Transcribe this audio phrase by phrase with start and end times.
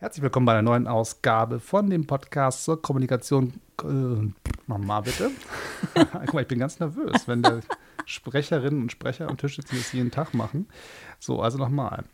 [0.00, 3.54] Herzlich willkommen bei einer neuen Ausgabe von dem Podcast zur Kommunikation.
[3.82, 4.30] Äh,
[4.68, 5.32] Mama, bitte.
[6.24, 7.62] Guck mal, ich bin ganz nervös, wenn der
[8.06, 10.68] Sprecherinnen und Sprecher am Tisch sitzen, das jeden Tag machen.
[11.18, 12.04] So, also nochmal.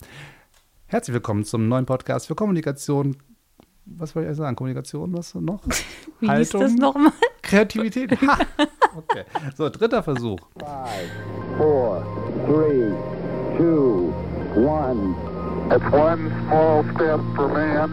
[0.87, 3.19] Herzlich willkommen zum neuen Podcast für Kommunikation.
[3.85, 4.57] Was wollte ich sagen?
[4.57, 5.63] Kommunikation, was noch?
[6.21, 7.13] Wie Haltung, hieß das nochmal?
[7.43, 8.19] Kreativität.
[8.23, 8.39] Ha.
[8.97, 9.25] Okay.
[9.57, 10.39] So, dritter Versuch.
[10.57, 11.11] Five,
[11.59, 12.07] four,
[12.47, 12.93] three,
[13.59, 14.15] two,
[14.55, 15.17] one.
[15.71, 17.91] It's one small step for man,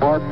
[0.00, 0.22] one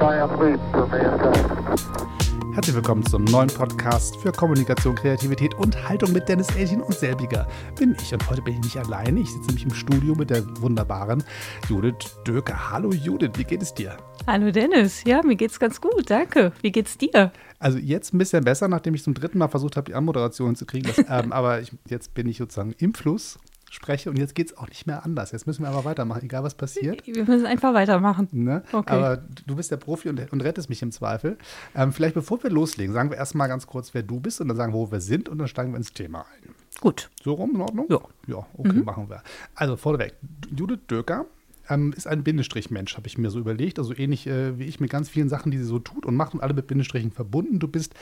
[0.00, 2.54] giant leap for mankind.
[2.54, 7.46] Herzlich willkommen zum neuen Podcast für Kommunikation, Kreativität und Haltung mit Dennis Elchen und selbiger
[7.78, 8.12] bin ich.
[8.14, 9.20] Und heute bin ich nicht alleine.
[9.20, 11.22] Ich sitze nämlich im Studio mit der wunderbaren
[11.68, 12.70] Judith Döker.
[12.72, 13.98] Hallo Judith, wie geht es dir?
[14.26, 16.52] Hallo Dennis, ja, mir geht's ganz gut, danke.
[16.62, 17.32] Wie geht's dir?
[17.58, 20.64] Also jetzt ein bisschen besser, nachdem ich zum dritten Mal versucht habe, die Anmoderation zu
[20.64, 20.88] kriegen.
[20.88, 23.38] Das, ähm, aber ich, jetzt bin ich sozusagen im Fluss
[23.70, 25.32] spreche und jetzt geht es auch nicht mehr anders.
[25.32, 27.06] Jetzt müssen wir aber weitermachen, egal was passiert.
[27.06, 28.28] Wir müssen einfach weitermachen.
[28.32, 28.62] Ne?
[28.72, 28.92] Okay.
[28.92, 31.38] Aber du bist der Profi und, und rettest mich im Zweifel.
[31.74, 34.56] Ähm, vielleicht bevor wir loslegen, sagen wir erstmal ganz kurz, wer du bist und dann
[34.56, 36.54] sagen, wo wir sind und dann steigen wir ins Thema ein.
[36.80, 37.10] Gut.
[37.22, 37.86] So rum, in Ordnung?
[37.88, 38.00] Ja.
[38.26, 38.84] Ja, okay, mhm.
[38.84, 39.22] machen wir.
[39.54, 40.14] Also vorweg,
[40.54, 41.26] Judith Döker
[41.68, 43.78] ähm, ist ein Bindestrichmensch, habe ich mir so überlegt.
[43.78, 46.34] Also ähnlich äh, wie ich mit ganz vielen Sachen, die sie so tut und macht
[46.34, 47.58] und alle mit Bindestrichen verbunden.
[47.58, 47.94] Du bist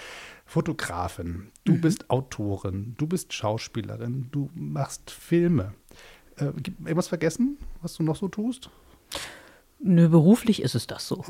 [0.44, 1.80] Fotografin, du mhm.
[1.80, 5.74] bist Autorin, du bist Schauspielerin, du machst Filme.
[6.36, 6.46] Äh,
[6.84, 8.70] irgendwas vergessen, was du noch so tust?
[9.78, 11.22] Nö, beruflich ist es das so.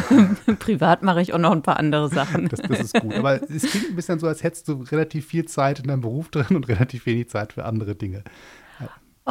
[0.58, 2.48] Privat mache ich auch noch ein paar andere Sachen.
[2.48, 3.12] Das, das, ist gut.
[3.14, 6.30] Aber es klingt ein bisschen so, als hättest du relativ viel Zeit in deinem Beruf
[6.30, 8.24] drin und relativ wenig Zeit für andere Dinge.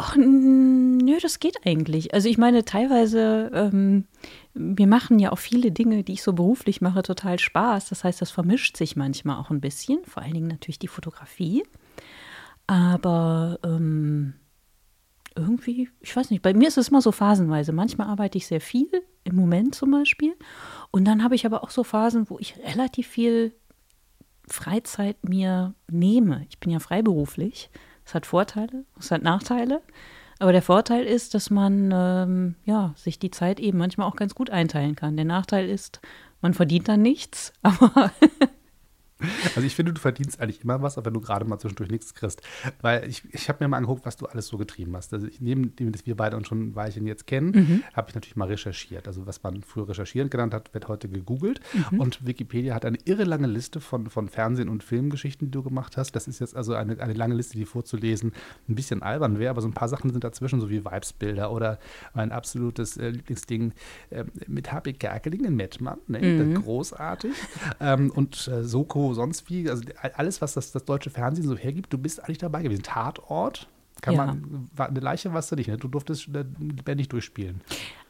[0.02, 2.14] Ach, nö, das geht eigentlich.
[2.14, 4.06] Also ich meine, teilweise, ähm,
[4.54, 7.90] mir machen ja auch viele Dinge, die ich so beruflich mache, total Spaß.
[7.90, 11.64] Das heißt, das vermischt sich manchmal auch ein bisschen, vor allen Dingen natürlich die Fotografie.
[12.66, 14.32] Aber ähm,
[15.36, 17.72] irgendwie, ich weiß nicht, bei mir ist es immer so phasenweise.
[17.72, 18.88] Manchmal arbeite ich sehr viel,
[19.24, 20.34] im Moment zum Beispiel.
[20.90, 23.54] Und dann habe ich aber auch so Phasen, wo ich relativ viel
[24.48, 26.46] Freizeit mir nehme.
[26.48, 27.68] Ich bin ja freiberuflich.
[28.10, 29.82] Es hat Vorteile, es hat Nachteile.
[30.40, 34.34] Aber der Vorteil ist, dass man ähm, ja, sich die Zeit eben manchmal auch ganz
[34.34, 35.14] gut einteilen kann.
[35.14, 36.00] Der Nachteil ist,
[36.40, 38.10] man verdient dann nichts, aber
[39.56, 42.14] Also ich finde, du verdienst eigentlich immer was, aber wenn du gerade mal zwischendurch nichts
[42.14, 42.40] kriegst.
[42.80, 45.12] Weil ich, ich habe mir mal angeguckt, was du alles so getrieben hast.
[45.12, 47.82] Also ich, neben dem, dass wir beide uns schon ein Weilchen jetzt kennen, mhm.
[47.94, 49.06] habe ich natürlich mal recherchiert.
[49.08, 51.60] Also was man früher recherchieren genannt hat, wird heute gegoogelt.
[51.90, 52.00] Mhm.
[52.00, 55.96] Und Wikipedia hat eine irre lange Liste von, von Fernsehen- und Filmgeschichten, die du gemacht
[55.96, 56.12] hast.
[56.12, 58.32] Das ist jetzt also eine, eine lange Liste, die vorzulesen
[58.68, 61.78] ein bisschen albern wäre, aber so ein paar Sachen sind dazwischen, so wie Vibesbilder oder
[62.14, 63.72] mein absolutes äh, Lieblingsding
[64.10, 64.94] äh, mit H.P.
[64.94, 65.98] Kerkeling in Mettmann.
[66.06, 66.20] Ne?
[66.20, 66.54] Mhm.
[66.62, 67.32] Großartig.
[67.80, 69.82] ähm, und äh, Soko sonst wie, also
[70.14, 72.82] alles, was das, das deutsche Fernsehen so hergibt, du bist eigentlich dabei gewesen.
[72.82, 73.68] Tatort,
[74.00, 74.26] kann ja.
[74.26, 75.76] man, eine Leiche warst du nicht, ne?
[75.76, 77.60] du durftest lebendig durchspielen.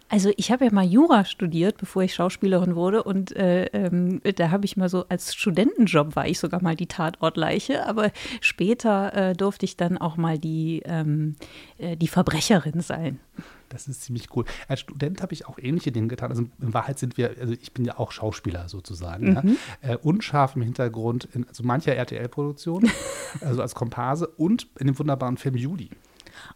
[0.09, 4.51] Also ich habe ja mal Jura studiert, bevor ich Schauspielerin wurde und äh, ähm, da
[4.51, 8.11] habe ich mal so als Studentenjob war ich sogar mal die Tatortleiche, aber
[8.41, 11.37] später äh, durfte ich dann auch mal die, ähm,
[11.79, 13.21] äh, die Verbrecherin sein.
[13.71, 14.45] Das ist ziemlich cool.
[14.69, 16.31] Als Student habe ich auch ähnliche Dinge getan.
[16.31, 19.59] Also in Wahrheit sind wir, also ich bin ja auch Schauspieler sozusagen, mhm.
[19.83, 19.93] ja?
[19.93, 22.91] äh, unscharf im Hintergrund in also mancher RTL-Produktion,
[23.41, 25.91] also als Komparse und in dem wunderbaren Film Juli.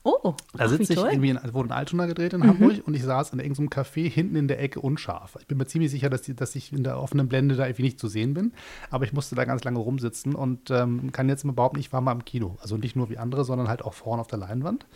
[0.03, 2.48] Oh, da sitze ich irgendwie, in, wurde in Altona gedreht in mhm.
[2.48, 5.36] Hamburg und ich saß in irgendeinem Café hinten in der Ecke unscharf.
[5.41, 7.84] Ich bin mir ziemlich sicher, dass, die, dass ich in der offenen Blende da irgendwie
[7.84, 8.53] nicht zu sehen bin,
[8.91, 12.00] aber ich musste da ganz lange rumsitzen und ähm, kann jetzt überhaupt nicht, ich war
[12.00, 12.56] mal im Kino.
[12.60, 14.86] Also nicht nur wie andere, sondern halt auch vorne auf der Leinwand.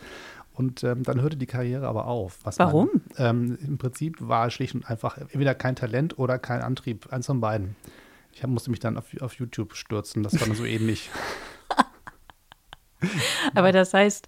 [0.59, 2.41] Und ähm, dann hörte die Karriere aber auf.
[2.57, 2.91] Warum?
[3.17, 7.27] Man, ähm, Im Prinzip war schlicht und einfach entweder kein Talent oder kein Antrieb, eins
[7.27, 7.77] von beiden.
[8.33, 11.11] Ich hab, musste mich dann auf, auf YouTube stürzen, das war dann so ähnlich.
[13.55, 14.27] aber das heißt,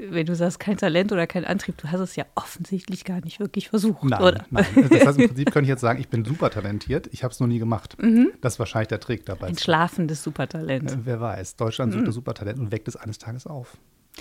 [0.00, 3.38] wenn du sagst, kein Talent oder kein Antrieb, du hast es ja offensichtlich gar nicht
[3.38, 4.44] wirklich versucht, nein, oder?
[4.50, 7.32] Nein, das heißt, im Prinzip könnte ich jetzt sagen, ich bin super talentiert, ich habe
[7.32, 7.96] es noch nie gemacht.
[8.02, 8.32] Mhm.
[8.40, 9.46] Das ist wahrscheinlich der Trick dabei.
[9.46, 10.90] Ein schlafendes Supertalent.
[10.90, 12.08] Äh, wer weiß, Deutschland sucht mhm.
[12.08, 13.76] ein Supertalent und weckt es eines Tages auf.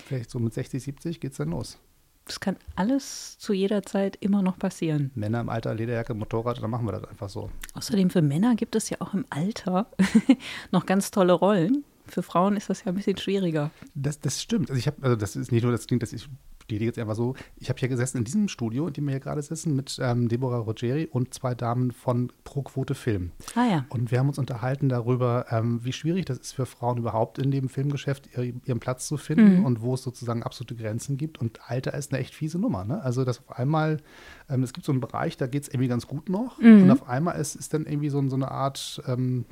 [0.05, 1.77] Vielleicht so mit 60, 70 geht es dann los.
[2.25, 5.11] Das kann alles zu jeder Zeit immer noch passieren.
[5.15, 7.49] Männer im Alter, Lederjacke, Motorrad, dann machen wir das einfach so.
[7.73, 9.87] Außerdem für Männer gibt es ja auch im Alter
[10.71, 11.85] noch ganz tolle Rollen.
[12.05, 13.71] Für Frauen ist das ja ein bisschen schwieriger.
[13.95, 14.69] Das, das stimmt.
[14.69, 16.27] Also ich habe, also das ist nicht nur das klingt, dass ich
[16.67, 17.33] stehe jetzt einfach so.
[17.57, 20.27] Ich habe hier gesessen in diesem Studio, in dem wir hier gerade sitzen, mit ähm,
[20.27, 23.31] Deborah Rogeri und zwei Damen von Pro Quote Film.
[23.55, 23.85] Ah ja.
[23.89, 27.51] Und wir haben uns unterhalten darüber, ähm, wie schwierig das ist für Frauen überhaupt in
[27.51, 29.65] dem Filmgeschäft ihren Platz zu finden mhm.
[29.65, 31.39] und wo es sozusagen absolute Grenzen gibt.
[31.39, 32.83] Und Alter ist eine echt fiese Nummer.
[32.83, 33.01] Ne?
[33.01, 34.01] Also, dass auf einmal,
[34.49, 36.59] ähm, es gibt so einen Bereich, da geht es irgendwie ganz gut noch.
[36.59, 36.83] Mhm.
[36.83, 39.45] Und auf einmal ist, ist dann irgendwie so, so eine Art, ähm,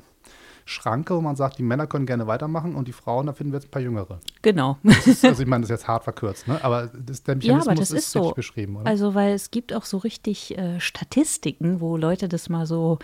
[0.68, 3.58] Schranke, wo man sagt, die Männer können gerne weitermachen und die Frauen, da finden wir
[3.60, 4.18] jetzt ein paar Jüngere.
[4.42, 4.76] Genau.
[4.82, 6.62] Ist, also ich meine, das ist jetzt hart verkürzt, ne?
[6.62, 8.18] aber das, der Ja, Mechanismus aber das ist, so.
[8.20, 8.86] richtig beschrieben, oder?
[8.86, 12.98] Also, weil es gibt auch so richtig äh, Statistiken, wo Leute das mal so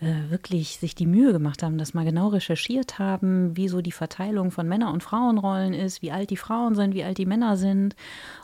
[0.00, 3.92] äh, wirklich sich die Mühe gemacht haben, das mal genau recherchiert haben, wie so die
[3.92, 7.56] Verteilung von Männer- und Frauenrollen ist, wie alt die Frauen sind, wie alt die Männer
[7.58, 7.94] sind.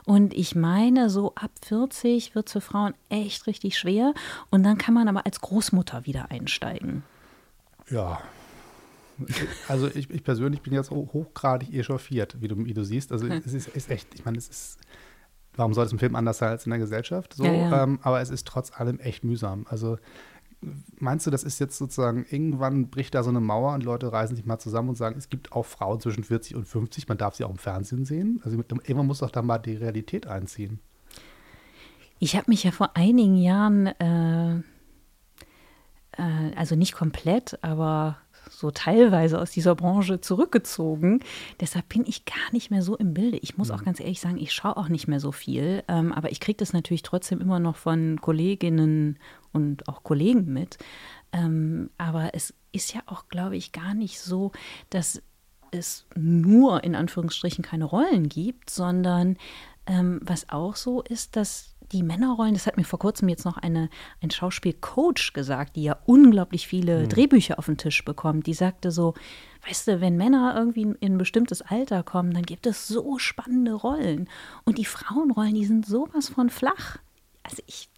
[0.05, 4.13] Und ich meine, so ab 40 wird es für Frauen echt richtig schwer.
[4.51, 7.03] Und dann kann man aber als Großmutter wieder einsteigen.
[7.89, 8.21] Ja.
[9.67, 13.11] Also ich, ich persönlich bin jetzt ho- hochgradig echauffiert, wie du, wie du siehst.
[13.11, 14.77] Also es ist, ist echt, ich meine, es ist,
[15.55, 17.33] warum soll es im Film anders sein als in der Gesellschaft?
[17.33, 17.83] So, Ja, ja.
[17.83, 19.65] Ähm, aber es ist trotz allem echt mühsam.
[19.69, 19.97] Also
[20.99, 24.35] meinst du, das ist jetzt sozusagen, irgendwann bricht da so eine Mauer und Leute reißen
[24.35, 27.35] sich mal zusammen und sagen, es gibt auch Frauen zwischen 40 und 50, man darf
[27.35, 28.41] sie auch im Fernsehen sehen?
[28.43, 30.79] Also irgendwann muss doch da mal die Realität einziehen.
[32.19, 34.57] Ich habe mich ja vor einigen Jahren, äh,
[36.17, 38.17] äh, also nicht komplett, aber
[38.51, 41.21] so teilweise aus dieser Branche zurückgezogen.
[41.59, 43.37] Deshalb bin ich gar nicht mehr so im Bilde.
[43.37, 45.83] Ich muss auch ganz ehrlich sagen, ich schaue auch nicht mehr so viel.
[45.87, 49.17] Ähm, aber ich kriege das natürlich trotzdem immer noch von Kolleginnen
[49.53, 50.77] und auch Kollegen mit.
[51.31, 54.51] Ähm, aber es ist ja auch, glaube ich, gar nicht so,
[54.89, 55.21] dass
[55.71, 59.37] es nur in Anführungsstrichen keine Rollen gibt, sondern
[59.87, 63.57] ähm, was auch so ist, dass die Männerrollen, das hat mir vor kurzem jetzt noch
[63.57, 63.89] eine,
[64.21, 69.13] ein Schauspielcoach gesagt, die ja unglaublich viele Drehbücher auf den Tisch bekommt, die sagte so,
[69.67, 73.73] weißt du, wenn Männer irgendwie in ein bestimmtes Alter kommen, dann gibt es so spannende
[73.73, 74.29] Rollen.
[74.63, 76.97] Und die Frauenrollen, die sind sowas von flach.
[77.43, 77.89] Also ich,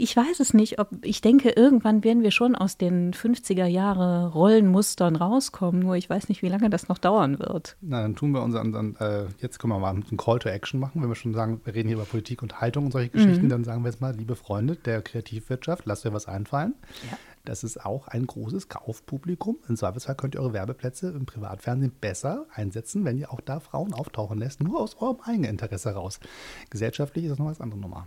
[0.00, 4.32] ich weiß es nicht, ob ich denke, irgendwann werden wir schon aus den 50er Jahre
[4.32, 7.76] Rollenmustern rauskommen, nur ich weiß nicht, wie lange das noch dauern wird.
[7.80, 10.80] Na, dann tun wir unseren, dann, äh, jetzt können wir mal einen Call to Action
[10.80, 11.02] machen.
[11.02, 13.64] Wenn wir schon sagen, wir reden hier über Politik und Haltung und solche Geschichten, dann
[13.64, 16.74] sagen wir jetzt mal, liebe Freunde der Kreativwirtschaft, lasst euch was einfallen.
[17.10, 17.18] Ja.
[17.44, 19.58] Das ist auch ein großes Kaufpublikum.
[19.68, 23.94] Im Zweifelsfall könnt ihr eure Werbeplätze im Privatfernsehen besser einsetzen, wenn ihr auch da Frauen
[23.94, 26.20] auftauchen lässt, nur aus eurem eigenen Interesse heraus.
[26.68, 28.06] Gesellschaftlich ist das noch was andere Nummer.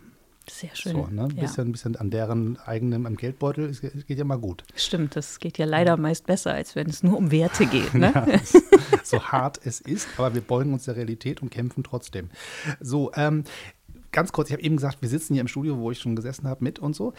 [0.49, 0.91] Sehr schön.
[0.93, 1.23] So, ne?
[1.23, 1.41] Ein ja.
[1.43, 4.63] bisschen, ein bisschen an deren eigenem am Geldbeutel, es geht ja mal gut.
[4.75, 7.93] Stimmt, das geht ja leider meist besser, als wenn es nur um Werte geht.
[7.93, 8.11] Ne?
[8.13, 8.61] Ja, es-
[9.03, 12.29] so hart es ist, aber wir beugen uns der Realität und kämpfen trotzdem.
[12.79, 13.43] So, ähm,
[14.11, 16.47] ganz kurz, ich habe eben gesagt, wir sitzen hier im Studio, wo ich schon gesessen
[16.47, 17.13] habe, mit und so.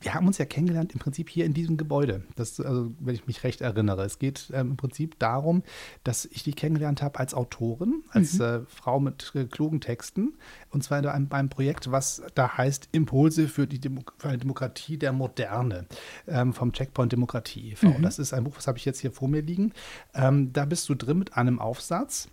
[0.00, 2.22] Wir haben uns ja kennengelernt im Prinzip hier in diesem Gebäude.
[2.36, 4.04] Das, also, wenn ich mich recht erinnere.
[4.04, 5.62] Es geht ähm, im Prinzip darum,
[6.04, 10.34] dass ich dich kennengelernt habe als Autorin, als äh, Frau mit äh, klugen Texten.
[10.70, 14.38] Und zwar in einem, beim Projekt, was da heißt Impulse für, die Demo für eine
[14.38, 15.86] Demokratie der Moderne
[16.26, 17.96] ähm, vom Checkpoint Demokratie e.V.
[18.00, 19.72] Das ist ein Buch, was habe ich jetzt hier vor mir liegen.
[20.14, 22.28] Ähm, da bist du drin mit einem Aufsatz.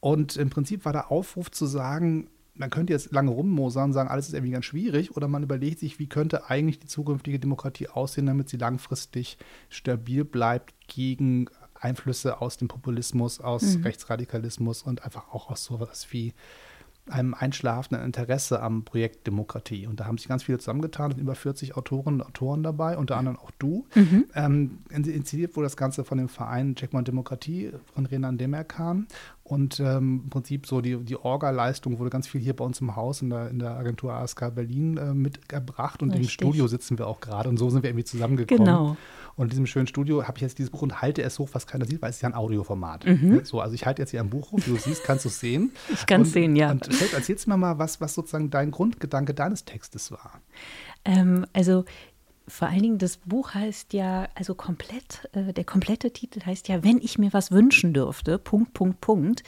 [0.00, 2.28] Und im Prinzip war der Aufruf zu sagen,
[2.60, 5.80] man könnte jetzt lange rummosern und sagen, alles ist irgendwie ganz schwierig, oder man überlegt
[5.80, 12.40] sich, wie könnte eigentlich die zukünftige Demokratie aussehen, damit sie langfristig stabil bleibt gegen Einflüsse
[12.40, 16.34] aus dem Populismus, aus Rechtsradikalismus und einfach auch aus sowas wie
[17.08, 19.86] einem einschlafenden Interesse am Projekt Demokratie.
[19.86, 23.16] Und da haben sich ganz viele zusammengetan, sind über 40 Autorinnen und Autoren dabei, unter
[23.16, 23.86] anderem auch du.
[24.34, 29.08] Ähm, in- initiiert wurde das Ganze von dem Verein Checkpoint Demokratie von Renan Demerkan.
[29.50, 32.94] Und ähm, im Prinzip so die, die Orga-Leistung wurde ganz viel hier bei uns im
[32.94, 36.04] Haus in der, in der Agentur ASK Berlin äh, mitgebracht.
[36.04, 36.34] Und im Richtig.
[36.34, 37.48] Studio sitzen wir auch gerade.
[37.48, 38.64] Und so sind wir irgendwie zusammengekommen.
[38.64, 38.96] Genau.
[39.34, 41.66] Und in diesem schönen Studio habe ich jetzt dieses Buch und halte es hoch, was
[41.66, 43.04] keiner sieht, weil es ist ja ein Audioformat.
[43.42, 45.40] So, also ich halte jetzt hier ein Buch hoch, wie du siehst, kannst du es
[45.40, 45.62] sehen.
[45.62, 45.70] Mhm.
[45.94, 46.70] Ich kann's Und- sehen, ja.
[46.70, 50.40] Und Feld, erzählst mir mal, was, was sozusagen dein Grundgedanke deines Textes war.
[51.04, 51.84] Ähm, also
[52.50, 56.82] vor allen Dingen, das Buch heißt ja, also komplett, äh, der komplette Titel heißt ja,
[56.84, 59.42] wenn ich mir was wünschen dürfte, Punkt, Punkt, Punkt,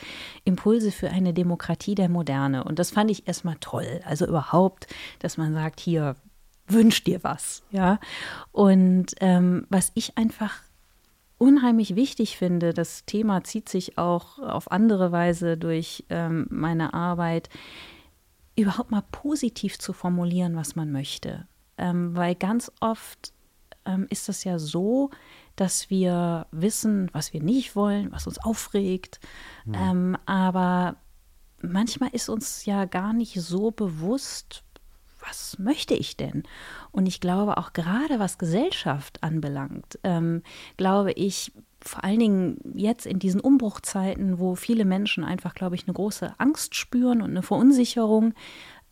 [0.45, 2.65] Impulse für eine Demokratie der Moderne.
[2.65, 4.01] Und das fand ich erstmal toll.
[4.05, 4.87] Also überhaupt,
[5.19, 6.17] dass man sagt, hier,
[6.69, 7.99] wünsch dir was, ja.
[8.53, 10.63] Und ähm, was ich einfach
[11.39, 17.49] unheimlich wichtig finde, das Thema zieht sich auch auf andere Weise durch ähm, meine Arbeit,
[18.57, 21.47] überhaupt mal positiv zu formulieren, was man möchte.
[21.79, 23.33] Ähm, weil ganz oft
[23.85, 25.11] ähm, ist es ja so,
[25.57, 29.21] dass wir wissen, was wir nicht wollen, was uns aufregt.
[29.73, 30.97] Ähm, aber
[31.61, 34.65] manchmal ist uns ja gar nicht so bewusst,
[35.21, 36.43] was möchte ich denn?
[36.91, 40.43] Und ich glaube auch gerade was Gesellschaft anbelangt, ähm,
[40.77, 45.85] glaube ich, vor allen Dingen jetzt in diesen Umbruchzeiten, wo viele Menschen einfach, glaube ich,
[45.87, 48.35] eine große Angst spüren und eine Verunsicherung,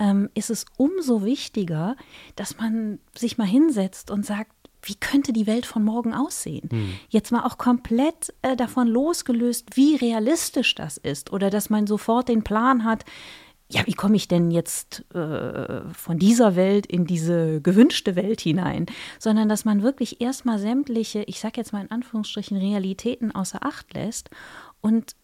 [0.00, 1.94] ähm, ist es umso wichtiger,
[2.34, 4.50] dass man sich mal hinsetzt und sagt,
[4.82, 6.68] wie könnte die Welt von morgen aussehen?
[7.10, 12.30] Jetzt mal auch komplett äh, davon losgelöst, wie realistisch das ist oder dass man sofort
[12.30, 13.04] den Plan hat,
[13.70, 18.86] ja, wie komme ich denn jetzt äh, von dieser Welt in diese gewünschte Welt hinein,
[19.18, 23.94] sondern dass man wirklich erstmal sämtliche, ich sage jetzt mal in Anführungsstrichen, Realitäten außer Acht
[23.94, 24.30] lässt
[24.80, 25.14] und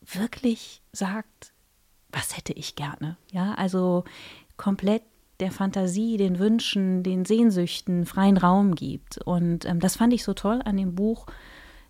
[0.00, 1.51] wirklich sagt,
[2.12, 3.16] was hätte ich gerne?
[3.32, 4.04] Ja, also
[4.56, 5.02] komplett
[5.40, 9.18] der Fantasie, den Wünschen, den Sehnsüchten freien Raum gibt.
[9.18, 11.26] Und ähm, das fand ich so toll an dem Buch,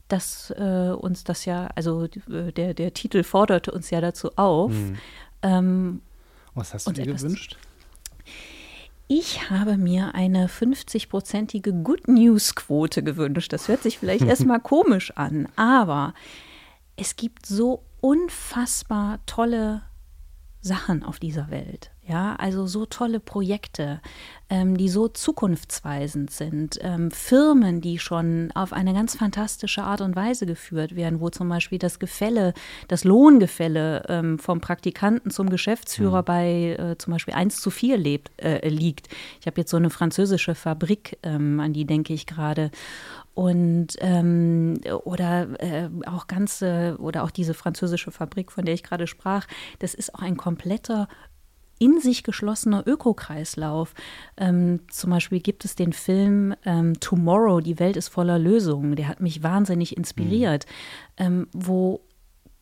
[0.09, 4.73] dass äh, uns das ja, also äh, der, der Titel forderte uns ja dazu auf.
[4.73, 4.99] Mhm.
[5.43, 6.01] Ähm,
[6.55, 7.59] Was hast du dir gewünscht?
[9.09, 13.53] Ich habe mir eine 50-prozentige Good News-Quote gewünscht.
[13.53, 16.15] Das hört sich vielleicht erstmal komisch an, aber
[16.97, 19.83] es gibt so unfassbar tolle
[20.63, 21.91] Sachen auf dieser Welt.
[22.05, 24.01] Ja, also so tolle Projekte,
[24.51, 30.17] ähm, die so zukunftsweisend sind, ähm, Firmen, die schon auf eine ganz fantastische Art und
[30.17, 32.55] Weise geführt werden, wo zum Beispiel das Gefälle,
[32.89, 36.25] das Lohngefälle ähm, vom Praktikanten zum Geschäftsführer mhm.
[36.25, 39.09] bei äh, zum Beispiel 1 zu 4 lebt, äh, liegt.
[39.41, 42.73] Ich habe jetzt so eine französische Fabrik, ähm, an die denke ich gerade
[43.35, 49.07] und ähm, oder äh, auch ganze oder auch diese französische Fabrik, von der ich gerade
[49.07, 49.47] sprach,
[49.79, 51.09] das ist auch ein kompletter
[51.79, 53.95] in sich geschlossener Ökokreislauf.
[54.37, 58.95] Ähm, zum Beispiel gibt es den Film ähm, Tomorrow, die Welt ist voller Lösungen.
[58.95, 60.67] Der hat mich wahnsinnig inspiriert,
[61.19, 61.25] mhm.
[61.25, 62.01] ähm, wo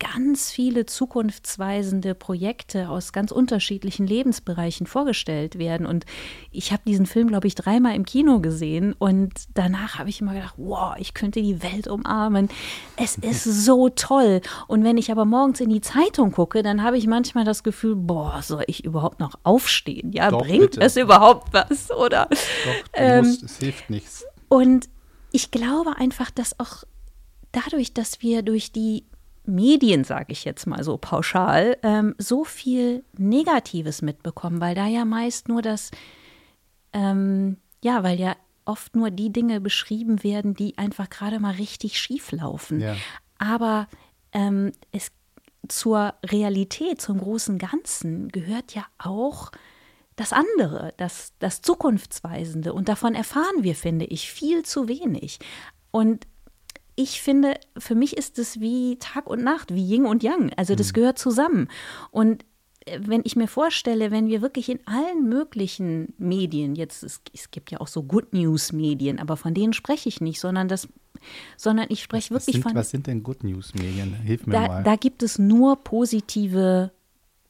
[0.01, 5.87] ganz viele zukunftsweisende Projekte aus ganz unterschiedlichen Lebensbereichen vorgestellt werden.
[5.87, 6.07] Und
[6.51, 10.33] ich habe diesen Film, glaube ich, dreimal im Kino gesehen und danach habe ich immer
[10.33, 12.49] gedacht, wow, ich könnte die Welt umarmen.
[12.97, 14.41] Es ist so toll.
[14.67, 17.95] Und wenn ich aber morgens in die Zeitung gucke, dann habe ich manchmal das Gefühl,
[17.95, 20.13] boah, soll ich überhaupt noch aufstehen?
[20.13, 20.81] Ja, Doch, bringt bitte.
[20.81, 21.91] es überhaupt was?
[21.91, 22.27] Oder?
[22.31, 22.39] Doch,
[22.95, 24.25] ähm, musst, es hilft nichts.
[24.49, 24.89] Und
[25.31, 26.85] ich glaube einfach, dass auch
[27.53, 29.05] dadurch, dass wir durch die
[29.45, 35.05] Medien, sage ich jetzt mal so pauschal, ähm, so viel Negatives mitbekommen, weil da ja
[35.05, 35.91] meist nur das,
[36.93, 41.99] ähm, ja, weil ja oft nur die Dinge beschrieben werden, die einfach gerade mal richtig
[41.99, 42.81] schief laufen.
[42.81, 42.97] Ja.
[43.39, 43.89] Aber
[44.33, 45.11] ähm, es
[45.69, 49.51] zur Realität, zum großen Ganzen gehört ja auch
[50.17, 52.73] das andere, das, das Zukunftsweisende.
[52.73, 55.39] Und davon erfahren wir, finde ich, viel zu wenig.
[55.91, 56.27] Und
[57.01, 60.53] ich finde, für mich ist es wie Tag und Nacht, wie Yin und Yang.
[60.57, 60.93] Also das mhm.
[60.95, 61.69] gehört zusammen.
[62.11, 62.45] Und
[62.85, 67.51] äh, wenn ich mir vorstelle, wenn wir wirklich in allen möglichen Medien, jetzt es, es
[67.51, 70.89] gibt ja auch so Good News Medien, aber von denen spreche ich nicht, sondern das,
[71.57, 72.75] sondern ich spreche wirklich sind, von.
[72.75, 74.13] Was sind denn Good News Medien?
[74.15, 74.83] Hilf mir da, mal.
[74.83, 76.93] Da gibt es nur positive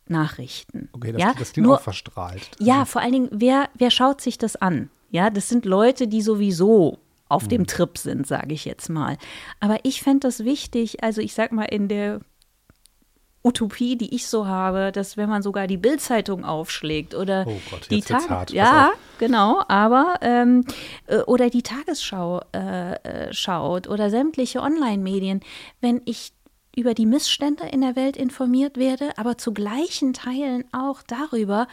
[0.07, 0.89] Nachrichten.
[0.93, 1.35] Okay, das, ja?
[1.37, 2.51] das klingt nur, auch verstrahlt.
[2.61, 4.91] Ja, vor allen Dingen, wer, wer schaut sich das an?
[5.11, 6.99] Ja, das sind Leute, die sowieso
[7.31, 7.67] auf dem mhm.
[7.67, 9.17] Trip sind, sage ich jetzt mal.
[9.61, 12.21] Aber ich fände das wichtig, also ich sag mal in der
[13.43, 17.87] Utopie, die ich so habe, dass wenn man sogar die Bildzeitung aufschlägt oder oh Gott,
[17.91, 20.67] die Tag ja genau, aber ähm,
[21.07, 25.41] äh, oder die Tagesschau äh, äh, schaut oder sämtliche Online-Medien,
[25.81, 26.35] wenn ich
[26.77, 31.67] über die Missstände in der Welt informiert werde, aber zu gleichen Teilen auch darüber,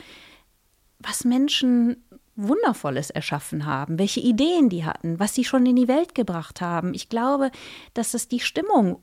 [0.99, 2.06] was Menschen
[2.37, 6.93] Wundervolles erschaffen haben, welche Ideen die hatten, was sie schon in die Welt gebracht haben.
[6.93, 7.51] Ich glaube,
[7.93, 9.01] dass das die Stimmung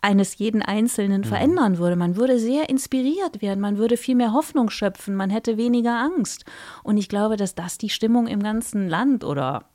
[0.00, 1.26] eines jeden Einzelnen mhm.
[1.26, 1.96] verändern würde.
[1.96, 6.44] Man würde sehr inspiriert werden, man würde viel mehr Hoffnung schöpfen, man hätte weniger Angst.
[6.82, 9.68] Und ich glaube, dass das die Stimmung im ganzen Land oder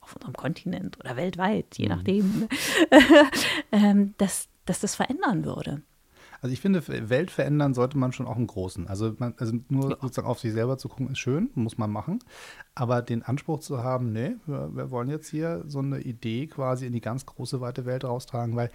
[0.00, 1.90] auf unserem Kontinent oder weltweit, je mhm.
[1.90, 2.48] nachdem,
[3.72, 5.82] ähm, dass, dass das verändern würde.
[6.42, 8.88] Also ich finde, Welt verändern sollte man schon auch im Großen.
[8.88, 9.96] Also, man, also nur ja.
[10.00, 12.18] sozusagen auf sich selber zu gucken, ist schön, muss man machen.
[12.74, 16.86] Aber den Anspruch zu haben, nee, wir, wir wollen jetzt hier so eine Idee quasi
[16.86, 18.70] in die ganz große, weite Welt raustragen, weil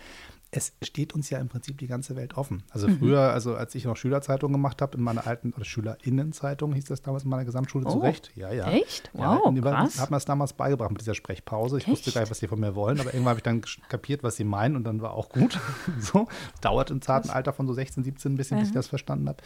[0.52, 2.64] es steht uns ja im Prinzip die ganze Welt offen.
[2.72, 3.00] Also mhm.
[3.00, 7.02] früher, also als ich noch Schülerzeitung gemacht habe, in meiner alten, oder Schülerinnenzeitung hieß das
[7.02, 7.92] damals in meiner Gesamtschule oh.
[7.92, 8.32] zurecht.
[8.36, 8.70] Ja, ja.
[8.70, 9.10] Echt?
[9.14, 10.00] Wow, ja, krass.
[10.00, 11.78] Hat mir das damals beigebracht mit dieser Sprechpause.
[11.78, 11.92] Ich Echt?
[11.92, 14.38] wusste gar nicht, was sie von mir wollen, aber irgendwann habe ich dann kapiert, was
[14.38, 15.60] sie meinen und dann war auch gut.
[16.00, 16.28] so,
[16.62, 18.62] dauert im zarten Alter von so 16, 17 ein bisschen, mhm.
[18.62, 19.44] bis ich das verstanden habe.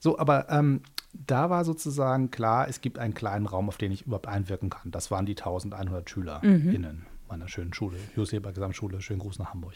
[0.00, 0.82] So, aber ähm,
[1.12, 4.90] da war sozusagen klar, es gibt einen kleinen Raum, auf den ich überhaupt einwirken kann.
[4.90, 6.96] Das waren die 1100 SchülerInnen.
[6.96, 9.74] Mhm meiner schönen Schule, Joseber Gesamtschule, schönen Gruß nach Hamburg.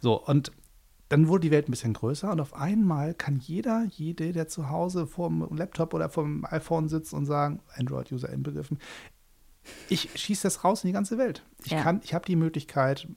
[0.00, 0.52] So, und
[1.08, 4.68] dann wurde die Welt ein bisschen größer und auf einmal kann jeder, jede, der zu
[4.68, 8.78] Hause vorm Laptop oder vom iPhone sitzt und sagen, Android-User inbegriffen,
[9.88, 11.42] ich schieße das raus in die ganze Welt.
[11.64, 12.00] Ich ja.
[12.02, 13.08] ich habe die Möglichkeit,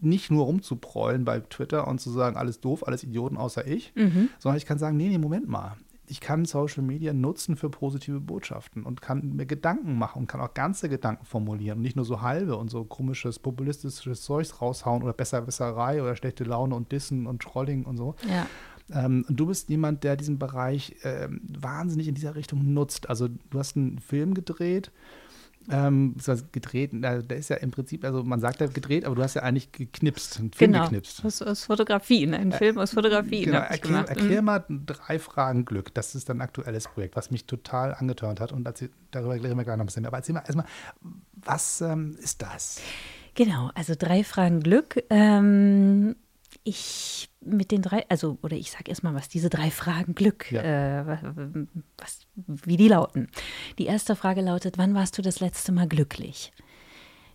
[0.00, 4.30] nicht nur rumzuprollen bei Twitter und zu sagen, alles doof, alles Idioten außer ich, mhm.
[4.38, 5.76] sondern ich kann sagen, nee, nee, Moment mal
[6.10, 10.40] ich kann Social Media nutzen für positive Botschaften und kann mir Gedanken machen und kann
[10.40, 15.04] auch ganze Gedanken formulieren und nicht nur so halbe und so komisches, populistisches Zeugs raushauen
[15.04, 18.16] oder Besserwisserei oder schlechte Laune und Dissen und Trolling und so.
[18.28, 18.46] Ja.
[18.92, 23.08] Ähm, und du bist jemand, der diesen Bereich ähm, wahnsinnig in dieser Richtung nutzt.
[23.08, 24.90] Also du hast einen Film gedreht,
[25.70, 26.16] ähm,
[26.52, 29.34] gedreht, also der ist ja im Prinzip, also man sagt ja gedreht, aber du hast
[29.34, 31.24] ja eigentlich geknipst, einen Film genau, geknipst.
[31.24, 33.46] Aus, aus Fotografien, ein äh, Film aus Fotografien.
[33.46, 34.46] Genau, erklär, erklär, mhm.
[34.46, 35.94] mal drei Fragen Glück.
[35.94, 39.64] Das ist ein aktuelles Projekt, was mich total angetörnt hat und erzähl, darüber erklären wir
[39.64, 40.06] gleich noch ein bisschen.
[40.06, 40.66] Aber erzähl mal erstmal,
[41.32, 42.80] was ähm, ist das?
[43.34, 45.02] Genau, also drei Fragen Glück.
[45.08, 46.16] Ähm,
[46.64, 50.62] ich mit den drei, also, oder ich sage erstmal, was diese drei Fragen Glück, ja.
[50.62, 51.18] äh,
[51.96, 53.28] was, wie die lauten.
[53.78, 56.52] Die erste Frage lautet: Wann warst du das letzte Mal glücklich?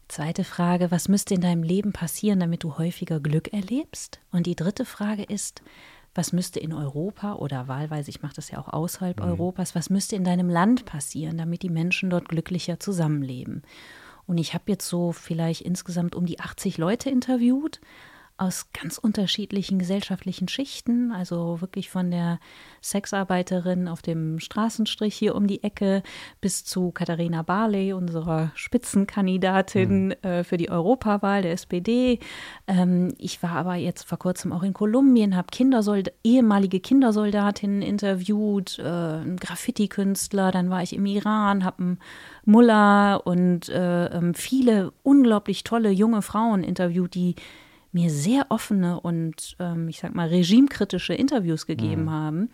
[0.08, 4.20] Zweite Frage: Was müsste in deinem Leben passieren, damit du häufiger Glück erlebst?
[4.32, 5.64] Und die dritte Frage ist:
[6.14, 9.26] Was müsste in Europa oder wahlweise, ich mache das ja auch außerhalb mhm.
[9.26, 13.64] Europas, was müsste in deinem Land passieren, damit die Menschen dort glücklicher zusammenleben?
[14.28, 17.80] Und ich habe jetzt so vielleicht insgesamt um die 80 Leute interviewt
[18.38, 22.40] aus ganz unterschiedlichen gesellschaftlichen Schichten, also wirklich von der
[22.84, 26.04] Sexarbeiterin auf dem Straßenstrich hier um die Ecke
[26.42, 30.12] bis zu Katharina Barley, unserer Spitzenkandidatin mhm.
[30.22, 32.20] äh, für die Europawahl der SPD.
[32.68, 38.80] Ähm, ich war aber jetzt vor kurzem auch in Kolumbien, habe Kindersold ehemalige Kindersoldatinnen interviewt,
[38.80, 42.00] äh, einen Graffiti-Künstler, dann war ich im Iran, habe einen
[42.44, 47.36] Mullah und äh, ähm, viele unglaublich tolle junge Frauen interviewt, die
[47.96, 52.12] mir sehr offene und ähm, ich sag mal regimekritische Interviews gegeben mhm.
[52.12, 52.50] haben.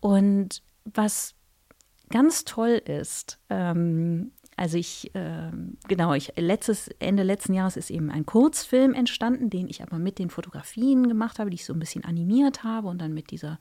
[0.00, 1.36] Und was
[2.10, 5.52] ganz toll ist, ähm, also ich, äh,
[5.86, 10.18] genau, ich, letztes, Ende letzten Jahres ist eben ein Kurzfilm entstanden, den ich aber mit
[10.18, 13.56] den Fotografien gemacht habe, die ich so ein bisschen animiert habe und dann mit dieser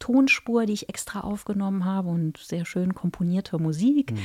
[0.00, 4.10] Tonspur, die ich extra aufgenommen habe und sehr schön komponierter Musik.
[4.10, 4.18] Mhm.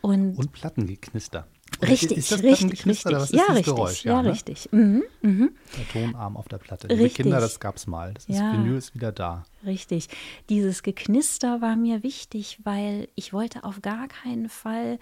[0.00, 1.46] Und, und Plattengeknister.
[1.82, 3.06] Richtig, ist das richtig, richtig.
[3.06, 4.04] Oder was ist ja, richtig, Geräusch?
[4.04, 4.32] Ja, ja ne?
[4.32, 4.68] richtig.
[4.72, 5.50] Mhm, mhm.
[5.76, 6.88] Der Tonarm auf der Platte.
[6.88, 8.14] Liebe Kinder, das gab es mal.
[8.14, 9.44] Das ja, Vinyl ist wieder da.
[9.64, 10.08] Richtig.
[10.48, 14.98] Dieses Geknister war mir wichtig, weil ich wollte auf gar keinen Fall,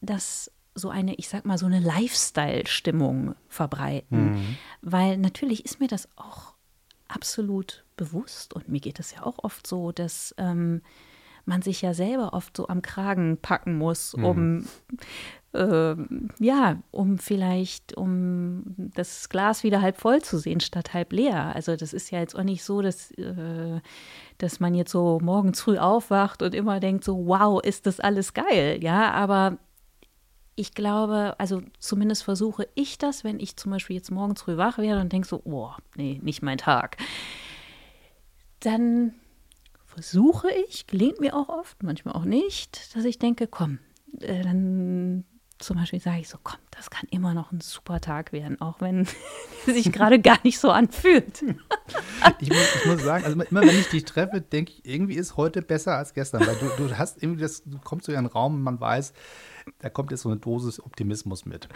[0.00, 4.32] dass so eine, ich sag mal, so eine Lifestyle-Stimmung verbreiten.
[4.32, 4.56] Mhm.
[4.80, 6.54] Weil natürlich ist mir das auch
[7.08, 10.80] absolut bewusst und mir geht es ja auch oft so, dass ähm,
[11.44, 14.68] man sich ja selber oft so am Kragen packen muss, um mhm
[15.54, 15.96] äh,
[16.38, 18.62] ja, um vielleicht, um
[18.94, 21.54] das Glas wieder halb voll zu sehen statt halb leer.
[21.54, 23.80] Also das ist ja jetzt auch nicht so, dass, äh,
[24.38, 28.34] dass man jetzt so morgens früh aufwacht und immer denkt so, wow, ist das alles
[28.34, 29.58] geil, ja, aber
[30.54, 34.78] ich glaube, also zumindest versuche ich das, wenn ich zum Beispiel jetzt morgens früh wach
[34.78, 36.98] werde und denke so, oh, nee, nicht mein Tag.
[38.60, 39.14] Dann
[39.86, 43.78] versuche ich, gelingt mir auch oft, manchmal auch nicht, dass ich denke, komm,
[44.20, 45.24] äh, dann
[45.62, 48.80] zum Beispiel sage ich so, komm, das kann immer noch ein super Tag werden, auch
[48.80, 49.02] wenn
[49.66, 51.42] es sich gerade gar nicht so anfühlt.
[52.40, 55.36] ich, muss, ich, muss, sagen, also immer wenn ich dich treffe, denke ich, irgendwie ist
[55.36, 58.26] heute besser als gestern, weil du, du hast irgendwie das, du kommst so in einen
[58.26, 59.12] Raum und man weiß,
[59.78, 61.68] da kommt jetzt so eine Dosis Optimismus mit.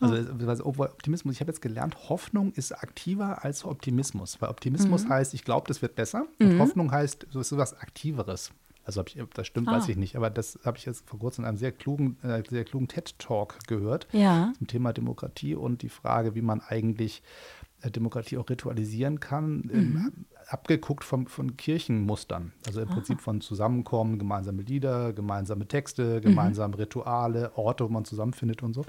[0.00, 0.14] Also,
[0.46, 4.40] also Optimismus, ich habe jetzt gelernt, Hoffnung ist aktiver als Optimismus.
[4.40, 5.08] Weil Optimismus mhm.
[5.10, 6.26] heißt, ich glaube, das wird besser.
[6.38, 6.60] Und mhm.
[6.60, 8.52] Hoffnung heißt, so ist was Aktiveres.
[8.88, 9.72] Also ich, das stimmt, ah.
[9.72, 10.16] weiß ich nicht.
[10.16, 13.58] Aber das habe ich jetzt vor kurzem in einem sehr klugen, äh, sehr klugen TED-Talk
[13.66, 14.54] gehört ja.
[14.56, 17.22] zum Thema Demokratie und die Frage, wie man eigentlich
[17.82, 19.70] äh, Demokratie auch ritualisieren kann, mhm.
[19.74, 20.12] ähm,
[20.46, 22.52] abgeguckt vom, von Kirchenmustern.
[22.66, 22.94] Also im Aha.
[22.94, 26.80] Prinzip von Zusammenkommen, gemeinsame Lieder, gemeinsame Texte, gemeinsame mhm.
[26.80, 28.86] Rituale, Orte, wo man zusammenfindet und so.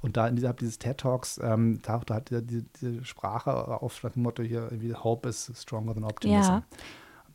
[0.00, 2.42] Und da innerhalb dieses TED-Talks ähm, tauchte halt diese,
[2.80, 6.52] diese, Sprache auf das Motto hier, wie Hope is stronger than optimism.
[6.52, 6.62] Ja.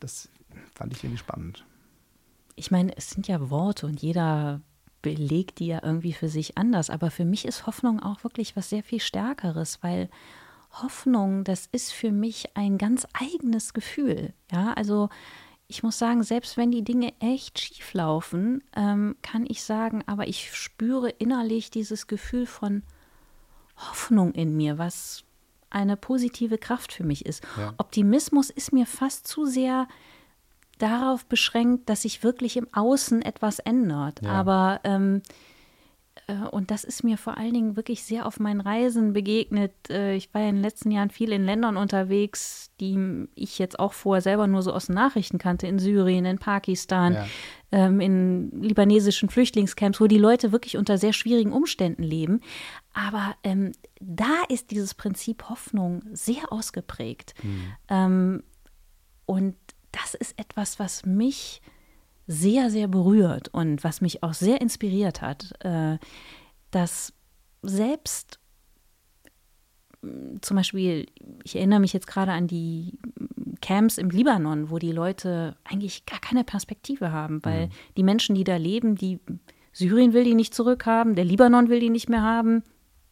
[0.00, 0.28] Das
[0.74, 1.64] fand ich irgendwie spannend
[2.58, 4.60] ich meine, es sind ja Worte und jeder
[5.02, 6.90] belegt die ja irgendwie für sich anders.
[6.90, 10.08] Aber für mich ist Hoffnung auch wirklich was sehr viel Stärkeres, weil
[10.72, 14.34] Hoffnung, das ist für mich ein ganz eigenes Gefühl.
[14.52, 15.08] Ja, also
[15.66, 20.28] ich muss sagen, selbst wenn die Dinge echt schief laufen, ähm, kann ich sagen, aber
[20.28, 22.82] ich spüre innerlich dieses Gefühl von
[23.76, 25.24] Hoffnung in mir, was
[25.70, 27.44] eine positive Kraft für mich ist.
[27.56, 27.74] Ja.
[27.76, 29.86] Optimismus ist mir fast zu sehr
[30.78, 34.22] darauf beschränkt, dass sich wirklich im Außen etwas ändert.
[34.22, 34.30] Ja.
[34.30, 35.22] Aber ähm,
[36.26, 39.72] äh, und das ist mir vor allen Dingen wirklich sehr auf meinen Reisen begegnet.
[39.90, 43.78] Äh, ich war ja in den letzten Jahren viel in Ländern unterwegs, die ich jetzt
[43.78, 47.26] auch vorher selber nur so aus den Nachrichten kannte, in Syrien, in Pakistan, ja.
[47.72, 52.40] ähm, in libanesischen Flüchtlingscamps, wo die Leute wirklich unter sehr schwierigen Umständen leben.
[52.92, 57.34] Aber ähm, da ist dieses Prinzip Hoffnung sehr ausgeprägt.
[57.42, 57.72] Mhm.
[57.88, 58.42] Ähm,
[59.26, 59.56] und
[60.00, 61.60] das ist etwas, was mich
[62.26, 65.98] sehr, sehr berührt und was mich auch sehr inspiriert hat, äh,
[66.70, 67.12] dass
[67.62, 68.38] selbst
[70.40, 71.06] zum Beispiel,
[71.42, 72.98] ich erinnere mich jetzt gerade an die
[73.60, 77.70] Camps im Libanon, wo die Leute eigentlich gar keine Perspektive haben, weil mhm.
[77.96, 79.18] die Menschen, die da leben, die
[79.72, 82.62] Syrien will die nicht zurückhaben, der Libanon will die nicht mehr haben,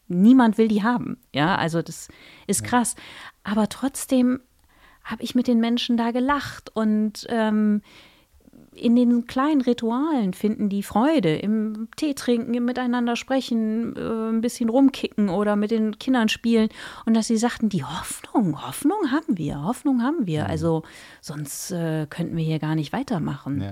[0.06, 1.18] niemand will die haben.
[1.34, 2.08] Ja, also das
[2.46, 2.94] ist krass.
[3.42, 4.40] Aber trotzdem
[5.06, 7.80] habe ich mit den Menschen da gelacht und ähm,
[8.74, 14.40] in den kleinen Ritualen finden die Freude, im Tee trinken, im Miteinander sprechen, äh, ein
[14.40, 16.68] bisschen rumkicken oder mit den Kindern spielen.
[17.06, 20.44] Und dass sie sagten, die Hoffnung, Hoffnung haben wir, Hoffnung haben wir.
[20.44, 20.50] Mhm.
[20.50, 20.82] Also
[21.22, 23.60] sonst äh, könnten wir hier gar nicht weitermachen.
[23.60, 23.70] Ja.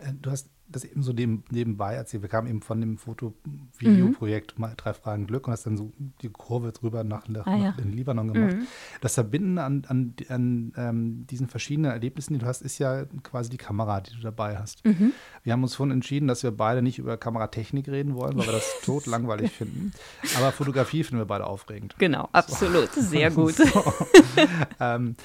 [0.00, 2.22] Äh, du hast das eben so neben, nebenbei erzählt.
[2.22, 4.66] Wir kamen eben von dem Foto-Video-Projekt mhm.
[4.76, 7.70] drei Fragen Glück und hast dann so die Kurve drüber nach, nach, ah, ja.
[7.70, 8.56] nach in Libanon gemacht.
[8.56, 8.66] Mhm.
[9.00, 13.50] Das Verbinden an, an, an ähm, diesen verschiedenen Erlebnissen, die du hast, ist ja quasi
[13.50, 14.84] die Kamera, die du dabei hast.
[14.84, 15.12] Mhm.
[15.42, 18.52] Wir haben uns vorhin entschieden, dass wir beide nicht über Kameratechnik reden wollen, weil wir
[18.52, 19.92] das tot langweilig finden.
[20.36, 21.94] Aber Fotografie finden wir beide aufregend.
[21.98, 22.92] Genau, absolut.
[22.92, 23.00] So.
[23.00, 23.54] Sehr gut.
[23.54, 23.64] So.
[24.80, 25.16] ähm,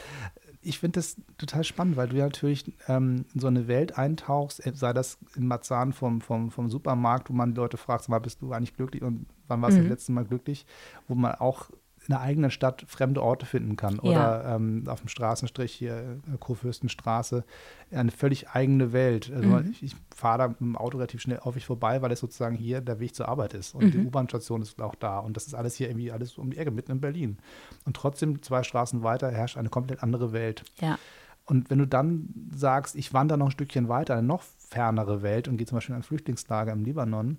[0.61, 4.65] ich finde das total spannend, weil du ja natürlich ähm, in so eine Welt eintauchst,
[4.65, 8.41] äh, sei das in Marzahn vom, vom, vom Supermarkt, wo man Leute fragt, mal, bist
[8.41, 9.85] du eigentlich glücklich und wann warst du mhm.
[9.85, 10.65] das letzte Mal glücklich,
[11.07, 11.69] wo man auch
[12.07, 13.95] in der eigenen Stadt fremde Orte finden kann.
[13.95, 14.01] Ja.
[14.01, 17.43] Oder ähm, auf dem Straßenstrich hier, äh, Kurfürstenstraße,
[17.91, 19.31] eine völlig eigene Welt.
[19.33, 19.69] Also mhm.
[19.71, 22.55] ich, ich fahre da mit dem Auto relativ schnell auf mich vorbei, weil es sozusagen
[22.55, 23.75] hier der Weg zur Arbeit ist.
[23.75, 23.91] Und mhm.
[23.91, 25.19] die U-Bahn-Station ist auch da.
[25.19, 27.37] Und das ist alles hier irgendwie alles um die Ecke, mitten in Berlin.
[27.85, 30.63] Und trotzdem, zwei Straßen weiter, herrscht eine komplett andere Welt.
[30.79, 30.97] Ja.
[31.45, 35.47] Und wenn du dann sagst, ich wandere noch ein Stückchen weiter, eine noch fernere Welt
[35.47, 37.37] und gehe zum Beispiel in ein Flüchtlingslager im Libanon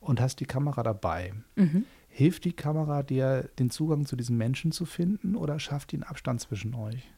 [0.00, 1.32] und hast die Kamera dabei.
[1.54, 5.96] Mhm Hilft die Kamera dir, den Zugang zu diesen Menschen zu finden oder schafft die
[5.96, 7.10] einen Abstand zwischen euch?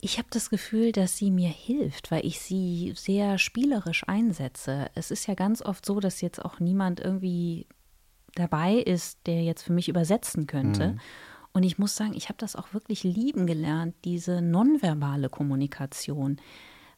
[0.00, 4.90] Ich habe das Gefühl, dass sie mir hilft, weil ich sie sehr spielerisch einsetze.
[4.96, 7.68] Es ist ja ganz oft so, dass jetzt auch niemand irgendwie
[8.34, 10.88] dabei ist, der jetzt für mich übersetzen könnte.
[10.88, 11.00] Mhm.
[11.52, 16.40] Und ich muss sagen, ich habe das auch wirklich lieben gelernt, diese nonverbale Kommunikation,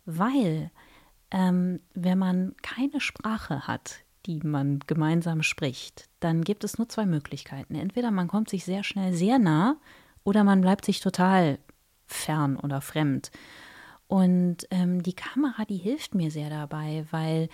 [0.07, 0.71] weil
[1.31, 7.07] ähm, wenn man keine Sprache hat, die man gemeinsam spricht, dann gibt es nur zwei
[7.07, 7.75] Möglichkeiten.
[7.75, 9.77] Entweder man kommt sich sehr schnell sehr nah
[10.25, 11.59] oder man bleibt sich total
[12.07, 13.31] fern oder fremd.
[14.07, 17.49] Und ähm, die Kamera, die hilft mir sehr dabei, weil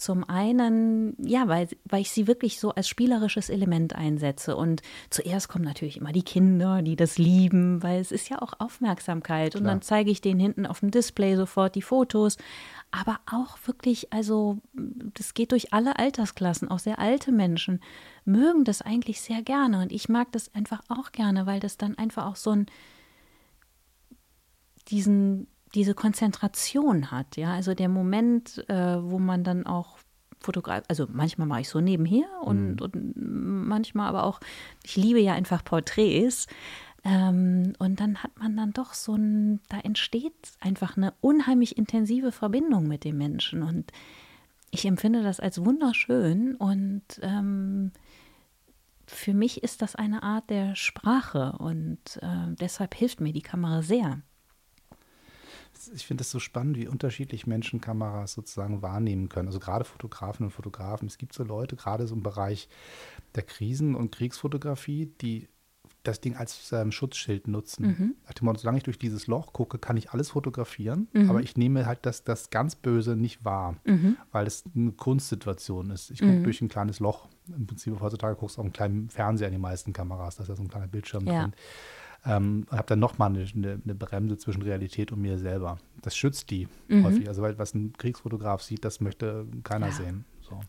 [0.00, 4.56] zum einen, ja, weil, weil ich sie wirklich so als spielerisches Element einsetze.
[4.56, 8.54] Und zuerst kommen natürlich immer die Kinder, die das lieben, weil es ist ja auch
[8.58, 9.52] Aufmerksamkeit.
[9.52, 9.60] Klar.
[9.60, 12.38] Und dann zeige ich denen hinten auf dem Display sofort die Fotos
[12.92, 17.80] aber auch wirklich, also das geht durch alle Altersklassen, auch sehr alte Menschen
[18.24, 19.82] mögen das eigentlich sehr gerne.
[19.82, 22.66] Und ich mag das einfach auch gerne, weil das dann einfach auch so ein
[24.88, 29.98] diesen diese Konzentration hat, ja, also der Moment, äh, wo man dann auch
[30.40, 32.82] fotografiert, also manchmal mache ich so nebenher und, mhm.
[32.82, 33.12] und
[33.68, 34.40] manchmal aber auch,
[34.82, 36.46] ich liebe ja einfach Porträts,
[37.04, 42.32] ähm, und dann hat man dann doch so ein, da entsteht einfach eine unheimlich intensive
[42.32, 43.62] Verbindung mit dem Menschen.
[43.62, 43.90] Und
[44.70, 47.92] ich empfinde das als wunderschön und ähm,
[49.06, 53.82] für mich ist das eine Art der Sprache und äh, deshalb hilft mir die Kamera
[53.82, 54.20] sehr.
[55.94, 59.48] Ich finde es so spannend, wie unterschiedlich Menschen Kameras sozusagen wahrnehmen können.
[59.48, 61.08] Also gerade Fotografen und Fotografen.
[61.08, 62.68] Es gibt so Leute, gerade so im Bereich
[63.34, 65.48] der Krisen- und Kriegsfotografie, die
[66.02, 67.86] das Ding als ähm, Schutzschild nutzen.
[67.86, 68.14] Mhm.
[68.26, 71.28] Nach dem Motto, solange ich durch dieses Loch gucke, kann ich alles fotografieren, mhm.
[71.28, 74.16] aber ich nehme halt das, das ganz Böse nicht wahr, mhm.
[74.32, 76.10] weil es eine Kunstsituation ist.
[76.10, 76.44] Ich gucke mhm.
[76.44, 77.28] durch ein kleines Loch.
[77.48, 80.48] Im Prinzip heutzutage guckst du auf einen kleinen Fernseher in den meisten Kameras, da ist
[80.48, 81.42] ja so ein kleiner Bildschirm ja.
[81.42, 81.52] drin.
[82.24, 85.78] Ähm, und habe dann nochmal eine, eine, eine Bremse zwischen Realität und mir selber.
[86.02, 87.04] Das schützt die mhm.
[87.04, 87.28] häufig.
[87.28, 89.92] Also, weil was ein Kriegsfotograf sieht, das möchte keiner ja.
[89.92, 90.24] sehen.
[90.42, 90.60] So.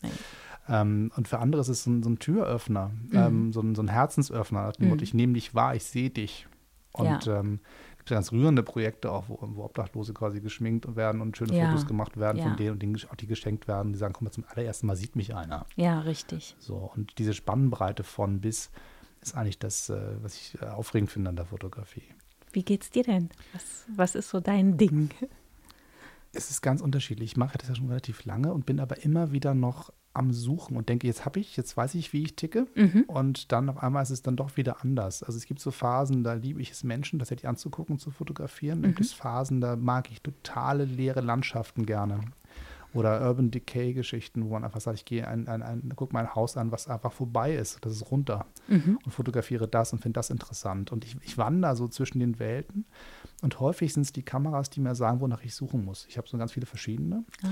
[0.72, 3.10] Ähm, und für andere ist es so ein, so ein Türöffner, mhm.
[3.14, 4.72] ähm, so, ein, so, ein, Herzensöffner.
[4.80, 4.98] Mhm.
[5.02, 6.48] ich nehme dich wahr, ich sehe dich.
[6.94, 7.40] Und ja.
[7.40, 7.60] ähm,
[7.98, 11.68] gibt ganz rührende Projekte auch, wo, wo, Obdachlose quasi geschminkt werden und schöne ja.
[11.68, 12.44] Fotos gemacht werden ja.
[12.46, 13.92] von denen und denen auch die geschenkt werden.
[13.92, 15.66] Die sagen, komm mal zum allerersten Mal sieht mich einer.
[15.76, 16.56] Ja, richtig.
[16.60, 18.72] So, und diese Spannbreite von bis
[19.22, 22.04] ist eigentlich das, äh, was ich äh, aufregend finde an der Fotografie.
[22.54, 23.30] Wie geht's dir denn?
[23.54, 25.12] Was, was ist so dein Ding?
[26.34, 27.32] Es ist ganz unterschiedlich.
[27.32, 30.76] Ich mache das ja schon relativ lange und bin aber immer wieder noch am Suchen
[30.76, 32.68] und denke, jetzt habe ich, jetzt weiß ich, wie ich ticke.
[32.76, 33.04] Mhm.
[33.08, 35.24] Und dann auf einmal ist es dann doch wieder anders.
[35.24, 38.12] Also es gibt so Phasen, da liebe ich es Menschen, das hätte ich anzugucken zu
[38.12, 38.80] fotografieren.
[38.80, 38.84] Mhm.
[38.84, 42.20] Dann gibt es Phasen, da mag ich totale leere Landschaften gerne
[42.94, 46.58] oder Urban Decay-Geschichten, wo man einfach sagt, ich gehe ein, ein, ein, guck mein Haus
[46.58, 49.00] an, was einfach vorbei ist, das ist runter mhm.
[49.04, 50.92] und fotografiere das und finde das interessant.
[50.92, 52.86] Und ich, ich wandere so zwischen den Welten
[53.42, 56.06] und häufig sind es die Kameras, die mir sagen, wonach ich suchen muss.
[56.10, 57.24] Ich habe so ganz viele verschiedene.
[57.44, 57.48] Ah.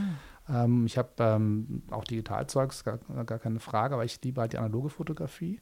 [0.49, 4.57] Ähm, ich habe ähm, auch Digitalzeugs, gar, gar keine Frage, aber ich liebe halt die
[4.57, 5.59] analoge Fotografie.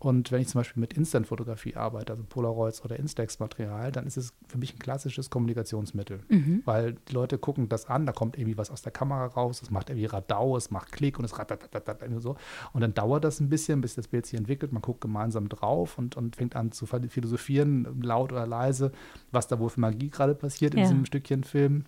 [0.00, 4.32] Und wenn ich zum Beispiel mit Instant-Fotografie arbeite, also Polaroids oder Instax-Material, dann ist es
[4.46, 6.20] für mich ein klassisches Kommunikationsmittel.
[6.28, 6.62] Mhm.
[6.64, 9.72] Weil die Leute gucken das an, da kommt irgendwie was aus der Kamera raus, es
[9.72, 12.36] macht irgendwie Radau, es macht Klick und es ratatatat so.
[12.72, 14.72] Und dann dauert das ein bisschen, bis das Bild sich entwickelt.
[14.72, 18.92] Man guckt gemeinsam drauf und, und fängt an zu philosophieren, laut oder leise,
[19.32, 20.84] was da wohl für Magie gerade passiert in Ja.
[20.86, 21.86] diesem Stückchen Film.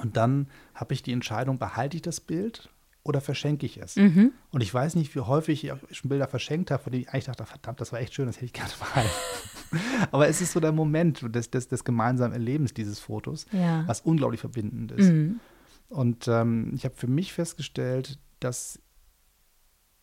[0.00, 2.70] Und dann habe ich die Entscheidung, behalte ich das Bild
[3.04, 3.96] oder verschenke ich es?
[3.96, 4.32] Mhm.
[4.50, 7.24] Und ich weiß nicht, wie häufig ich schon Bilder verschenkt habe, von denen ich eigentlich
[7.26, 9.10] dachte, verdammt, das war echt schön, das hätte ich gerne behalten.
[10.10, 13.86] Aber es ist so der Moment des, des, des gemeinsamen Erlebens dieses Fotos, Ja.
[13.86, 15.10] was unglaublich verbindend ist.
[15.10, 15.40] Mhm.
[15.88, 18.78] Und ähm, ich habe für mich festgestellt, dass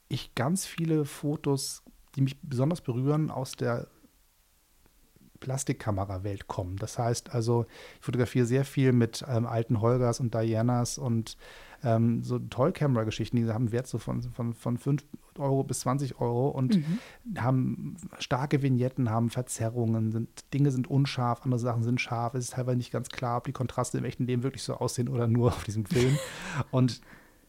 [0.08, 1.84] ich ganz viele Fotos,
[2.16, 3.88] die mich besonders berühren, aus der
[5.46, 6.78] Plastikkamera-Welt kommen.
[6.78, 7.68] Das heißt also,
[8.00, 11.38] ich fotografiere sehr viel mit ähm, alten Holgers und Dianas und
[11.84, 15.04] ähm, so Toy-Camera-Geschichten, die haben einen Wert so von, von, von 5
[15.38, 16.80] Euro bis 20 Euro und
[17.38, 22.34] haben starke Vignetten, haben Verzerrungen, sind, Dinge sind unscharf, andere Sachen sind scharf.
[22.34, 25.10] Es ist teilweise nicht ganz klar, ob die Kontraste im echten Leben wirklich so aussehen
[25.10, 26.18] oder nur auf diesem Film.
[26.72, 27.02] und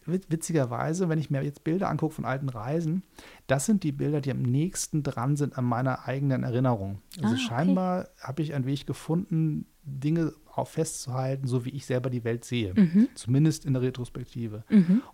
[0.09, 3.03] witzigerweise, wenn ich mir jetzt Bilder angucke von alten Reisen,
[3.47, 7.01] das sind die Bilder, die am nächsten dran sind an meiner eigenen Erinnerung.
[7.23, 7.47] Also Ah, okay.
[7.49, 12.45] scheinbar habe ich einen Weg gefunden, Dinge auch festzuhalten, so wie ich selber die Welt
[12.45, 12.73] sehe.
[12.75, 13.09] Mhm.
[13.15, 14.65] Zumindest in der Retrospektive.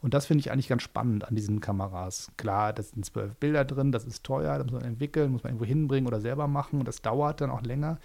[0.00, 2.30] Und das finde ich eigentlich ganz spannend an diesen Kameras.
[2.38, 5.50] Klar, da sind zwölf Bilder drin, das ist teuer, das muss man entwickeln, muss man
[5.52, 7.98] irgendwo hinbringen oder selber machen und das dauert dann auch länger.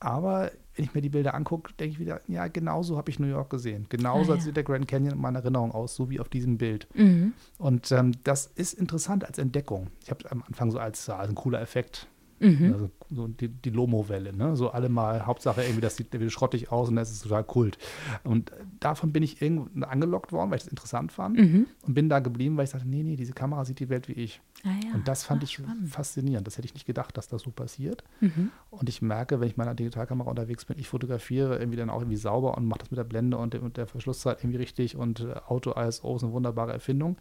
[0.00, 3.26] Aber wenn ich mir die Bilder angucke, denke ich wieder, ja, genauso habe ich New
[3.26, 3.86] York gesehen.
[3.88, 4.40] Genauso Ah, ja.
[4.40, 6.86] sieht der Grand Canyon in meiner Erinnerung aus, so wie auf diesem Bild.
[6.94, 7.32] Mhm.
[7.58, 9.88] Und ähm, das ist interessant als Entdeckung.
[10.02, 12.06] Ich habe am Anfang so als, als ein cooler Effekt.
[12.42, 12.72] Mhm.
[12.72, 14.56] Also so die, die Lomo-Welle, ne?
[14.56, 17.78] So alle mal, Hauptsache irgendwie, das sieht schrottig aus und das ist total Kult.
[18.24, 21.66] Und davon bin ich irgendwo angelockt worden, weil ich das interessant fand Mhm.
[21.86, 24.12] und bin da geblieben, weil ich sagte, nee, nee, diese Kamera sieht die Welt wie
[24.14, 24.40] ich.
[24.64, 24.94] Ah, ja.
[24.94, 25.88] Und das fand Ah, ich spannend.
[25.88, 26.46] faszinierend.
[26.46, 28.04] Das hätte ich nicht gedacht, dass das so passiert.
[28.20, 28.50] Mhm.
[28.70, 32.00] Und ich merke, wenn ich mit meiner Digitalkamera unterwegs bin, ich fotografiere irgendwie dann auch
[32.00, 34.96] irgendwie sauber und mache das mit der Blende und, der- und der Verschlusszeit irgendwie richtig
[34.96, 37.16] und äh, Auto-ISO ist eine wunderbare Erfindung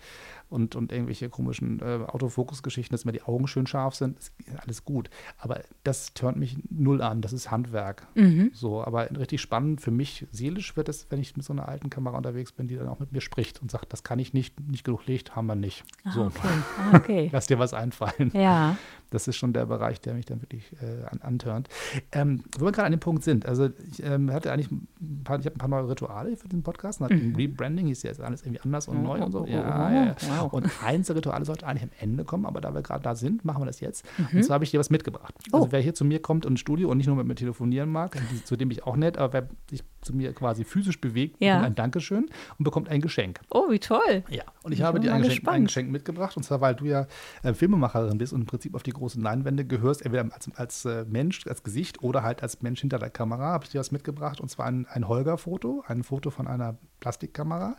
[0.52, 4.84] und, und irgendwelche komischen äh, Autofokusgeschichten, dass mir die Augen schön scharf sind, ist alles
[4.84, 5.10] gut.
[5.38, 8.08] Aber das turnt mich null an, das ist Handwerk.
[8.16, 8.52] Mhm.
[8.54, 11.90] So, aber richtig spannend für mich seelisch wird es, wenn ich mit so einer alten
[11.90, 14.60] Kamera unterwegs bin, die dann auch mit mir spricht und sagt, das kann ich nicht,
[14.60, 15.84] nicht genug Licht, haben wir nicht.
[16.04, 16.48] Ah, so, okay.
[16.78, 17.30] Ah, okay.
[17.32, 18.32] lass dir was einfallen.
[18.34, 18.78] Ja.
[19.12, 21.69] Das ist schon der Bereich, der mich dann wirklich äh, an, antörnt.
[22.12, 24.88] Ähm, wo wir gerade an dem Punkt sind, also ich ähm, hatte eigentlich ein
[25.24, 27.00] paar, ich habe ein paar neue Rituale für den Podcast.
[27.02, 29.41] Nach dem Rebranding hieß ja jetzt alles irgendwie anders und neu und so.
[29.41, 29.45] Mhm.
[29.45, 30.15] Oh, Ja, ja, ja.
[30.41, 30.52] wow.
[30.54, 33.45] Und eins der Rituale sollte eigentlich am Ende kommen, aber da wir gerade da sind,
[33.45, 34.06] machen wir das jetzt.
[34.34, 35.34] Und zwar habe ich dir was mitgebracht.
[35.52, 35.67] Also Oh.
[35.71, 38.56] wer hier zu mir kommt ins Studio und nicht nur mit mir telefonieren mag, zu
[38.56, 41.56] dem bin ich auch nett, aber wer sich zu mir quasi physisch bewegt, Ja.
[41.56, 43.40] bekommt ein Dankeschön und bekommt ein Geschenk.
[43.50, 44.24] Oh, wie toll.
[44.30, 45.66] Ja, und ich Ich habe dir ein Geschenk, ein.
[45.66, 46.36] Geschenk mitgebracht.
[46.38, 47.08] Und zwar, weil du ja
[47.44, 51.06] äh, Filmemacherin bist und im Prinzip auf die großen Leinwände gehörst, entweder als, als äh,
[51.08, 54.42] Mensch, als Gesicht oder halt als Mensch hinter der Kamera, habe ich dir was mitgebracht.
[54.42, 57.76] Und zwar ein, ein Holger-Foto, ein Foto von einer Plastikkamera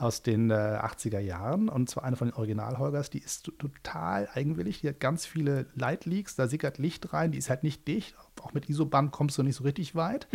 [0.00, 1.68] aus den äh, 80er Jahren.
[1.68, 3.10] Und zwar eine von den Original-Holgers.
[3.10, 4.80] Die ist total eigenwillig.
[4.80, 7.32] Die hat ganz viele Light-Leaks, da sickert Licht rein.
[7.32, 8.14] Die ist halt nicht dicht.
[8.42, 10.26] Auch mit ISO-Band kommst du nicht so richtig weit.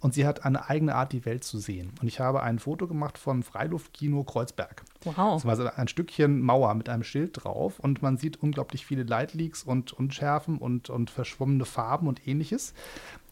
[0.00, 1.92] Und sie hat eine eigene Art, die Welt zu sehen.
[2.00, 4.82] Und ich habe ein Foto gemacht von Freiluftkino Kreuzberg.
[5.04, 5.34] Wow.
[5.34, 9.04] Das war so ein Stückchen Mauer mit einem Schild drauf und man sieht unglaublich viele
[9.04, 12.74] Lightleaks und Unschärfen und, und verschwommene Farben und ähnliches.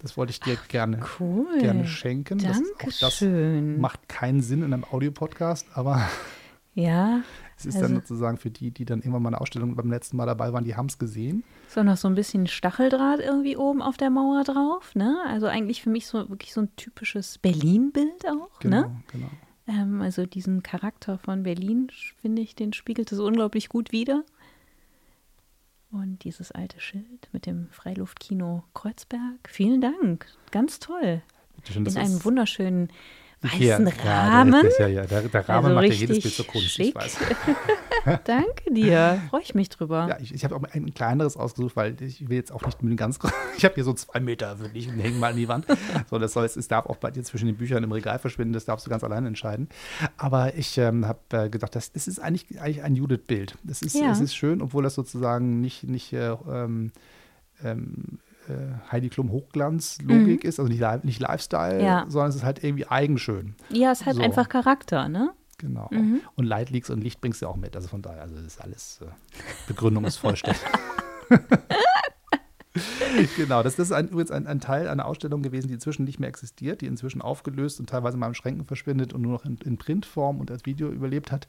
[0.01, 1.59] Das wollte ich dir gerne, cool.
[1.61, 2.39] gerne schenken.
[2.39, 3.81] Das, auch das Dankeschön.
[3.81, 6.09] macht keinen Sinn in einem Audiopodcast, aber
[6.75, 7.21] Ja.
[7.57, 10.17] Es ist Also- dann sozusagen für die, die dann irgendwann mal eine Ausstellung beim letzten
[10.17, 11.45] Mal dabei waren, die haben es gesehen.
[11.69, 15.17] So noch so ein bisschen Stacheldraht irgendwie oben auf der Mauer drauf, ne?
[15.27, 19.03] Also eigentlich für mich so wirklich so ein typisches Berlin-Bild auch, Genau, ne?
[19.13, 19.29] genau.
[19.67, 21.89] Ähm, also diesen Charakter von Berlin,
[22.21, 24.23] finde ich, den spiegelt es unglaublich gut wider.
[25.91, 29.39] Und dieses alte Schild mit dem Freiluftkino Kreuzberg.
[29.49, 30.27] Vielen Dank.
[30.51, 31.23] Ganz toll.
[31.57, 32.89] Bitte schön, In einem ist- wunderschönen
[33.45, 34.53] weißen Ja, Rahmen.
[34.55, 35.07] Ja, das, ja, ja.
[35.07, 36.89] Der, der Rahmen Also macht ja jedes Bild zur Kunst, schick.
[36.89, 37.17] ich weiß.
[38.25, 39.21] Danke dir.
[39.31, 40.07] Freue ich mich drüber.
[40.09, 42.93] Ja, ich, ich habe auch ein kleineres ausgesucht, weil ich will jetzt auch nicht mit
[42.93, 43.35] dem ganz großen.
[43.57, 45.67] Ich habe hier so zwei Meter, würde ich hängen mal an die Wand.
[46.11, 48.65] So, das soll, es darf auch bei dir zwischen den Büchern im Regal verschwinden, das
[48.65, 49.69] darfst du ganz alleine entscheiden.
[50.17, 53.57] Aber ich ähm, habe äh, gedacht, das, das ist eigentlich, eigentlich ein Judith-Bild.
[53.63, 54.11] Das ist, Ja.
[54.11, 56.91] es ist schön, obwohl das sozusagen nicht, nicht äh, ähm,
[57.63, 58.34] ähm, äh,
[58.93, 61.85] Heidi Klum Hochglanz-Logik ist, also nicht, nicht Lifestyle, Mhm.
[61.85, 62.05] Ja.
[62.09, 63.55] sondern es ist halt irgendwie eigenschön.
[63.71, 64.23] Ja, es hat So.
[64.23, 65.31] einfach Charakter, ne?
[65.59, 65.89] Genau.
[65.93, 66.21] Mhm.
[66.35, 67.77] Und Lightleaks und Licht bringst du auch mit.
[67.77, 69.07] Also von daher, also das ist alles, äh,
[69.69, 70.61] Begründung ist vollständig.
[73.37, 76.19] genau, das, das ist ein, übrigens ein, ein Teil einer Ausstellung gewesen, die inzwischen nicht
[76.19, 79.59] mehr existiert, die inzwischen aufgelöst und teilweise in meinen Schränken verschwindet und nur noch in,
[79.65, 81.47] in Printform und als Video überlebt hat.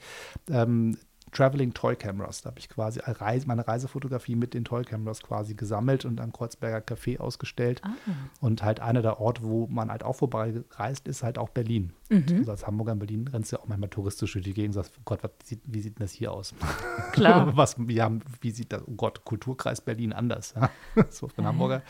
[0.50, 0.98] Ähm,
[1.32, 2.42] Traveling Toy Cameras.
[2.42, 6.32] Da habe ich quasi Reise, meine Reisefotografie mit den Toy Cameras quasi gesammelt und am
[6.32, 7.82] Kreuzberger Café ausgestellt.
[7.84, 7.92] Ah.
[8.40, 11.94] Und halt einer der Orte, wo man halt auch vorbeireist, ist halt auch Berlin.
[12.10, 12.26] Mhm.
[12.40, 14.84] Also als Hamburger in Berlin rennst du ja auch manchmal touristisch durch die Gegend und
[14.84, 15.32] sagst, oh Gott, was
[15.66, 16.54] wie sieht denn das hier aus?
[17.12, 17.56] Klar.
[17.58, 18.12] was, ja,
[18.42, 20.54] wie sieht das, oh Gott, Kulturkreis Berlin anders.
[20.56, 20.70] Ja?
[21.10, 21.82] so einen Hamburger.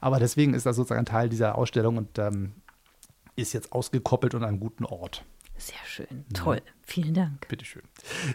[0.00, 2.52] Aber deswegen ist das sozusagen ein Teil dieser Ausstellung und ähm,
[3.36, 5.24] ist jetzt ausgekoppelt und an einem guten Ort.
[5.58, 6.24] Sehr schön.
[6.34, 6.60] Toll.
[6.82, 7.48] Vielen Dank.
[7.48, 7.82] Bitteschön.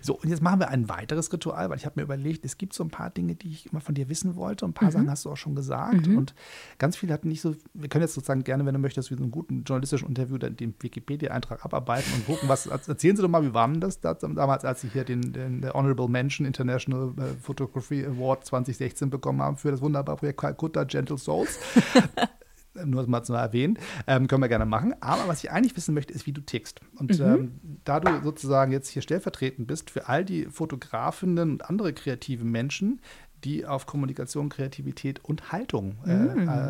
[0.02, 2.74] So, und jetzt machen wir ein weiteres Ritual, weil ich habe mir überlegt, es gibt
[2.74, 4.66] so ein paar Dinge, die ich immer von dir wissen wollte.
[4.66, 6.08] Ein paar Sachen hast du auch schon gesagt.
[6.08, 6.34] Und
[6.80, 9.24] ganz viele hatten nicht so, wir können jetzt sozusagen gerne, wenn du möchtest, wie so
[9.24, 13.44] einen guten journalistischen Interview dann den Wikipedia-Eintrag abarbeiten und gucken, was, erzählen Sie doch mal,
[13.44, 17.34] wie war denn das da, damals, als Sie hier den, den Honorable Mention International äh,
[17.42, 21.60] Photography Award 2016 bekommen haben für das wunderbare Projekt Calcutta Gentle Souls.
[22.86, 24.94] nur mal zu erwähnen, ähm, können wir gerne machen.
[25.02, 26.82] Aber was ich eigentlich wissen möchte, ist, wie du tickst.
[26.98, 31.94] Und ähm, da du sozusagen jetzt hier stellvertretend bist für all die Fotografinnen und andere
[31.94, 33.02] kreative Menschen,
[33.44, 36.14] die auf Kommunikation, Kreativität und Haltung äh,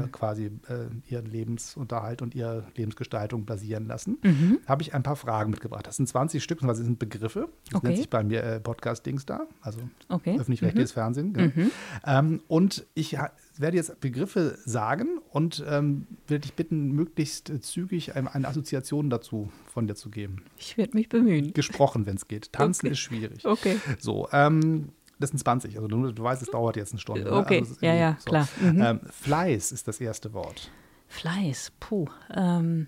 [0.04, 4.20] äh, quasi äh, ihren Lebensunterhalt und ihre Lebensgestaltung basieren lassen,
[4.68, 5.86] habe ich ein paar Fragen mitgebracht.
[5.86, 7.50] Das sind 20 Stück, das sind Begriffe.
[7.66, 7.88] Das Okay.
[7.88, 10.38] nennt sich bei mir äh, Podcast-Dings da, also Okay.
[10.40, 11.34] öffentlich-rechtliches Fernsehen.
[11.34, 11.70] Genau.
[12.06, 13.18] Ähm, und ich
[13.60, 19.52] werde jetzt Begriffe sagen und ähm, will dich bitten, möglichst zügig eine, eine Assoziation dazu
[19.66, 20.46] von dir zu geben.
[20.58, 21.54] Ich werde mich bemühen.
[21.54, 22.54] Gesprochen, wenn es geht.
[22.54, 22.94] Tanzen Okay.
[22.94, 23.46] ist schwierig.
[23.46, 23.78] Okay.
[24.00, 25.76] So, ähm, das sind 20.
[25.76, 27.24] Also du, du weißt, es dauert jetzt eine Stunde.
[27.26, 27.32] ne?
[27.34, 27.60] Okay.
[27.60, 28.48] Also Ja, irgendwie ja, klar.
[28.60, 28.82] Mhm.
[28.82, 30.72] Ähm, Fleiß ist das erste Wort.
[31.08, 32.08] Fleiß, puh.
[32.34, 32.88] Ähm,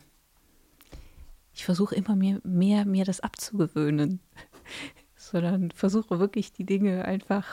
[1.53, 4.19] ich versuche immer mehr, mehr mir das abzugewöhnen,
[5.15, 7.45] sondern versuche wirklich die Dinge einfach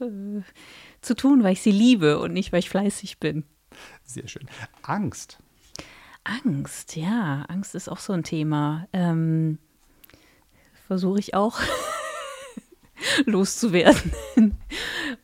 [0.00, 0.42] äh,
[1.00, 3.44] zu tun, weil ich sie liebe und nicht, weil ich fleißig bin.
[4.04, 4.48] Sehr schön.
[4.82, 5.38] Angst.
[6.24, 8.88] Angst, ja, Angst ist auch so ein Thema.
[8.92, 9.58] Ähm,
[10.86, 11.60] versuche ich auch
[13.26, 14.12] loszuwerden.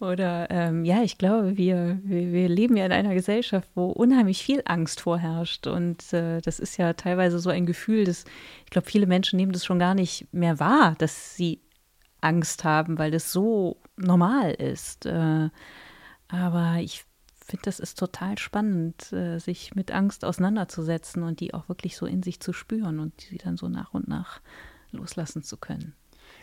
[0.01, 4.43] Oder ähm, ja, ich glaube, wir, wir, wir leben ja in einer Gesellschaft, wo unheimlich
[4.43, 5.67] viel Angst vorherrscht.
[5.67, 8.25] Und äh, das ist ja teilweise so ein Gefühl, dass
[8.65, 11.61] ich glaube, viele Menschen nehmen das schon gar nicht mehr wahr, dass sie
[12.21, 15.07] Angst haben, weil das so normal ist.
[15.07, 15.51] Äh,
[16.29, 17.05] aber ich
[17.45, 22.07] finde, das ist total spannend, äh, sich mit Angst auseinanderzusetzen und die auch wirklich so
[22.07, 24.41] in sich zu spüren und sie dann so nach und nach
[24.93, 25.95] loslassen zu können.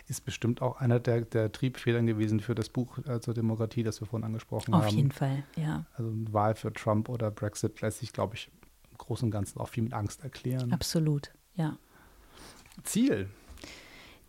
[0.09, 4.07] Ist bestimmt auch einer der, der Triebfedern gewesen für das Buch zur Demokratie, das wir
[4.07, 4.95] vorhin angesprochen Auf haben.
[4.95, 8.49] jeden Fall, ja, Also eine Wahl für Trump oder Brexit lässt sich, glaube ich,
[8.91, 10.71] im Großen und Ganzen auch viel mit Angst erklären.
[10.73, 11.77] absolut, ja.
[12.83, 13.29] Ziel.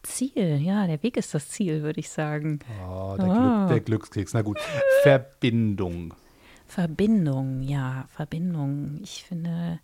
[0.03, 2.61] Ziel, ja, der Weg ist das Ziel, würde ich sagen.
[2.89, 3.67] Oh, der, Ah.
[3.67, 4.35] Glück, der Glückskeks.
[4.35, 4.59] Na gut.
[5.03, 6.15] Verbindung.
[6.67, 9.01] Verbindung, ja, Verbindung.
[9.03, 9.81] Ich finde,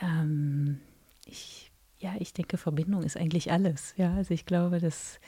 [0.00, 0.80] ähm,
[1.24, 3.94] ich, ja, ich denke, Verbindung ist eigentlich alles.
[3.96, 5.20] Ja, also ich glaube, dass,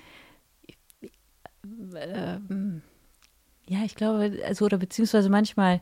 [1.96, 2.82] ähm,
[3.68, 5.80] ja, ich glaube, also oder beziehungsweise manchmal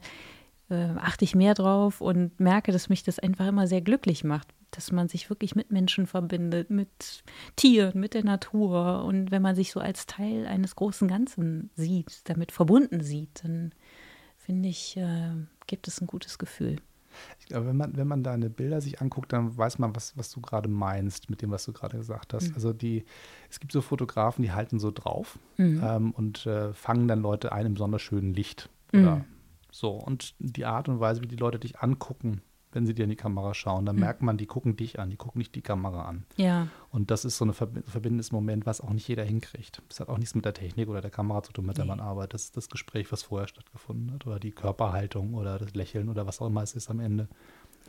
[0.68, 4.48] äh, achte ich mehr drauf und merke, dass mich das einfach immer sehr glücklich macht,
[4.76, 7.24] dass man sich wirklich mit Menschen verbindet, mit
[7.56, 12.28] Tieren, mit der Natur und wenn man sich so als Teil eines großen Ganzen sieht,
[12.28, 13.72] damit verbunden sieht, dann
[14.36, 15.30] finde ich, äh,
[15.66, 16.76] gibt es ein gutes Gefühl.
[17.40, 20.30] Ich glaube, wenn man, wenn man deine Bilder sich anguckt, dann weiß man, was, was
[20.30, 22.52] du gerade meinst mit dem, was du gerade gesagt hast.
[22.54, 23.06] Also die,
[23.48, 25.38] es gibt so Fotografen, die halten so drauf
[25.80, 28.68] ähm, und äh, fangen dann Leute ein im besonders schönen Licht.
[28.92, 29.24] Oder
[29.70, 29.90] so.
[29.92, 32.42] Und die Art und Weise, wie die Leute dich angucken,
[32.76, 35.16] wenn sie dir in die Kamera schauen, dann merkt man, die gucken dich an, die
[35.16, 36.24] gucken nicht die Kamera an.
[36.36, 39.82] Ja, Und das ist so ein verbi- verbindendes Moment, was auch nicht jeder hinkriegt.
[39.88, 41.98] Das hat auch nichts mit der Technik oder der Kamera zu tun, mit der man
[41.98, 42.34] arbeitet.
[42.34, 44.26] Das ist das Gespräch, was vorher stattgefunden hat.
[44.26, 47.26] Oder die Körperhaltung oder das Lächeln oder was auch immer es ist am Ende,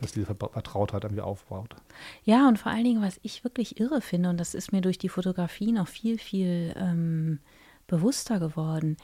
[0.00, 1.76] was diese Ver- Vertrautheit irgendwie aufbaut.
[2.24, 4.98] Ja, und vor allen Dingen, was ich wirklich irre finde, und das ist mir durch
[4.98, 7.38] die Fotografie noch viel, viel ähm,
[7.86, 8.96] bewusster geworden,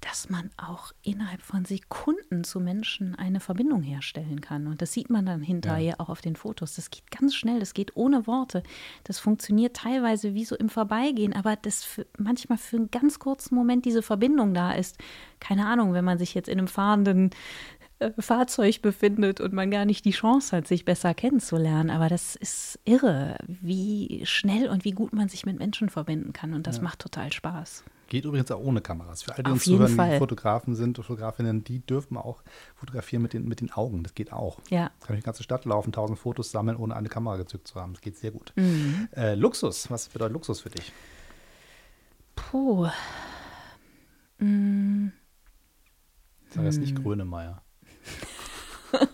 [0.00, 4.66] dass man auch innerhalb von Sekunden zu Menschen eine Verbindung herstellen kann.
[4.66, 6.74] Und das sieht man dann hinterher auch auf den Fotos.
[6.74, 8.62] Das geht ganz schnell, das geht ohne Worte.
[9.04, 13.54] Das funktioniert teilweise wie so im Vorbeigehen, aber das für, manchmal für einen ganz kurzen
[13.54, 14.96] Moment diese Verbindung da ist.
[15.38, 17.30] Keine Ahnung, wenn man sich jetzt in einem fahrenden
[17.98, 21.90] äh, Fahrzeug befindet und man gar nicht die Chance hat, sich besser kennenzulernen.
[21.90, 26.54] Aber das ist irre, wie schnell und wie gut man sich mit Menschen verbinden kann.
[26.54, 27.84] Und das macht total Spaß.
[28.10, 29.22] Geht übrigens auch ohne Kameras.
[29.22, 30.18] Für all die Auf uns zuhören, die.
[30.18, 32.42] Fotografen sind und Fotografinnen, die dürfen auch
[32.74, 34.02] fotografieren mit den, mit den Augen.
[34.02, 34.58] Das geht auch.
[34.68, 34.90] Ja.
[35.00, 37.92] Kann ich die ganze Stadt laufen, tausend Fotos sammeln, ohne eine Kamera gezückt zu haben.
[37.94, 38.52] Das geht sehr gut.
[38.56, 39.08] Mhm.
[39.16, 40.92] Äh, Luxus, was bedeutet Luxus für dich?
[42.34, 42.88] Puh.
[44.38, 45.08] Mm,
[46.48, 46.80] Sag jetzt Hm.
[46.82, 47.62] nicht Grönemeyer.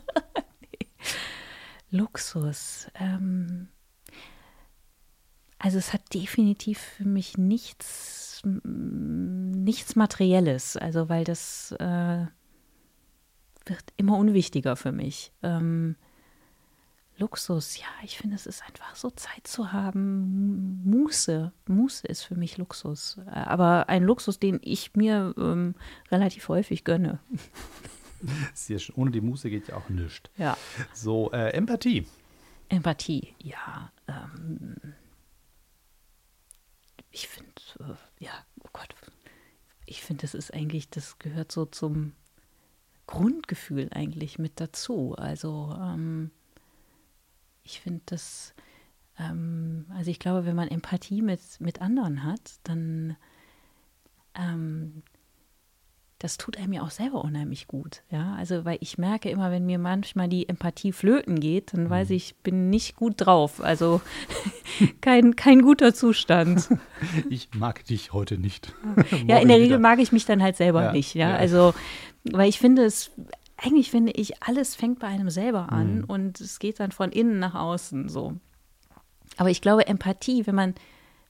[1.90, 2.88] Luxus.
[2.94, 3.68] Ähm,
[5.58, 10.76] Also es hat definitiv für mich nichts, nichts Materielles.
[10.76, 12.26] Also weil das äh,
[13.64, 15.32] wird immer unwichtiger für mich.
[15.42, 15.96] Ähm,
[17.18, 20.82] Luxus, ja, ich finde, es ist einfach so Zeit zu haben.
[20.84, 23.18] Muße, Muße ist für mich Luxus.
[23.26, 25.74] Aber ein Luxus, den ich mir ähm,
[26.10, 27.18] relativ häufig gönne.
[28.54, 28.96] Sehr schön.
[28.96, 30.30] Ohne die Muße geht ja auch nichts.
[30.36, 30.58] Ja.
[30.92, 32.06] So, äh, Empathie.
[32.68, 33.90] Empathie, ja.
[34.08, 34.76] Ähm,
[37.16, 37.50] ich finde,
[37.80, 38.94] äh, ja, oh Gott,
[39.86, 42.12] ich finde, das ist eigentlich, das gehört so zum
[43.06, 45.14] Grundgefühl eigentlich mit dazu.
[45.16, 46.30] Also, ähm,
[47.62, 48.52] ich finde das,
[49.18, 53.16] ähm, also ich glaube, wenn man Empathie mit, mit anderen hat, dann
[54.34, 55.02] ähm,
[56.26, 58.02] das tut einem ja auch selber unheimlich gut.
[58.10, 62.08] Ja, also weil ich merke immer, wenn mir manchmal die Empathie flöten geht, dann weiß
[62.08, 62.14] Mhm.
[62.16, 63.60] ich, ich bin nicht gut drauf.
[63.62, 64.00] Also
[65.00, 66.68] kein, kein guter Zustand.
[67.30, 68.72] Ich mag dich heute nicht.
[69.28, 71.14] Ja, in der Regel mag ich mich dann halt selber Ja, nicht.
[71.14, 71.30] Ja?
[71.30, 71.36] ja.
[71.36, 71.74] also,
[72.24, 73.12] weil ich finde es,
[73.56, 76.04] eigentlich finde ich, alles fängt bei einem selber an Mhm.
[76.04, 78.34] und es geht dann von innen nach außen so.
[79.36, 80.74] Aber ich glaube, Empathie, wenn man,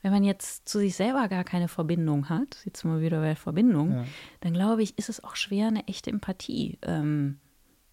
[0.06, 3.90] wenn man jetzt zu sich selber gar keine Verbindung hat, jetzt mal wieder bei Verbindung,
[3.92, 4.04] Ja.
[4.38, 7.40] dann glaube ich, ist es auch schwer, eine echte Empathie ähm,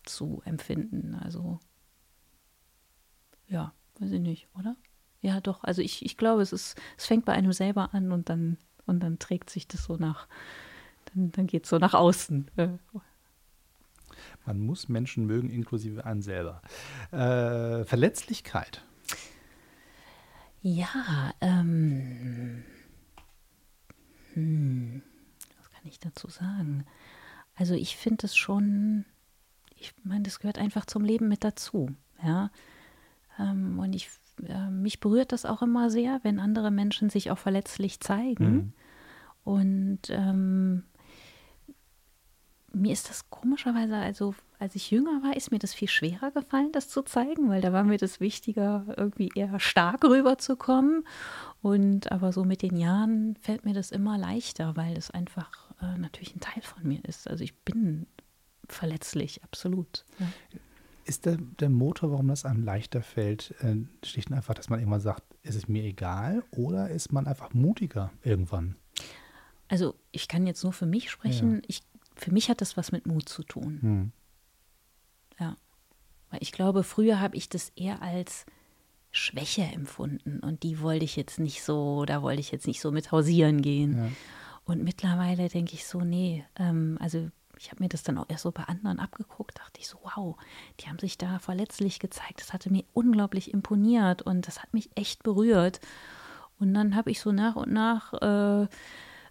[0.03, 1.15] zu empfinden.
[1.15, 1.59] Also,
[3.47, 4.75] ja, weiß ich nicht, oder?
[5.21, 5.63] Ja, doch.
[5.63, 8.99] Also ich, ich glaube, es ist, es fängt bei einem selber an und dann, und
[8.99, 10.27] dann trägt sich das so nach,
[11.15, 12.51] dann, dann geht es so nach außen.
[14.45, 16.61] Man muss Menschen mögen, inklusive einen selber.
[17.11, 18.83] Äh, Verletzlichkeit.
[20.65, 22.63] Ja, ähm,
[24.33, 25.03] hm,
[25.57, 26.85] was kann ich dazu sagen?
[27.53, 29.03] Also ich finde es schon,
[29.75, 31.89] ich meine, das gehört einfach zum Leben mit dazu,
[32.23, 32.49] ja.
[33.37, 34.09] Ähm, und ich,
[34.47, 38.53] äh, mich berührt das auch immer sehr, wenn andere Menschen sich auch verletzlich zeigen.
[38.53, 38.73] Mhm.
[39.43, 40.83] Und ähm,
[42.73, 46.71] mir ist das komischerweise, also als ich jünger war, ist mir das viel schwerer gefallen,
[46.71, 51.05] das zu zeigen, weil da war mir das wichtiger, irgendwie eher stark rüberzukommen.
[51.61, 55.97] Und aber so mit den Jahren fällt mir das immer leichter, weil das einfach äh,
[55.97, 57.29] natürlich ein Teil von mir ist.
[57.29, 58.07] Also ich bin
[58.67, 60.05] verletzlich, absolut.
[60.19, 60.27] Ja.
[61.05, 64.79] Ist der, der Motor, warum das einem leichter fällt, äh, schlicht und einfach, dass man
[64.79, 68.77] irgendwann sagt, ist es mir egal oder ist man einfach mutiger irgendwann?
[69.67, 71.61] Also ich kann jetzt nur für mich sprechen.
[71.67, 71.81] Ich,
[72.15, 73.79] für mich hat das was mit Mut zu tun.
[73.81, 74.11] Hm.
[75.39, 75.57] Ja.
[76.29, 78.45] Weil ich glaube, früher habe ich das eher als
[79.11, 82.91] Schwäche empfunden und die wollte ich jetzt nicht so, da wollte ich jetzt nicht so
[82.91, 83.97] mit hausieren gehen.
[83.97, 84.09] Ja.
[84.65, 88.43] Und mittlerweile denke ich so, nee, ähm, also ich habe mir das dann auch erst
[88.43, 90.35] so bei anderen abgeguckt, dachte ich so, wow,
[90.79, 92.41] die haben sich da verletzlich gezeigt.
[92.41, 95.79] Das hatte mir unglaublich imponiert und das hat mich echt berührt.
[96.59, 98.67] Und dann habe ich so nach und nach, äh,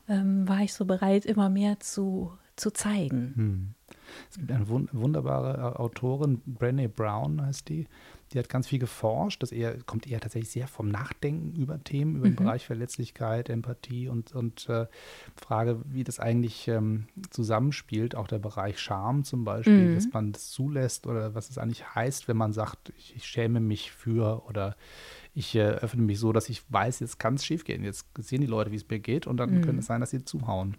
[0.09, 3.33] ähm, war ich so bereit, immer mehr zu, zu zeigen.
[3.35, 3.75] Hm.
[4.31, 7.87] Es gibt eine wun wunderbare äh, Autorin, Brené Brown heißt die,
[8.33, 9.43] die hat ganz viel geforscht.
[9.43, 14.09] Das eher, kommt eher tatsächlich sehr vom Nachdenken über Themen, über den Bereich Verletzlichkeit, Empathie
[14.09, 14.87] und, und äh,
[15.37, 18.15] Frage, wie das eigentlich ähm, zusammenspielt.
[18.15, 22.29] Auch der Bereich Scham zum Beispiel, dass man das zulässt oder was es eigentlich heißt,
[22.29, 24.77] wenn man sagt, ich, ich schäme mich für oder
[25.35, 27.83] ich äh, öffne mich so, dass ich weiß, jetzt kann es schief gehen.
[27.85, 30.25] Jetzt sehen die Leute, wie es mir geht und dann könnte es sein, dass sie
[30.25, 30.77] zuhauen.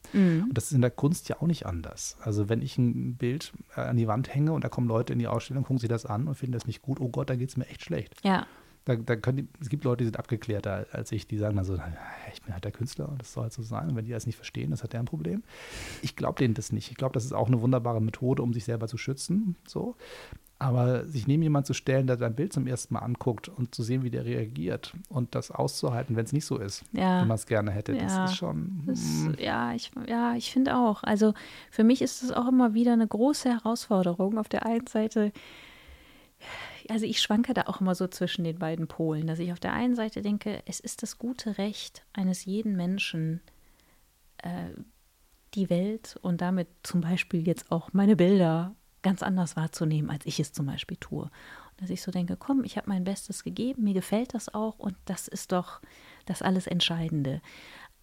[0.48, 2.18] Und das ist in der Kunst ja auch nicht anders.
[2.22, 5.20] Also wenn ich ein Bild äh, an die Wand hänge und da kommen Leute in
[5.20, 7.50] die Ausstellung, gucken sich das an und finden das nicht gut, oh Gott, da geht
[7.50, 8.16] es mir echt schlecht.
[8.24, 8.46] Ja,
[8.86, 11.64] Da, da können die, es gibt Leute, die sind abgeklärter als ich, die sagen dann
[11.66, 11.96] so, "Naja,
[12.34, 13.90] ich bin halt der Künstler und das soll halt so sein.
[13.90, 15.42] Und wenn die das nicht verstehen, das hat der ein Problem.
[16.02, 16.92] Ich glaube denen das nicht.
[16.92, 19.56] Ich glaube, das ist auch eine wunderbare Methode, um sich selber zu schützen.
[19.66, 19.96] So.
[20.64, 23.84] Aber sich neben jemand zu stellen, der dein Bild zum ersten Mal anguckt und zu
[23.84, 27.22] sehen, wie der reagiert und das auszuhalten, wenn es nicht so ist, Ja.
[27.22, 28.04] wie man es gerne hätte, Ja.
[28.04, 28.84] das ist schon.
[28.86, 31.04] Das, mm, ja, ich, ja, ich finde auch.
[31.04, 31.34] Also
[31.70, 34.38] für mich ist es auch immer wieder eine große Herausforderung.
[34.38, 35.34] Auf der einen Seite,
[36.90, 39.74] also ich schwanke da auch immer so zwischen den beiden Polen, dass ich auf der
[39.74, 43.42] einen Seite denke, es ist das gute Recht eines jeden Menschen,
[44.38, 44.70] äh,
[45.56, 50.40] die Welt und damit zum Beispiel jetzt auch meine Bilder ganz anders wahrzunehmen, als ich
[50.40, 51.24] es zum Beispiel tue.
[51.24, 54.80] Und dass ich so denke, komm, ich habe mein Bestes gegeben, mir gefällt das auch
[54.80, 55.82] und das ist doch
[56.26, 57.42] das alles Entscheidende.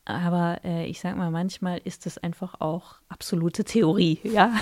[0.05, 4.53] Aber äh, ich sag mal, manchmal ist es einfach auch absolute Theorie, ja.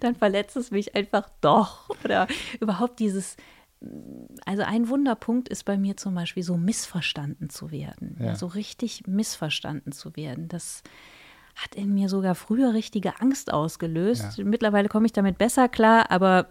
[0.00, 1.90] Dann verletzt es mich einfach doch.
[2.04, 2.28] Oder
[2.60, 3.36] überhaupt dieses,
[4.44, 8.16] also ein Wunderpunkt ist bei mir zum Beispiel so missverstanden zu werden.
[8.20, 8.26] Ja.
[8.26, 8.36] Ja.
[8.36, 10.48] so richtig missverstanden zu werden.
[10.48, 10.82] Das
[11.56, 14.38] hat in mir sogar früher richtige Angst ausgelöst.
[14.38, 14.44] Ja.
[14.44, 16.48] Mittlerweile komme ich damit besser klar, aber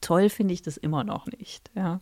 [0.00, 1.70] toll finde ich das immer noch nicht.
[1.74, 2.00] Ja.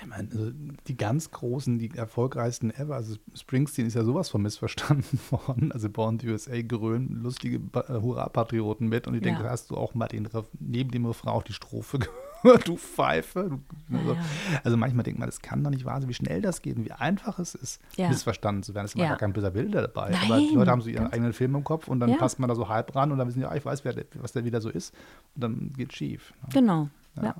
[0.00, 0.52] Ich meine, also
[0.86, 5.72] die ganz großen, die erfolgreichsten ever, also Springsteen ist ja sowas von missverstanden worden.
[5.72, 9.50] Also Born the USA grölen lustige äh, Hurra-Patrioten mit und ich denke, Ja.
[9.50, 10.28] hast du auch mal den,
[10.60, 12.14] neben dem Refrain auch die Strophe gehört,
[12.64, 13.48] du Pfeife.
[13.88, 14.20] Du, also, Ja.
[14.64, 16.84] also manchmal denkt man, das kann doch nicht wahr sein, wie schnell das geht und
[16.84, 18.08] wie einfach es ist, Ja.
[18.08, 18.86] missverstanden zu werden.
[18.86, 19.08] Es ist Ja.
[19.08, 20.14] gar kein böser Bilder dabei.
[20.14, 22.38] Aber die Nein, Leute haben so ihren ganz- eigenen Film im Kopf und dann passt
[22.38, 24.44] man da so halb ran und dann wissen die, ah, ich weiß, wer, was der
[24.44, 24.94] wieder so ist.
[25.34, 26.32] Und dann geht schief.
[26.42, 26.48] ne?
[26.52, 26.88] Genau.
[27.22, 27.34] Ja.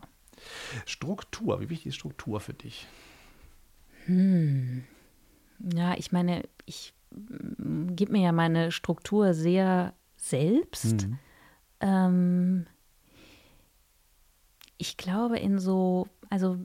[0.87, 2.87] Struktur, wie wichtig ist Struktur für dich?
[5.75, 11.09] Ja, ich meine, ich mm, gebe mir ja meine Struktur sehr selbst.
[11.81, 12.67] Ähm,
[14.79, 16.59] ich glaube, in so, also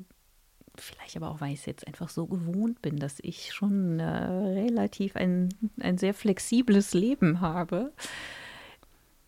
[0.75, 4.05] vielleicht aber auch, weil ich es jetzt einfach so gewohnt bin, dass ich schon äh,
[4.05, 5.49] relativ ein,
[5.79, 7.91] ein sehr flexibles Leben habe,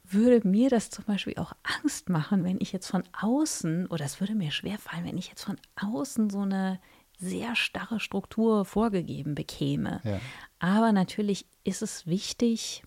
[0.03, 4.19] würde mir das zum Beispiel auch Angst machen, wenn ich jetzt von außen, oder es
[4.19, 6.79] würde mir schwer fallen, wenn ich jetzt von außen so eine
[7.17, 10.01] sehr starre Struktur vorgegeben bekäme.
[10.03, 10.19] Ja.
[10.59, 12.83] Aber natürlich ist es wichtig,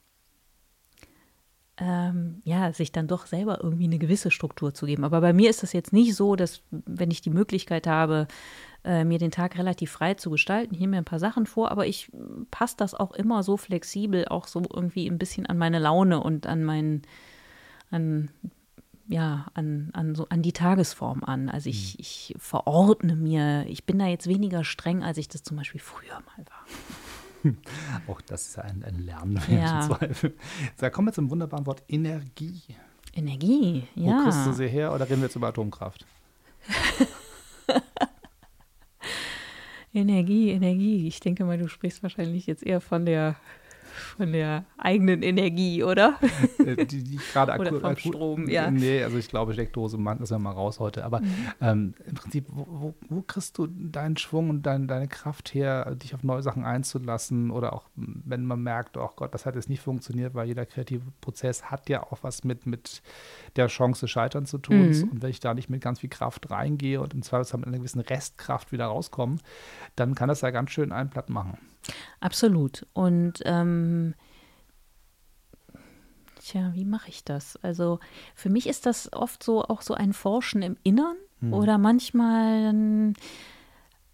[1.81, 5.05] ähm, ja, sich dann doch selber irgendwie eine gewisse Struktur zu geben.
[5.05, 8.27] Aber bei mir ist das jetzt nicht so, dass wenn ich die Möglichkeit habe,
[8.85, 11.87] äh, mir den Tag relativ frei zu gestalten, hier mir ein paar Sachen vor, aber
[11.87, 12.11] ich
[12.51, 16.47] passe das auch immer so flexibel, auch so irgendwie ein bisschen an meine Laune und
[16.47, 17.03] an meinen,
[17.91, 18.31] an
[19.11, 21.49] ja, an, an, so, an die Tagesform an.
[21.49, 25.57] Also ich, ich verordne mir, ich bin da jetzt weniger streng, als ich das zum
[25.57, 27.08] Beispiel früher mal war.
[28.09, 29.81] Auch das ist ja ein, ein Lernen Ja.
[29.83, 30.31] im Zweifel.
[30.77, 32.61] So, Da kommen wir zum wunderbaren Wort Energie.
[33.15, 34.53] Energie, Wo kriegst du ja.
[34.55, 36.07] sie her oder reden wir jetzt über Atomkraft?
[39.95, 41.09] Energie, Energie.
[41.09, 43.37] Ich denke mal, du sprichst wahrscheinlich jetzt eher von der,
[43.99, 46.19] von der eigenen Energie, oder?
[46.65, 48.71] Äh, die, die ich gerade Oder akut- vom akut- Strom, ja.
[48.71, 51.05] Nee, also ich glaube, Steckdose, man- lassen wir mal raus heute.
[51.05, 51.35] Aber Mhm.
[51.61, 55.95] ähm, im Prinzip, wo, wo, wo kriegst du deinen Schwung und dein, deine Kraft her,
[55.95, 57.51] dich auf neue Sachen einzulassen?
[57.51, 61.03] Oder auch, wenn man merkt, oh Gott, das hat jetzt nicht funktioniert, weil jeder kreative
[61.21, 63.03] Prozess hat ja auch was mit, mit
[63.57, 64.91] der Chance Scheitern zu tun.
[64.91, 65.09] Mhm.
[65.13, 67.79] Und wenn ich da nicht mit ganz viel Kraft reingehe und im Zweifelsfall mit einer
[67.79, 69.37] gewissen Restkraft wieder rauskomme,
[69.97, 71.59] dann kann das ja ganz schön einen platt machen.
[72.21, 72.87] Absolut.
[72.93, 74.15] Und ähm,
[76.41, 77.57] tja, wie mache ich das?
[77.63, 78.01] Also
[78.35, 81.17] für mich ist das oft so auch so ein Forschen im Innern
[81.53, 83.15] oder manchmal,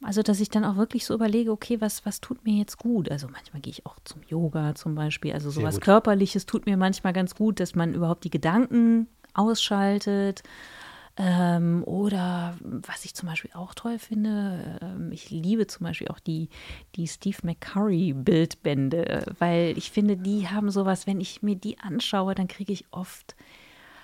[0.03, 3.11] also dass ich dann auch wirklich so überlege, okay, was, was tut mir jetzt gut?
[3.11, 5.33] Also manchmal gehe ich auch zum Yoga zum Beispiel.
[5.33, 5.81] Also sowas.
[5.81, 10.43] Körperliches tut mir manchmal ganz gut, dass man überhaupt die Gedanken ausschaltet.
[11.17, 16.19] Ähm, oder was ich zum Beispiel auch toll finde, ähm, ich liebe zum Beispiel auch
[16.19, 16.49] die,
[16.97, 22.49] die Steve McCurry-Bildbände, weil ich finde, die haben sowas, wenn ich mir die anschaue, dann
[22.49, 23.37] kriege ich oft,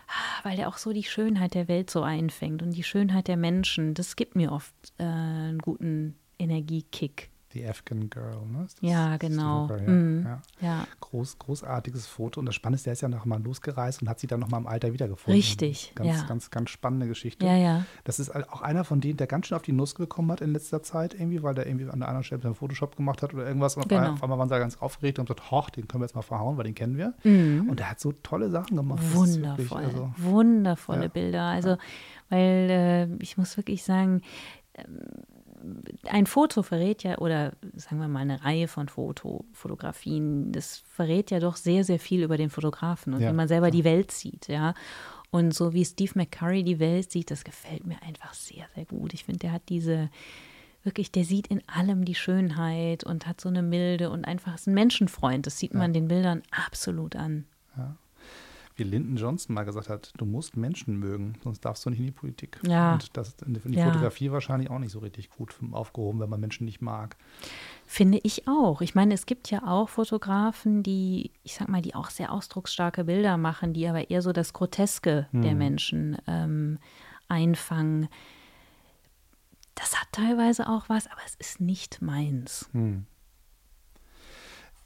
[0.07, 3.37] ah, weil der auch so die Schönheit der Welt so einfängt und die Schönheit der
[3.37, 7.31] Menschen, das gibt mir oft äh, einen guten Energiekick.
[7.53, 8.61] The Afghan Girl, ne?
[8.63, 9.67] Das- Ja, genau.
[9.67, 10.25] die Frage, Mhm.
[10.25, 10.43] ja.
[10.61, 12.39] Ja, Groß, großartiges Foto.
[12.39, 14.49] Und das Spannende ist, der ist ja noch mal losgereist und hat sie dann noch
[14.51, 15.35] mal im Alter wiedergefunden.
[15.35, 16.27] Richtig, Ganz, ja.
[16.29, 17.45] ganz, ganz spannende Geschichte.
[17.45, 17.85] ja, ja.
[18.05, 20.53] Das ist auch einer von denen, der ganz schön auf die Nuss bekommen hat in
[20.53, 23.47] letzter Zeit irgendwie, weil der irgendwie an der anderen Stelle einen Photoshop gemacht hat oder
[23.47, 23.75] irgendwas.
[23.77, 24.01] Und auf Genau.
[24.03, 26.07] einmal- auf einmal waren sie da ganz aufgeregt und haben gesagt, hoch, den können wir
[26.07, 27.15] jetzt mal verhauen, weil den kennen wir.
[27.25, 29.03] Und der hat so tolle Sachen gemacht.
[29.03, 31.09] Ist wirklich, Wundervoll, also, wundervolle Ja.
[31.09, 31.43] Bilder.
[31.43, 31.77] Also,
[32.29, 34.23] weil äh, ich muss wirklich sagen,
[34.75, 35.01] ähm,
[36.07, 41.31] ein Foto verrät ja, oder sagen wir mal eine Reihe von Foto, Fotografien, das verrät
[41.31, 44.11] ja doch sehr, sehr viel über den Fotografen und Ja, wie man selber die Welt
[44.11, 44.75] sieht, ja.
[45.31, 49.15] Und so wie Steve McCurry die Welt sieht, das gefällt mir einfach sehr, sehr gut.
[49.15, 50.11] Ich finde, der hat diese,
[50.83, 54.67] wirklich, der sieht in allem die Schönheit und hat so eine Milde und einfach ist
[54.67, 55.47] ein Menschenfreund.
[55.47, 57.47] Das sieht man den Bildern absolut an.
[58.81, 62.07] Wie Lyndon Johnson mal gesagt hat, du musst Menschen mögen, sonst darfst du nicht in
[62.07, 62.59] die Politik.
[62.67, 62.95] Ja.
[62.95, 63.87] Und das ist in die Ja.
[63.87, 67.17] Fotografie wahrscheinlich auch nicht so richtig gut aufgehoben, wenn man Menschen nicht mag.
[67.87, 68.81] Finde ich auch.
[68.81, 73.05] Ich meine, es gibt ja auch Fotografen, die, ich sag mal, die auch sehr ausdrucksstarke
[73.05, 76.79] Bilder machen, die aber eher so das Groteske der Menschen ähm,
[77.29, 78.09] einfangen.
[79.75, 82.71] Das hat teilweise auch was, aber es ist nicht meins.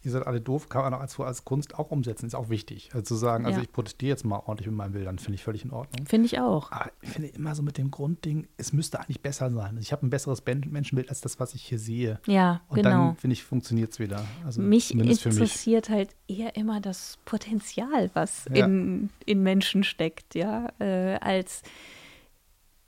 [0.05, 2.91] Ihr seid alle doof, kann man auch als, als Kunst auch umsetzen, ist auch wichtig.
[2.93, 3.63] Also zu sagen, also Ja.
[3.65, 6.07] ich protestiere jetzt mal ordentlich mit meinen Bildern, finde ich völlig in Ordnung.
[6.07, 6.71] Finde ich auch.
[6.73, 9.69] Aber ich finde immer so mit dem Grundding, es müsste eigentlich besser sein.
[9.71, 12.21] Also ich habe ein besseres Menschenbild als das, was ich hier sehe.
[12.27, 12.91] Ja, Und genau.
[12.91, 14.23] dann, finde ich, funktioniert es wieder.
[14.45, 15.25] Also mich für mich.
[15.25, 18.67] interessiert halt eher immer das Potenzial, was Ja.
[18.67, 21.63] in, in Menschen steckt, ja, äh, als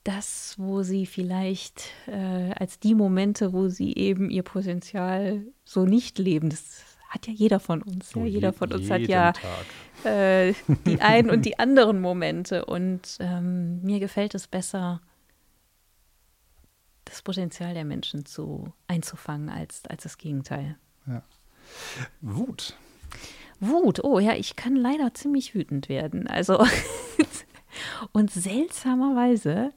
[0.04, 6.18] das, wo sie vielleicht, äh, als die Momente, wo sie eben ihr Potenzial so nicht
[6.18, 6.48] leben.
[6.48, 6.82] Das
[7.16, 8.14] hat ja jeder von uns.
[8.14, 8.22] Ja?
[8.22, 9.32] Oh, jeder je- von uns hat ja
[10.04, 10.54] äh,
[10.86, 12.64] die einen und die anderen Momente.
[12.64, 15.00] Und ähm, mir gefällt es besser,
[17.04, 20.76] das Potenzial der Menschen zu einzufangen als, als das Gegenteil.
[21.06, 21.22] Ja.
[22.20, 22.76] Wut.
[23.60, 26.26] Wut, oh ja, ich kann leider ziemlich wütend werden.
[26.26, 26.64] Also
[28.12, 29.72] und seltsamerweise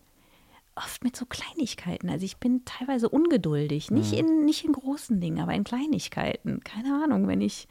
[0.84, 2.10] oft mit so Kleinigkeiten.
[2.10, 4.18] Also ich bin teilweise ungeduldig, nicht, Mhm.
[4.18, 6.62] in, nicht in großen Dingen, aber in Kleinigkeiten.
[6.64, 7.68] Keine Ahnung, wenn ich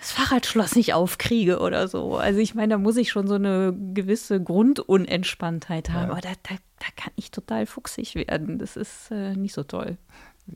[0.00, 2.16] das Fahrradschloss nicht aufkriege oder so.
[2.16, 6.06] Also ich meine, da muss ich schon so eine gewisse Grundunentspanntheit haben.
[6.08, 6.10] Ja.
[6.12, 8.58] Aber da, da, da kann ich total fuchsig werden.
[8.58, 9.96] Das ist äh, nicht so toll.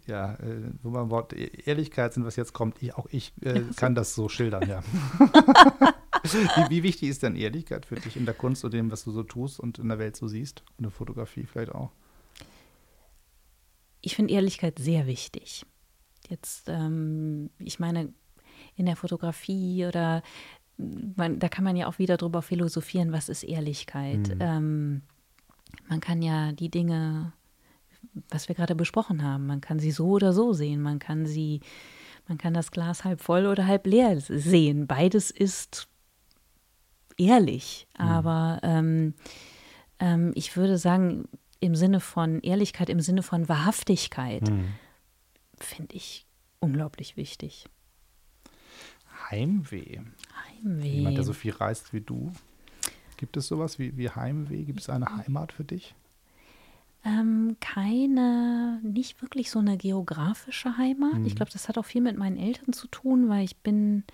[0.07, 3.63] Ja, äh, wo beim Wort E- Ehrlichkeit sind, was jetzt kommt, ich, auch ich äh,
[3.77, 4.83] kann das so schildern, ja.
[6.35, 9.11] wie, wie wichtig ist denn Ehrlichkeit für dich in der Kunst und dem, was du
[9.11, 10.61] so tust und in der Welt so siehst?
[10.61, 11.91] Und in der Fotografie vielleicht auch?
[14.01, 15.65] Ich finde Ehrlichkeit sehr wichtig.
[16.29, 18.13] Jetzt, ähm, ich meine,
[18.77, 20.23] in der Fotografie oder
[20.77, 24.37] man, da kann man ja auch wieder drüber philosophieren, was ist Ehrlichkeit.
[24.41, 25.03] Ähm,
[25.89, 27.33] man kann ja die Dinge,
[28.31, 30.81] was wir gerade besprochen haben, man kann sie so oder so sehen.
[30.81, 31.61] Man kann sie,
[32.29, 34.87] man kann das Glas halb voll oder halb leer sehen.
[34.87, 35.89] Beides ist
[37.19, 37.87] ehrlich.
[37.95, 39.15] Aber ähm,
[39.99, 41.29] ähm, ich würde sagen,
[41.61, 44.51] im Sinne von Ehrlichkeit, im Sinne von Wahrhaftigkeit,
[45.59, 46.27] finde ich
[46.61, 47.67] unglaublich wichtig.
[49.31, 50.01] Heimweh.
[50.47, 50.89] Heimweh.
[50.89, 52.33] Jemand, der so viel reist wie du.
[53.17, 54.65] Gibt es sowas wie, wie Heimweh?
[54.65, 55.95] Gibt es eine Heimat für dich?
[57.05, 61.27] Ähm, keine, nicht wirklich so eine geografische Heimat.
[61.27, 64.05] Ich glaube, das hat auch viel mit meinen Eltern zu tun, weil ich bin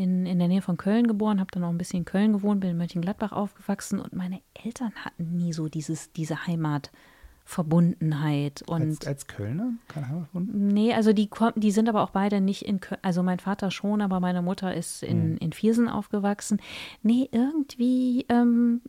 [0.00, 2.60] in, in der Nähe von Köln geboren, habe dann auch ein bisschen in Köln gewohnt,
[2.60, 8.62] bin in Mönchengladbach aufgewachsen und meine Eltern hatten nie so dieses, diese Heimatverbundenheit.
[8.66, 9.72] Und Als, als Kölner?
[9.88, 10.68] Keine Heimat gefunden?
[10.68, 13.00] Nee, also die, kommen- die sind aber auch beide nicht in Köln.
[13.02, 16.60] Also mein Vater schon, aber meine Mutter ist in, in Viersen aufgewachsen.
[17.02, 18.80] Nee, irgendwie ähm,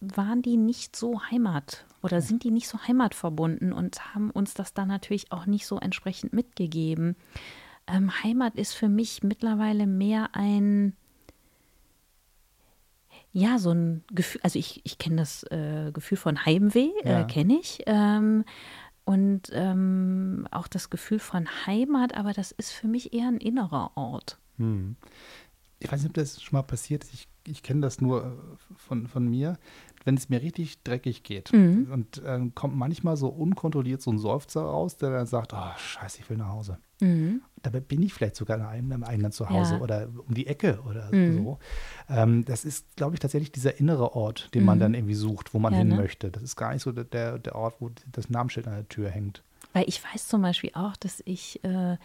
[0.00, 4.72] waren die nicht so Heimat oder sind die nicht so heimatverbunden und haben uns das
[4.72, 7.16] dann natürlich auch nicht so entsprechend mitgegeben.
[7.92, 10.94] Ähm, Heimat ist für mich mittlerweile mehr ein,
[13.32, 17.20] ja, so ein Gefühl, also ich, ich kenne das äh, Gefühl von Heimweh, Ja.
[17.20, 17.82] äh, kenne ich.
[17.86, 18.44] Ähm,
[19.04, 23.92] und ähm, auch das Gefühl von Heimat, aber das ist für mich eher ein innerer
[23.96, 24.38] Ort.
[24.58, 24.96] Hm.
[25.80, 27.14] Ich weiß nicht, ob das schon mal passiert ist.
[27.14, 29.58] Ich, ich kenne das nur äh, von, von mir.
[30.04, 31.52] Wenn es mir richtig dreckig geht
[31.92, 36.20] und ähm, kommt manchmal so unkontrolliert so ein Seufzer raus, der dann sagt, oh, scheiße,
[36.20, 36.78] ich will nach Hause.
[37.62, 39.80] Dabei bin ich vielleicht sogar in einem, eigenen Zuhause Ja.
[39.80, 41.58] oder um die Ecke oder so.
[42.08, 45.58] Ähm, das ist, glaube ich, tatsächlich dieser innere Ort, den man dann irgendwie sucht, wo
[45.58, 45.96] man Ja, hin ne?
[45.96, 46.30] möchte.
[46.30, 49.10] Das ist gar nicht so der- der, der Ort, wo das Namensschild an der Tür
[49.10, 49.42] hängt.
[49.72, 51.96] Weil ich weiß zum Beispiel auch, dass ich äh,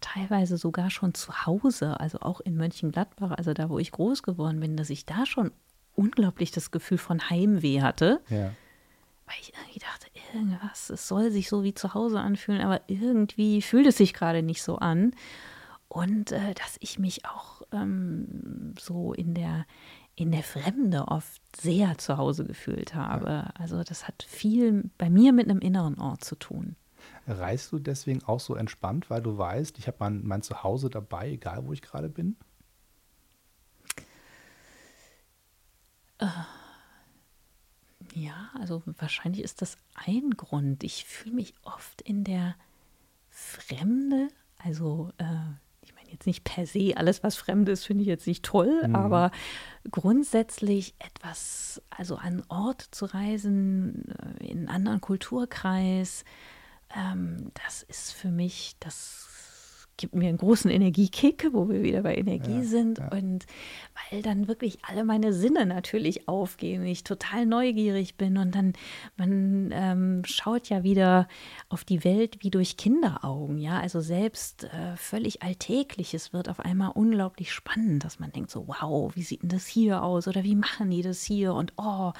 [0.00, 4.60] teilweise sogar schon zu Hause, also auch in Mönchengladbach, also da, wo ich groß geworden
[4.60, 5.50] bin, dass ich da schon
[5.94, 8.20] unglaublich das Gefühl von Heimweh hatte.
[8.28, 8.50] Ja.
[9.26, 13.62] Weil ich irgendwie dachte, irgendwas, es soll sich so wie zu Hause anfühlen, aber irgendwie
[13.62, 15.14] fühlt es sich gerade nicht so an.
[15.88, 19.64] Und äh, dass ich mich auch ähm, so in der,
[20.16, 23.50] in der Fremde oft sehr zu Hause gefühlt habe.
[23.58, 26.76] Also das hat viel bei mir mit einem inneren Ort zu tun.
[27.26, 31.30] Reist du deswegen auch so entspannt, weil du weißt, ich habe mein, mein Zuhause dabei,
[31.30, 32.36] egal wo ich gerade bin?
[38.14, 40.84] Ja, also wahrscheinlich ist das ein Grund.
[40.84, 42.54] Ich fühle mich oft in der
[43.28, 45.24] Fremde, also äh,
[45.82, 48.88] ich meine jetzt nicht per se, alles was fremd ist, finde ich jetzt nicht toll,
[48.92, 49.32] aber
[49.90, 56.24] grundsätzlich etwas, also an einen Ort zu reisen, äh, in einen anderen Kulturkreis,
[56.96, 59.26] ähm, das ist für mich, das
[59.96, 62.98] gibt mir einen großen Energiekick, wo wir wieder bei Energie sind.
[62.98, 63.46] Und
[64.10, 68.72] weil dann wirklich alle meine Sinne natürlich aufgehen, ich total neugierig bin und dann,
[69.16, 71.28] man ähm, schaut ja wieder
[71.68, 73.80] auf die Welt wie durch Kinderaugen, ja.
[73.80, 79.14] Also selbst äh, völlig Alltägliches wird auf einmal unglaublich spannend, dass man denkt so, wow,
[79.14, 80.28] wie sieht denn das hier aus?
[80.28, 81.54] Oder wie machen die das hier?
[81.54, 82.12] Und oh,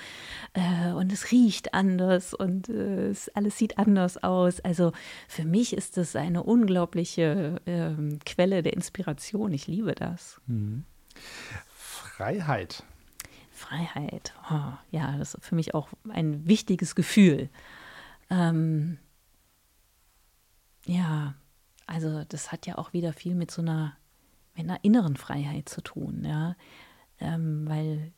[0.53, 4.61] äh, und es riecht anders und äh, es, alles sieht anders aus.
[4.61, 4.93] Also
[5.29, 9.53] für mich ist das eine unglaubliche ähm, Quelle der Inspiration.
[9.53, 10.41] Ich liebe das.
[11.75, 12.85] Freiheit.
[13.51, 14.35] Freiheit.
[14.51, 17.49] Oh, ja, das ist für mich auch ein wichtiges Gefühl.
[18.31, 18.99] Ähm,
[20.87, 21.35] ja,
[21.87, 23.97] also das hat ja auch wieder viel mit so einer,
[24.57, 26.57] mit einer inneren Freiheit zu tun, ja.
[27.21, 28.13] Ähm, weil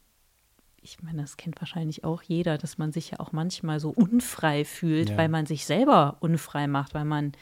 [0.80, 4.64] ich meine, das kennt wahrscheinlich auch jeder, dass man sich ja auch manchmal so unfrei
[4.64, 5.16] fühlt, Ja.
[5.16, 7.32] weil man sich selber unfrei macht, weil man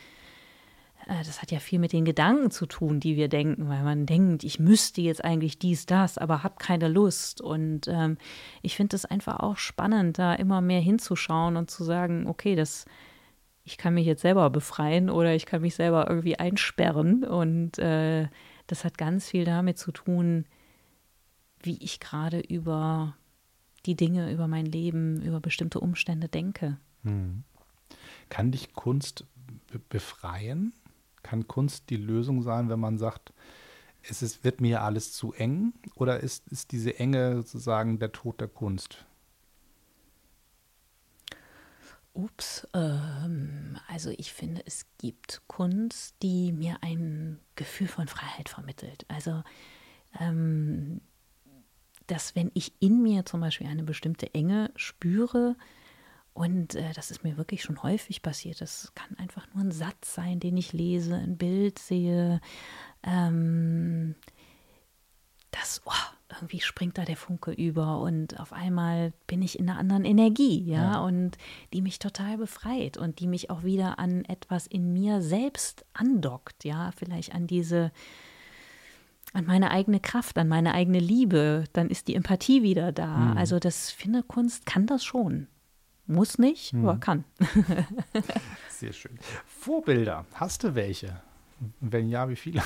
[1.07, 4.44] das hat ja viel mit den Gedanken zu tun, die wir denken, weil man denkt,
[4.44, 7.40] ich müsste jetzt eigentlich dies, das, aber habe keine Lust.
[7.40, 8.16] Und ähm,
[8.62, 12.86] ich finde es einfach auch spannend, da immer mehr hinzuschauen und zu sagen, okay, das,
[13.64, 17.24] ich kann mich jetzt selber befreien oder ich kann mich selber irgendwie einsperren.
[17.24, 18.28] Und äh,
[18.66, 20.46] das hat ganz viel damit zu tun,
[21.62, 23.16] wie ich gerade über
[23.84, 26.78] die Dinge, über mein Leben, über bestimmte Umstände denke.
[27.02, 27.44] Hm.
[28.30, 29.26] Kann dich Kunst
[29.90, 30.72] befreien?
[31.25, 33.33] Kann Kunst die Lösung sein, wenn man sagt,
[34.09, 35.72] es ist, wird mir alles zu eng?
[35.97, 39.05] Oder ist, ist diese Enge sozusagen der Tod der Kunst?
[42.12, 49.05] Ups, ähm, also ich finde, es gibt Kunst, die mir ein Gefühl von Freiheit vermittelt.
[49.09, 49.43] Also,
[50.20, 51.01] ähm,
[52.07, 55.57] dass wenn ich in mir zum Beispiel eine bestimmte Enge spüre,
[56.35, 58.61] und äh, das ist mir wirklich schon häufig passiert.
[58.61, 62.41] Das kann einfach nur ein Satz sein, den ich lese, ein Bild sehe.
[63.05, 64.16] Ähm,
[65.53, 65.93] das, oh,
[66.32, 70.64] irgendwie springt da der Funke über und auf einmal bin ich in einer anderen Energie,
[70.64, 71.39] ja, ja, und
[71.72, 76.64] die mich total befreit und die mich auch wieder an etwas in mir selbst andockt,
[76.64, 77.93] ja, vielleicht an diese,
[79.32, 83.16] an meine eigene Kraft, an meine eigene Liebe, dann ist die Empathie wieder da.
[83.16, 83.37] Mhm.
[83.37, 85.47] Also das finde Kunst kann das schon.
[86.07, 86.86] Muss nicht, hm.
[86.86, 87.24] aber kann.
[88.68, 89.18] Sehr schön.
[89.46, 91.22] Vorbilder, hast du welche?
[91.80, 92.62] Wenn ja, wie viele?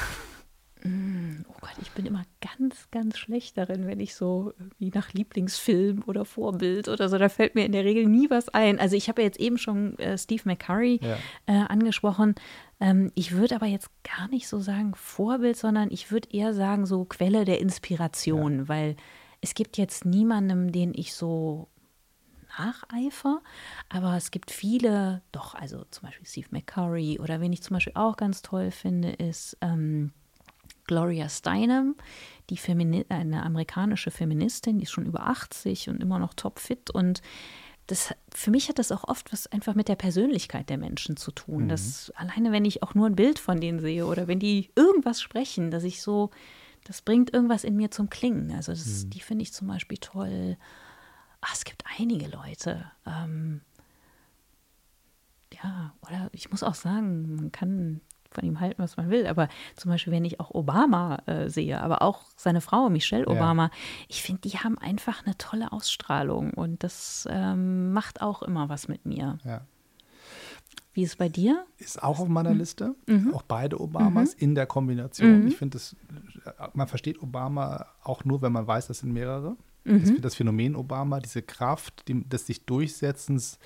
[0.85, 5.13] Mm, oh Gott, ich bin immer ganz, ganz schlecht darin, wenn ich so wie nach
[5.13, 8.79] Lieblingsfilm oder Vorbild oder so, da fällt mir in der Regel nie was ein.
[8.79, 11.17] Also ich habe ja jetzt eben schon äh, Steve McCurry ja.
[11.47, 12.35] äh, angesprochen.
[12.81, 16.87] Ähm, ich würde aber jetzt gar nicht so sagen Vorbild, sondern ich würde eher sagen
[16.87, 18.69] so Quelle der Inspiration, ja.
[18.69, 18.97] weil
[19.41, 21.69] es gibt jetzt niemandem, den ich so
[22.59, 23.41] nacheifer.
[23.89, 27.95] Aber es gibt viele, doch, also zum Beispiel Steve McCurry oder wen ich zum Beispiel
[27.97, 30.13] auch ganz toll finde, ist ähm,
[30.87, 31.97] Gloria Steinem,
[32.51, 37.23] die Femini eine amerikanische Feministin, die ist schon über 80 und immer noch topfit und
[37.89, 41.33] das, für mich hat das auch oft was einfach mit der Persönlichkeit der Menschen zu
[41.33, 41.65] tun.
[41.65, 41.69] Mhm.
[41.71, 45.23] Das, alleine wenn ich auch nur ein Bild von denen sehe oder wenn die irgendwas
[45.23, 46.31] sprechen, dass ich so,
[46.85, 48.53] das bringt irgendwas in mir zum Klingen.
[48.53, 49.11] Also das, mhm.
[49.11, 50.59] die finde ich zum Beispiel toll
[51.41, 52.85] ach, es gibt einige Leute.
[53.07, 53.61] Ähm,
[55.53, 59.27] ja, oder ich muss auch sagen, man kann von ihm halten, was man will.
[59.27, 63.65] Aber zum Beispiel, wenn ich auch Obama äh, sehe, aber auch seine Frau Michelle Obama,
[63.65, 63.71] ja.
[64.09, 68.89] ich finde, die haben einfach eine tolle Ausstrahlung und das ähm, macht auch immer was
[68.89, 69.39] mit mir.
[69.45, 69.63] Ja.
[70.93, 71.65] Wie ist es bei dir?
[71.79, 72.59] Ist auch auf meiner mhm.
[72.59, 72.95] Liste.
[73.07, 73.33] Mhm.
[73.33, 74.41] Auch beide Obamas mhm.
[74.41, 75.43] in der Kombination.
[75.43, 75.47] Mhm.
[75.47, 75.79] Ich finde,
[76.75, 79.57] man versteht Obama auch nur, wenn man weiß, das sind mehrere.
[79.85, 80.21] Mhm.
[80.21, 83.59] Das, Phänomen Obama, diese Kraft die, des sich Durchsetzens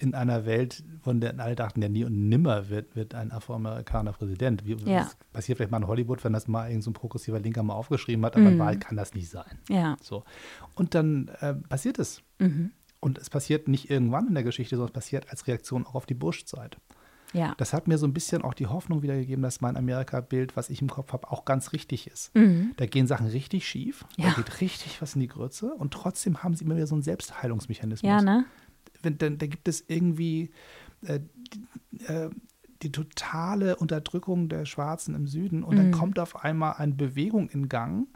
[0.00, 4.12] in einer Welt, von der alle dachten, ja nie und nimmer wird, wird ein Afroamerikaner
[4.12, 4.64] Präsident.
[4.64, 5.04] Wie, ja.
[5.04, 8.24] Das passiert vielleicht mal in Hollywood, wenn das mal irgendein so progressiver Linker mal aufgeschrieben
[8.24, 8.58] hat, aber mhm.
[8.58, 9.58] Wahrheit kann das nicht sein.
[9.68, 9.96] Ja.
[10.02, 10.24] So.
[10.74, 12.22] Und dann äh, passiert es.
[12.38, 12.72] Mhm.
[12.98, 16.06] Und es passiert nicht irgendwann in der Geschichte, sondern es passiert als Reaktion auch auf
[16.06, 16.78] die Bush-Zeit.
[17.32, 17.54] Ja.
[17.58, 20.82] Das hat mir so ein bisschen auch die Hoffnung wiedergegeben, dass mein Amerika-Bild, was ich
[20.82, 22.34] im Kopf habe, auch ganz richtig ist.
[22.34, 22.72] Mhm.
[22.76, 24.30] Da gehen Sachen richtig schief, ja.
[24.30, 27.02] da geht richtig was in die Grütze und trotzdem haben sie immer wieder so einen
[27.02, 28.08] Selbstheilungsmechanismus.
[28.08, 28.44] Ja, ne?
[29.02, 30.50] Wenn, dann, da gibt es irgendwie
[31.02, 31.20] äh,
[31.52, 32.30] die, äh,
[32.82, 35.78] die, totale Unterdrückung der Schwarzen im Süden und mhm.
[35.78, 38.08] dann kommt auf einmal eine Bewegung in Gang,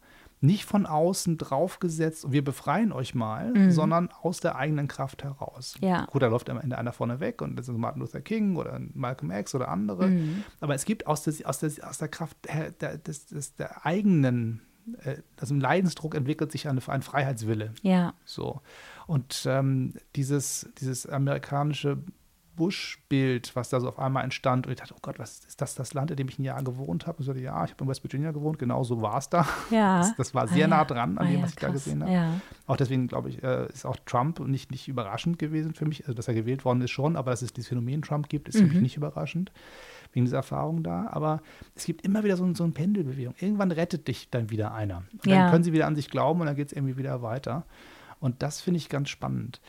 [0.45, 3.71] nicht von außen draufgesetzt und wir befreien euch mal, mhm.
[3.71, 5.75] sondern aus der eigenen Kraft heraus.
[5.81, 6.05] Ja.
[6.07, 8.81] Gut, da läuft am Ende einer vorne weg und das ist Martin Luther King oder
[8.93, 10.09] Malcolm X oder andere.
[10.09, 10.45] Mhm.
[10.61, 12.37] Aber es gibt aus der, aus der, aus der Kraft
[12.81, 14.61] der, des, des, der eigenen
[15.03, 17.73] äh, also im Leidensdruck entwickelt sich ein, ein Freiheitswille.
[17.83, 18.15] Ja.
[18.25, 18.61] So.
[19.07, 21.99] Und ähm, dieses, dieses amerikanische
[22.57, 24.67] Bush-Bild, was da so auf einmal entstand.
[24.67, 26.63] Und ich dachte, oh Gott, was ist das, das Land, in dem ich ein Jahr
[26.63, 27.19] gewohnt habe?
[27.19, 29.47] Und ich so, ja, ich habe in West Virginia gewohnt, genau so war es da.
[29.71, 29.99] Ja.
[29.99, 31.69] Das, das war sehr ah, nah dran an ah, dem, ja, was ich krass.
[31.69, 32.13] da gesehen habe.
[32.13, 32.41] Ja.
[32.67, 36.03] Auch deswegen, glaube ich, äh, ist auch Trump nicht, nicht überraschend gewesen für mich.
[36.03, 38.57] Also, dass er gewählt worden ist schon, aber dass es dieses Phänomen Trump gibt, ist
[38.57, 38.67] mhm.
[38.67, 39.53] für mich nicht überraschend,
[40.13, 41.09] wegen dieser Erfahrung da.
[41.11, 41.43] Aber
[41.75, 43.35] es gibt immer wieder so, so eine Pendelbewegung.
[43.39, 45.05] Irgendwann rettet dich dann wieder einer.
[45.13, 45.43] Und ja.
[45.43, 47.65] dann können sie wieder an sich glauben und dann geht es irgendwie wieder weiter.
[48.21, 49.61] Und das finde ich ganz spannend.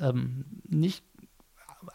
[0.00, 1.04] Ähm, nicht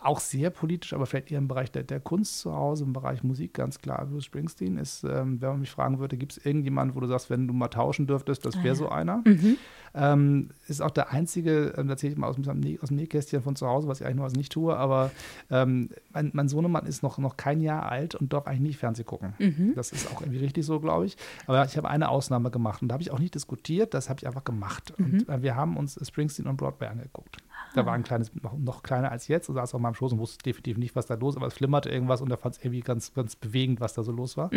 [0.02, 3.24] auch sehr politisch, aber vielleicht eher im Bereich der, der Kunst zu Hause, im Bereich
[3.24, 4.06] Musik ganz klar.
[4.06, 7.30] Bruce Springsteen ist, ähm, wenn man mich fragen würde, gibt es irgendjemanden, wo du sagst,
[7.30, 9.18] wenn du mal tauschen dürftest, das wäre ah, so einer.
[9.26, 9.58] Mhm.
[9.94, 13.56] Ähm, ist auch der einzige, ähm, da erzähle ich mal aus, aus dem Nähkästchen von
[13.56, 15.12] zu Hause, was ich eigentlich was nicht tue, aber
[15.50, 19.06] ähm, mein, mein Sohnemann ist noch, noch kein Jahr alt und darf eigentlich nicht Fernsehen
[19.06, 19.34] gucken.
[19.40, 19.74] Mhm.
[19.76, 21.18] Das ist auch irgendwie richtig so, glaube ich.
[21.46, 24.20] Aber ich habe eine Ausnahme gemacht und da habe ich auch nicht diskutiert, das habe
[24.20, 24.94] ich einfach gemacht.
[24.98, 25.06] Mhm.
[25.06, 27.38] Und äh, wir haben uns Springsteen on Broadway angeguckt.
[27.74, 30.20] Da war ein kleines, noch, noch kleiner als jetzt, und saß auf meinem Schoß und
[30.20, 32.64] wusste definitiv nicht, was da los ist, aber es flimmerte irgendwas und er fand es
[32.64, 34.50] irgendwie ganz, ganz bewegend, was da so los war.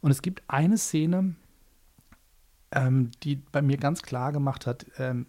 [0.00, 1.34] Und es gibt eine Szene,
[2.72, 5.26] ähm, die bei mir ganz klar gemacht hat, ähm,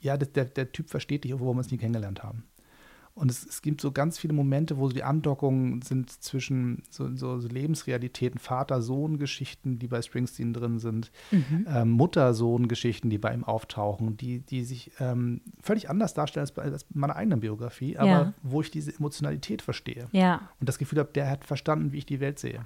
[0.00, 2.44] ja, das, der, der Typ versteht dich, obwohl wir uns nie kennengelernt haben.
[3.20, 7.14] Und es, es gibt so ganz viele Momente, wo so die Andockungen sind zwischen so,
[7.14, 14.16] so, so Lebensrealitäten, Vater-Sohn-Geschichten, die bei Springsteen drin sind, ähm, Mutter-Sohn-Geschichten, die bei ihm auftauchen,
[14.16, 18.32] die, die sich ähm, völlig anders darstellen als bei als meiner eigenen Biografie, aber Ja.
[18.42, 22.06] wo ich diese Emotionalität verstehe Ja, und das Gefühl habe, der hat verstanden, wie ich
[22.06, 22.64] die Welt sehe.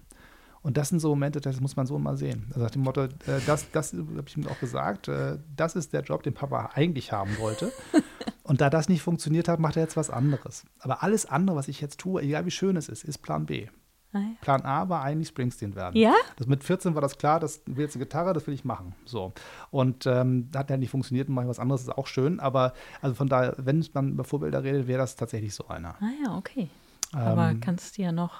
[0.62, 2.44] Und das sind so Momente, das muss man so mal sehen.
[2.50, 3.08] Also nach dem Motto, äh,
[3.46, 7.12] das, das habe ich ihm auch gesagt, äh, das ist der Job, den Papa eigentlich
[7.12, 7.72] haben wollte.
[8.44, 10.64] Und da das nicht funktioniert hat, macht er jetzt was anderes.
[10.78, 13.68] Aber alles andere, was ich jetzt tue, egal wie schön es ist, ist Plan B.
[14.12, 14.26] Ah, ja.
[14.42, 15.96] Plan A war eigentlich Springsteen werden.
[15.96, 16.12] Ja?
[16.36, 18.94] Das mit 14 war das klar, das will jetzt eine Gitarre, das will ich machen.
[19.06, 19.32] So.
[19.72, 22.38] Und ähm, hat ja nicht funktioniert und mache ich was anderes, ist auch schön.
[22.38, 25.96] Aber also von daher, wenn man über Vorbilder redet, wäre das tatsächlich so einer.
[26.00, 26.68] Ah ja, okay.
[27.12, 28.34] Aber Ähm, kannst du ja noch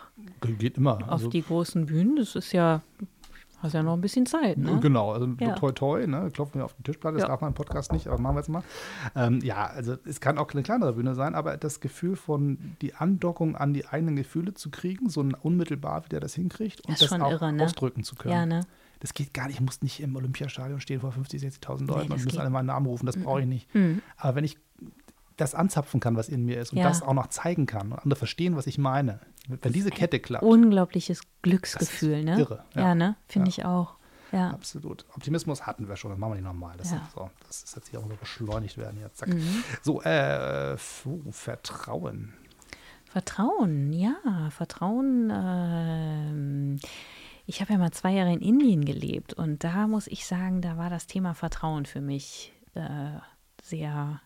[0.59, 0.97] Geht immer.
[0.99, 2.83] auf Also- die großen Bühnen, das ist ja,
[3.59, 4.79] hast ja noch ein bisschen Zeit, ne?
[4.81, 5.53] Genau, also Ja.
[5.55, 6.31] toi toi, ne?
[6.33, 7.29] klopfen wir auf die Tischplatte, das Ja.
[7.29, 8.63] darf man im Podcast nicht, aber machen wir jetzt mal.
[9.17, 12.95] Ähm, ja, also es kann auch eine kleinere Bühne sein, aber das Gefühl von die
[12.95, 17.09] Andockung an die eigenen Gefühle zu kriegen, so unmittelbar, wie der das hinkriegt und Das
[17.09, 17.63] das auch irre, ne?
[17.65, 18.35] ausdrücken zu können.
[18.35, 18.61] Ja, ne?
[19.01, 22.01] Das geht gar nicht, ich muss nicht im Olympiastadion stehen vor 50, 60.000 Leuten das
[22.03, 22.39] und müssen geht.
[22.41, 23.75] alle meinen Namen rufen, das brauche ich nicht.
[23.75, 24.01] Mhm.
[24.17, 24.57] Aber wenn ich
[25.37, 26.85] das anzapfen kann, was in mir ist und Ja.
[26.89, 30.45] das auch noch zeigen kann und andere verstehen, was ich meine, wenn diese Kette klappt,
[30.45, 32.39] Unglaubliches Glücksgefühl, ne?
[32.39, 32.95] irre, Ja, ja.
[32.95, 33.17] ne?
[33.29, 33.57] Finde Ja.
[33.59, 33.97] ich auch.
[34.33, 34.51] Ja.
[34.51, 35.05] Absolut.
[35.15, 36.75] Optimismus hatten wir schon, das machen wir nicht nochmal.
[36.77, 36.97] Das, Ja.
[36.99, 38.99] ist so, das ist jetzt hier auch so beschleunigt werden.
[39.01, 39.19] Jetzt.
[39.19, 39.29] Zack.
[39.29, 39.63] Mhm.
[39.83, 42.33] So, äh, puh, Vertrauen.
[43.07, 44.17] Vertrauen, ja,
[44.51, 45.31] Vertrauen.
[45.33, 46.79] ähm,
[47.47, 50.77] ich habe ja mal zwei Jahre in Indien gelebt und da muss ich sagen, da
[50.79, 53.11] war das Thema Vertrauen für mich äh,
[53.63, 54.21] sehr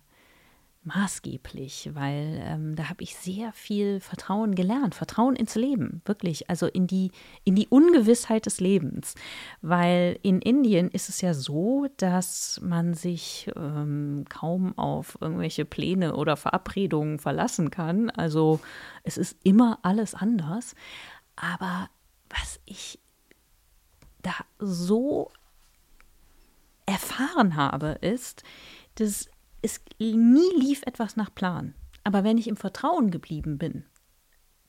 [0.89, 6.67] maßgeblich, weil ähm, da habe ich sehr viel Vertrauen gelernt, Vertrauen ins Leben, wirklich, also
[6.67, 7.13] in die,
[7.45, 9.15] in die Ungewissheit des Lebens.
[9.61, 16.17] Weil in Indien ist es ja so, dass man sich ähm, kaum auf irgendwelche Pläne
[16.17, 18.11] oder Verabredungen verlassen kann.
[18.11, 18.61] Also
[19.03, 20.75] es ist immer alles anders.
[21.37, 21.89] Aber
[22.31, 22.99] was ich
[24.23, 25.31] da so
[26.87, 28.43] erfahren habe, ist,
[28.97, 29.29] dass
[29.63, 31.75] es nie lief etwas nach Plan.
[32.05, 33.85] Aber wenn ich im Vertrauen geblieben bin,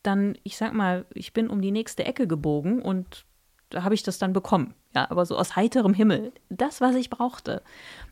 [0.04, 3.26] dann, ich sag mal, ich bin um die nächste Ecke gebogen und
[3.70, 4.74] da habe ich das dann bekommen.
[4.96, 6.32] Ja, aber so aus heiterem Himmel.
[6.50, 7.62] Das, was ich brauchte.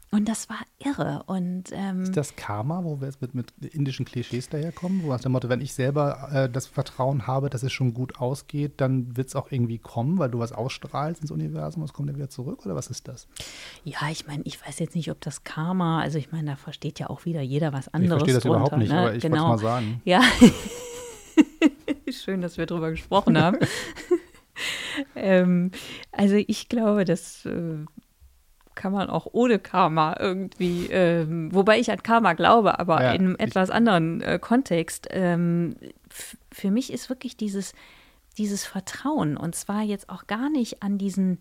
[0.09, 1.23] Und das war irre.
[1.25, 5.03] Und ähm, Ist das Karma, wo wir jetzt mit, mit indischen Klischees daherkommen?
[5.03, 8.21] Wo nach dem Motto, wenn ich selber äh, das Vertrauen habe, dass es schon gut
[8.21, 12.07] ausgeht, dann wird es auch irgendwie kommen, weil du was ausstrahlst ins Universum, es kommt
[12.07, 12.65] dann wieder zurück?
[12.65, 13.27] Oder was ist das?
[13.83, 16.99] ja, ich meine, ich weiß jetzt nicht, ob das Karma, also ich meine, da versteht
[16.99, 18.19] ja auch wieder jeder was Ich anderes.
[18.19, 18.99] verstehe das drunter, überhaupt nicht, ne?
[18.99, 19.47] aber ich wollte es genau.
[19.49, 20.01] mal sagen.
[20.05, 20.21] Ja.
[22.09, 23.57] Schön, dass wir drüber gesprochen haben.
[25.15, 25.71] ähm,
[26.11, 27.85] also ich glaube, das äh,
[28.75, 33.21] kann man auch ohne Karma irgendwie, ähm, wobei ich an Karma glaube, aber Ja, in
[33.21, 35.07] einem etwas anderen äh, Kontext.
[35.11, 35.75] Ähm,
[36.51, 37.73] für mich ist wirklich dieses,
[38.37, 41.39] dieses Vertrauen und zwar jetzt auch gar nicht an diesen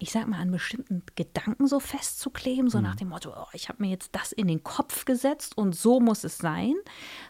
[0.00, 3.82] ich sag mal, an bestimmten Gedanken so festzukleben, so nach dem Motto, oh, ich habe
[3.82, 6.74] mir jetzt das in den Kopf gesetzt und so muss es sein,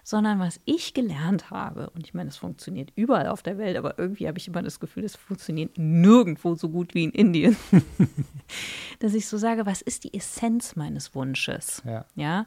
[0.05, 3.99] sondern was ich gelernt habe, und ich meine, es funktioniert überall auf der Welt, aber
[3.99, 7.57] irgendwie habe ich immer das Gefühl, es funktioniert nirgendwo so gut wie in Indien,
[8.99, 11.83] dass ich so sage, was ist die Essenz meines Wunsches?
[11.85, 12.05] Ja.
[12.15, 12.47] Ja,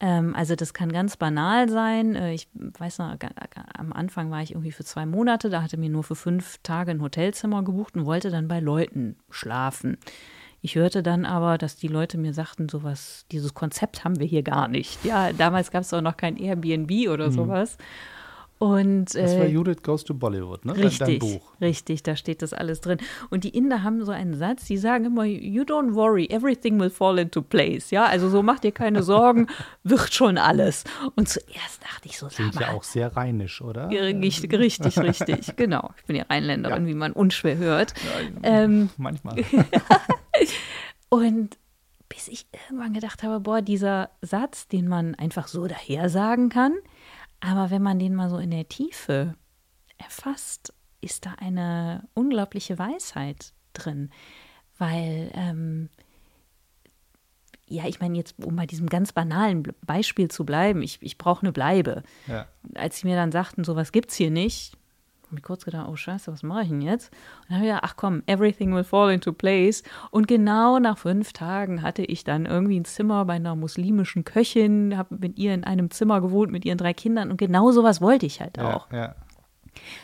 [0.00, 2.14] also das kann ganz banal sein.
[2.14, 3.16] Äh, Ich weiß noch,
[3.76, 6.90] am Anfang war ich irgendwie für zwei Monate, da hatte mir nur für fünf Tage
[6.90, 9.98] ein Hotelzimmer gebucht und wollte dann bei Leuten schlafen.
[10.62, 14.42] Ich hörte dann aber, dass die Leute mir sagten, sowas, dieses Konzept haben wir hier
[14.42, 15.02] gar nicht.
[15.04, 17.78] Ja, damals gab es auch noch kein Airbnb oder sowas.
[18.62, 20.76] Und Das war äh, Judith Goes to Bollywood, ne?
[20.76, 21.50] Richtig, Dein Buch.
[21.62, 22.98] richtig, da steht das alles drin.
[23.30, 26.90] Und die Inder haben so einen Satz, die sagen immer, you don't worry, everything will
[26.90, 27.90] fall into place.
[27.90, 29.46] Ja, also so mach dir keine Sorgen,
[29.82, 30.84] wird schon alles.
[31.16, 33.88] Und zuerst dachte ich so, sag mal, ja auch sehr rheinisch, oder?
[33.88, 35.92] richtig, richtig, richtig, genau.
[35.96, 36.88] Ich bin ja Rheinländerin, Ja.
[36.90, 37.94] wie man unschwer hört.
[38.42, 39.36] Ähm, Manchmal.
[41.08, 41.56] und
[42.10, 46.74] bis ich irgendwann gedacht habe, boah, dieser Satz, den man einfach so daher sagen kann,
[47.40, 49.34] aber wenn man den mal so in der Tiefe
[49.98, 54.10] erfasst, ist da eine unglaubliche Weisheit drin.
[54.78, 55.88] Weil, ähm,
[57.66, 61.18] ja, ich meine, jetzt, um bei diesem ganz banalen Be- Beispiel zu bleiben, ich, ich
[61.18, 62.02] brauche eine Bleibe.
[62.26, 62.46] ja.
[62.74, 64.76] Als sie mir dann sagten, sowas gibt's hier nicht,
[65.32, 67.12] mir kurz gedacht, oh scheiße, was mache ich denn jetzt?
[67.12, 69.82] Und dann habe ich gedacht, ach komm, everything will fall into place.
[70.10, 74.96] Und genau nach fünf Tagen hatte ich dann irgendwie ein Zimmer bei einer muslimischen Köchin,
[74.96, 77.30] habe mit ihr in einem Zimmer gewohnt, mit ihren drei Kindern.
[77.30, 78.90] Und genau sowas wollte ich halt auch.
[78.90, 79.14] Ja, ja.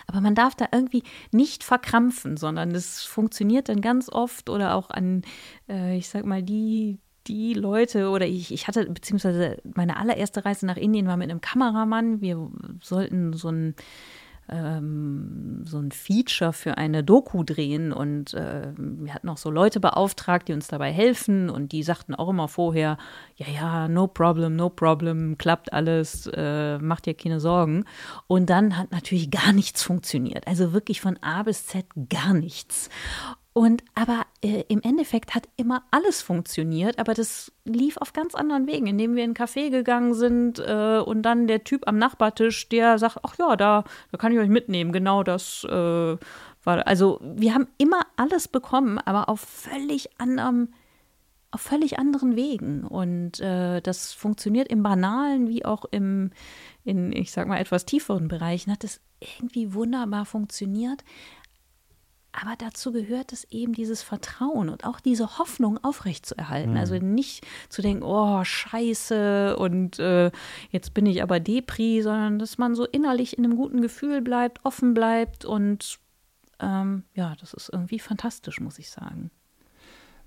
[0.06, 1.02] Aber man darf da irgendwie
[1.32, 5.22] nicht verkrampfen, sondern es funktioniert dann ganz oft oder auch an,
[5.68, 10.66] äh, ich sag mal, die, die Leute oder ich, ich hatte, beziehungsweise meine allererste Reise
[10.66, 12.20] nach Indien war mit einem Kameramann.
[12.20, 12.50] Wir
[12.80, 13.74] sollten so ein
[14.48, 19.80] ähm, so ein Feature für eine Doku drehen und äh, wir hatten auch so Leute
[19.80, 22.98] beauftragt, die uns dabei helfen und die sagten auch immer vorher,
[23.36, 27.84] ja, ja, no problem, no problem, klappt alles, äh, macht dir keine Sorgen.
[28.26, 32.88] Und dann hat natürlich gar nichts funktioniert, also wirklich von A bis Z gar nichts.
[33.56, 38.66] Und aber äh, im Endeffekt hat immer alles funktioniert, aber das lief auf ganz anderen
[38.66, 42.68] Wegen, indem wir in einen Café gegangen sind äh, und dann der Typ am Nachbartisch,
[42.68, 44.92] der sagt, ach ja, da, da kann ich euch mitnehmen.
[44.92, 46.86] Genau das äh, war.
[46.86, 50.68] Also wir haben immer alles bekommen, aber auf völlig anderem,
[51.50, 52.84] auf völlig anderen Wegen.
[52.84, 56.30] Und äh, das funktioniert im Banalen wie auch im,
[56.84, 61.04] in, ich sag mal, etwas tieferen Bereichen, hat es irgendwie wunderbar funktioniert.
[62.38, 66.72] Aber dazu gehört es eben dieses Vertrauen und auch diese Hoffnung aufrechtzuerhalten.
[66.72, 66.76] Mhm.
[66.76, 70.30] Also nicht zu denken, oh, scheiße und äh,
[70.70, 74.62] jetzt bin ich aber Depri, sondern dass man so innerlich in einem guten Gefühl bleibt,
[74.64, 75.98] offen bleibt und
[76.60, 79.30] ähm, ja, das ist irgendwie fantastisch, muss ich sagen.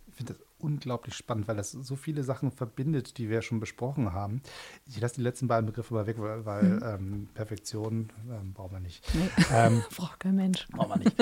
[0.07, 4.11] Ich finde das unglaublich spannend, weil das so viele Sachen verbindet, die wir schon besprochen
[4.13, 4.41] haben.
[4.87, 6.83] Ich lasse die letzten beiden Begriffe mal weg, weil, weil Mhm.
[6.83, 9.03] ähm, Perfektion ähm, brauchen wir nicht.
[9.13, 9.29] Nee.
[9.53, 10.67] Ähm, Braucht kein Mensch.
[10.71, 11.15] brauchen wir nicht.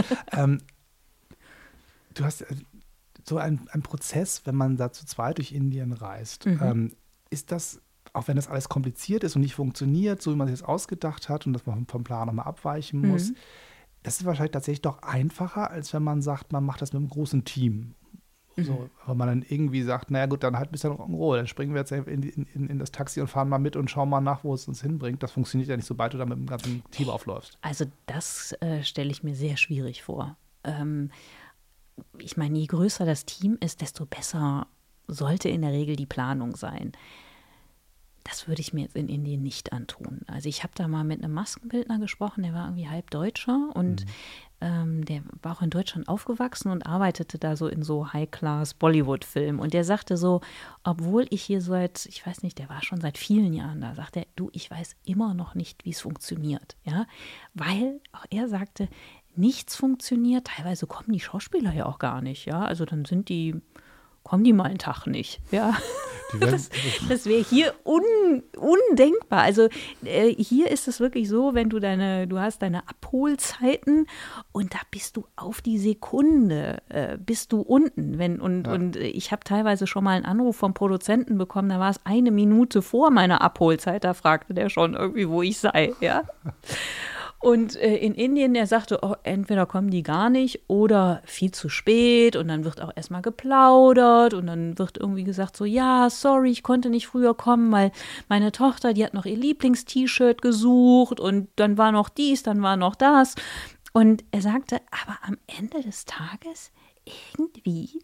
[2.17, 2.55] Du hast äh,
[3.23, 6.45] so ein, ein Prozess, wenn man da zu zweit durch Indien reist.
[6.45, 6.59] Mhm.
[6.61, 6.91] Ähm,
[7.29, 7.81] ist das,
[8.13, 11.27] auch wenn das alles kompliziert ist und nicht funktioniert, so wie man sich das ausgedacht
[11.29, 13.35] hat und dass man vom Plan nochmal abweichen muss, Mhm.
[14.03, 17.09] das ist wahrscheinlich tatsächlich doch einfacher, als wenn man sagt, man macht das mit einem
[17.09, 17.95] großen Team.
[18.59, 21.75] So, wenn man dann irgendwie sagt, naja gut, dann halt bis dann Rock'n'Roll, dann springen
[21.75, 24.43] wir jetzt in, in, in das Taxi und fahren mal mit und schauen mal nach,
[24.43, 25.21] wo es uns hinbringt.
[25.21, 27.59] Das funktioniert ja nicht, sobald du da mit dem ganzen Team aufläufst.
[27.61, 30.37] Also das äh, stelle ich mir sehr schwierig vor.
[30.63, 31.11] Ähm,
[32.19, 34.67] ich meine, je größer das Team ist, desto besser
[35.07, 36.91] sollte in der Regel die Planung sein.
[38.23, 40.21] Das würde ich mir jetzt in Indien nicht antun.
[40.27, 44.05] Also ich habe da mal mit einem Maskenbildner gesprochen, der war irgendwie halb Deutscher und
[44.59, 49.59] ähm, der war auch in Deutschland aufgewachsen und arbeitete da so in so High-Class-Bollywood-Filmen.
[49.59, 50.41] Und der sagte so,
[50.83, 54.17] obwohl ich hier seit, ich weiß nicht, der war schon seit vielen Jahren da, sagt
[54.17, 56.75] er, du, ich weiß immer noch nicht, wie es funktioniert.
[56.83, 57.05] Ja,
[57.53, 58.89] weil auch er sagte,
[59.37, 60.47] nichts funktioniert.
[60.47, 62.45] Teilweise kommen die Schauspieler ja auch gar nicht.
[62.45, 63.55] Ja, also dann sind die,
[64.23, 65.39] kommen die mal einen Tag nicht.
[65.51, 65.75] Ja.
[66.41, 66.69] Das,
[67.07, 69.43] das wäre hier un, undenkbar.
[69.43, 69.69] Also
[70.03, 74.07] äh, hier ist es wirklich so, wenn du deine, du hast deine Abholzeiten
[74.51, 78.17] und da bist du auf die Sekunde, äh, bist du unten.
[78.17, 78.73] Wenn, und, Ja.
[78.73, 82.31] und ich habe teilweise schon mal einen Anruf vom Produzenten bekommen, da war es eine
[82.31, 86.23] Minute vor meiner Abholzeit, da fragte der schon irgendwie, wo ich sei, ja.
[87.39, 91.69] Und äh, in Indien, der sagte, oh, entweder kommen die gar nicht oder viel zu
[91.69, 96.49] spät und dann wird auch erstmal geplaudert und dann wird irgendwie gesagt so, ja, sorry,
[96.49, 97.91] ich konnte nicht früher kommen, weil
[98.27, 102.75] meine Tochter, die hat noch ihr Lieblingst-T-Shirt gesucht und dann war noch dies, dann war
[102.75, 103.35] noch das.
[103.93, 106.71] Und er sagte, aber am Ende des Tages
[107.37, 108.01] irgendwie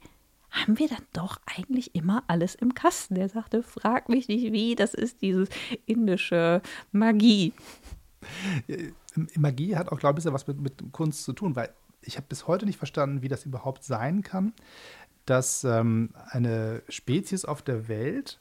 [0.51, 3.15] haben wir dann doch eigentlich immer alles im Kasten.
[3.15, 5.49] Der sagte, frag mich nicht wie, das ist dieses
[5.87, 6.61] indische
[6.91, 7.53] Magie.
[9.35, 11.69] Magie hat auch, glaube ich, was mit, mit Kunst zu tun, weil
[12.01, 14.53] ich habe bis heute nicht verstanden, wie das überhaupt sein kann,
[15.25, 18.39] dass ähm, eine Spezies auf der Welt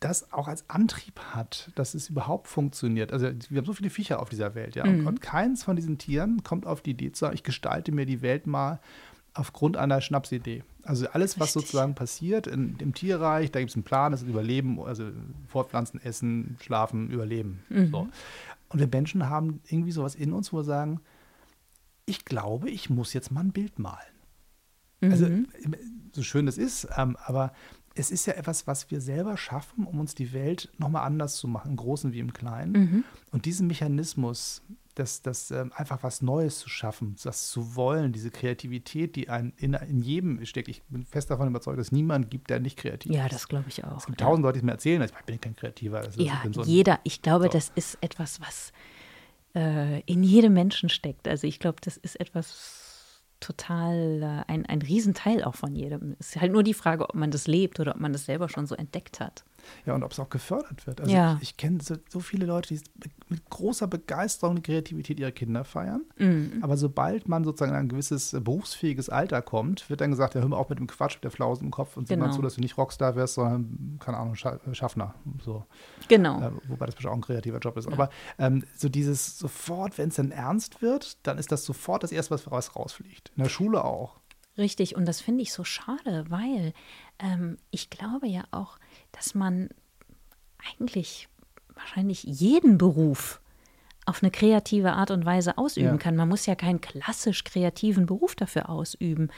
[0.00, 3.12] das auch als Antrieb hat, dass es überhaupt funktioniert.
[3.12, 4.84] Also wir haben so viele Viecher auf dieser Welt, ja.
[4.84, 8.06] Und, und keins von diesen Tieren kommt auf die Idee zu sagen, ich gestalte mir
[8.06, 8.80] die Welt mal
[9.34, 10.64] aufgrund einer Schnapsidee.
[10.82, 11.62] Also alles, was Richtig.
[11.62, 15.10] sozusagen passiert in, im Tierreich, da gibt es einen Plan, das ist Überleben, also
[15.46, 17.60] Fortpflanzen, Essen, Schlafen, Überleben.
[17.90, 18.08] So.
[18.68, 21.00] Und wir Menschen haben irgendwie sowas in uns, wo wir sagen,
[22.06, 23.98] ich glaube, ich muss jetzt mal ein Bild malen.
[25.02, 25.26] Also
[26.12, 27.52] so schön das ist, ähm, aber
[28.00, 31.46] es ist ja etwas, was wir selber schaffen, um uns die Welt nochmal anders zu
[31.48, 33.04] machen, im Großen wie im Kleinen.
[33.30, 34.62] Und diesen Mechanismus,
[34.94, 39.52] das, das ähm, einfach was Neues zu schaffen, das zu wollen, diese Kreativität, die ein,
[39.56, 40.68] in, in jedem steckt.
[40.68, 43.34] Ich bin fest davon überzeugt, dass es niemanden gibt, der nicht kreativ Ja, ist.
[43.34, 43.98] das glaube ich auch.
[43.98, 44.26] Es gibt ja.
[44.26, 46.06] tausend Leute, die mir erzählen, ich bin kein Kreativer.
[46.06, 46.98] Ist- Ja, ich bin so jeder.
[47.04, 47.50] Ich glaube, So.
[47.52, 48.72] das ist etwas, was
[49.54, 51.28] äh, in jedem Menschen steckt.
[51.28, 52.89] Also ich glaube, das ist etwas
[53.40, 56.16] total, äh, ein, ein Riesenteil auch von jedem.
[56.18, 58.48] Es ist halt nur die Frage, ob man das lebt oder ob man das selber
[58.48, 59.44] schon so entdeckt hat.
[59.86, 61.00] Ja, und ob es auch gefördert wird.
[61.00, 61.34] Also Ja.
[61.36, 62.80] ich, ich kenne so, so viele Leute, die
[63.28, 66.02] mit großer Begeisterung die Kreativität ihrer Kinder feiern.
[66.18, 66.58] Mhm.
[66.62, 70.40] Aber sobald man sozusagen in ein gewisses äh, berufsfähiges Alter kommt, wird dann gesagt, ja,
[70.40, 72.36] hör mal auf mit dem Quatsch, mit der Flausen im Kopf und sieh mal Genau.
[72.36, 75.14] zu, dass du nicht Rockstar wirst, sondern, keine Ahnung, Scha Schaffner.
[75.44, 75.64] So.
[76.08, 76.40] Genau.
[76.40, 77.86] Äh, wobei das bestimmt auch ein kreativer Job ist.
[77.88, 82.12] Aber ähm, so dieses sofort, wenn es dann ernst wird, dann ist das sofort das
[82.12, 83.32] Erste, was raus rausfliegt.
[83.36, 84.18] In der Schule auch.
[84.58, 86.74] Richtig, und das finde ich so schade, weil
[87.18, 88.78] ähm, ich glaube ja auch,
[89.12, 89.68] dass man
[90.58, 91.28] eigentlich
[91.74, 93.40] wahrscheinlich jeden Beruf
[94.06, 95.96] auf eine kreative Art und Weise ausüben Ja.
[95.98, 96.16] kann.
[96.16, 99.28] Man muss ja keinen klassisch kreativen Beruf dafür ausüben.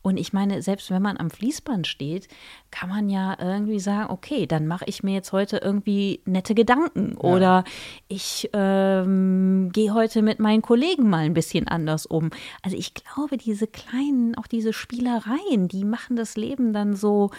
[0.00, 2.28] Und ich meine, selbst wenn man am Fließband steht,
[2.70, 7.16] kann man ja irgendwie sagen, okay, dann mache ich mir jetzt heute irgendwie nette Gedanken
[7.16, 7.64] oder
[8.08, 12.30] ich ähm, gehe heute mit meinen Kollegen mal ein bisschen anders um.
[12.62, 17.30] Also ich glaube, diese kleinen, auch diese Spielereien, die machen das Leben dann so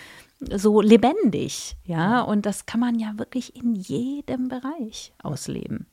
[0.51, 5.85] so lebendig, ja, und das kann man ja wirklich in jedem Bereich ausleben.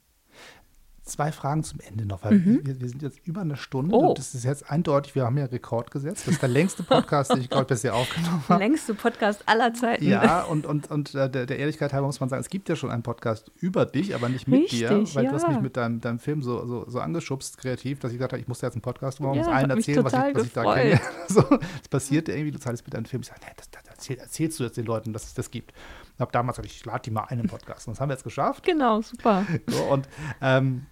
[1.03, 4.03] Zwei Fragen zum Ende noch, weil wir, wir sind jetzt über eine Stunde Mhm.
[4.03, 4.09] Oh.
[4.11, 6.27] und das ist jetzt eindeutig, wir haben ja Rekord gesetzt.
[6.27, 8.63] Das ist der längste Podcast, den ich gerade bisher aufgenommen habe.
[8.63, 10.07] Längste Podcast aller Zeiten.
[10.07, 12.77] Ja, und, und, und äh, der, der Ehrlichkeit halber muss man sagen, es gibt ja
[12.77, 15.49] schon einen Podcast über dich, aber nicht mit dir, Richtig, weil du hast ja.
[15.49, 18.47] mich mit deinem, deinem Film so, so, so angeschubst, kreativ, dass ich gesagt habe, ich
[18.49, 21.01] muss jetzt einen Podcast machen, Ja, muss allen erzählen, was ich, was ich da kenne.
[21.29, 23.23] So, das passierte irgendwie, du zahlst mit deinem Film.
[23.23, 25.73] Ich sage, nee, das, das erzähl, erzählst du jetzt den Leuten, dass es das gibt.
[26.21, 27.89] Ich habe damals gesagt, ich lade die mal einen Podcast.
[27.89, 28.63] Und das haben wir jetzt geschafft.
[28.63, 29.47] Genau, super.
[29.67, 30.07] So, und
[30.43, 30.85] ähm,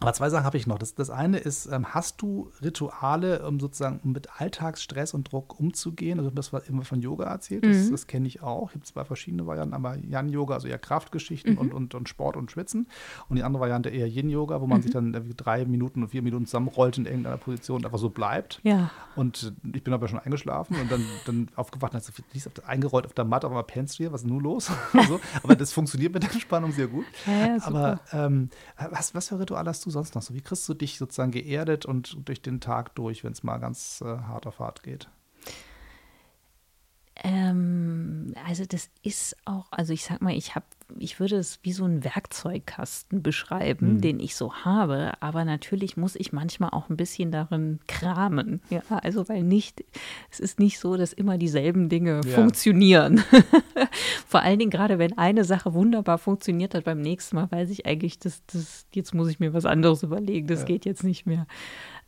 [0.00, 0.78] aber zwei Sachen habe ich noch.
[0.78, 5.60] Das, das eine ist, ähm, hast du Rituale, um sozusagen um mit Alltagsstress und Druck
[5.60, 6.18] umzugehen?
[6.18, 7.90] Also das war immer von Yoga erzählt, das, Mhm.
[7.92, 8.72] das kenne ich auch.
[8.72, 11.58] Gibt zwei verschiedene Varianten, aber Yan-Yoga, also eher Kraftgeschichten Mhm.
[11.58, 12.86] und, und, und Sport und Schwitzen.
[13.28, 14.82] Und die andere Variante eher Yin-Yoga, wo man Mhm.
[14.82, 18.60] sich dann drei Minuten und vier Minuten zusammenrollt in irgendeiner Position und einfach so bleibt.
[18.62, 18.90] Ja.
[19.16, 22.66] Und ich bin aber schon eingeschlafen und dann, dann aufgewacht und hast du liegst auf
[22.68, 24.70] eingerollt auf der Matte, aber pennst du hier, was ist nun los?
[25.08, 25.20] so.
[25.42, 27.04] Aber das funktioniert mit der Entspannung sehr gut.
[27.26, 28.48] Ja, ja, aber ähm,
[28.90, 30.34] was, was für Rituale hast du sonst noch so?
[30.34, 34.02] Wie kriegst du dich sozusagen geerdet und durch den Tag durch, wenn es mal ganz
[34.04, 35.08] äh, hart auf hart geht?
[37.22, 40.64] Ähm, also das ist auch, also ich sag mal, ich habe,
[40.98, 46.16] ich würde es wie so einen Werkzeugkasten beschreiben, den ich so habe, aber natürlich muss
[46.16, 48.62] ich manchmal auch ein bisschen darin kramen.
[48.70, 49.84] Ja, also weil nicht,
[50.30, 52.34] es ist nicht so, dass immer dieselben Dinge Ja.
[52.34, 53.22] funktionieren.
[54.26, 57.84] Vor allen Dingen gerade, wenn eine Sache wunderbar funktioniert hat, beim nächsten Mal weiß ich
[57.86, 60.66] eigentlich, dass das, jetzt muss ich mir was anderes überlegen, das Ja.
[60.66, 61.46] geht jetzt nicht mehr.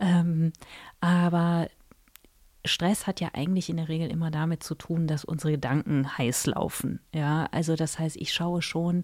[0.00, 0.52] Ähm,
[1.00, 1.68] aber
[2.64, 6.46] Stress hat ja eigentlich in der Regel immer damit zu tun, dass unsere Gedanken heiß
[6.46, 7.00] laufen.
[7.12, 9.02] Ja, also das heißt, ich schaue schon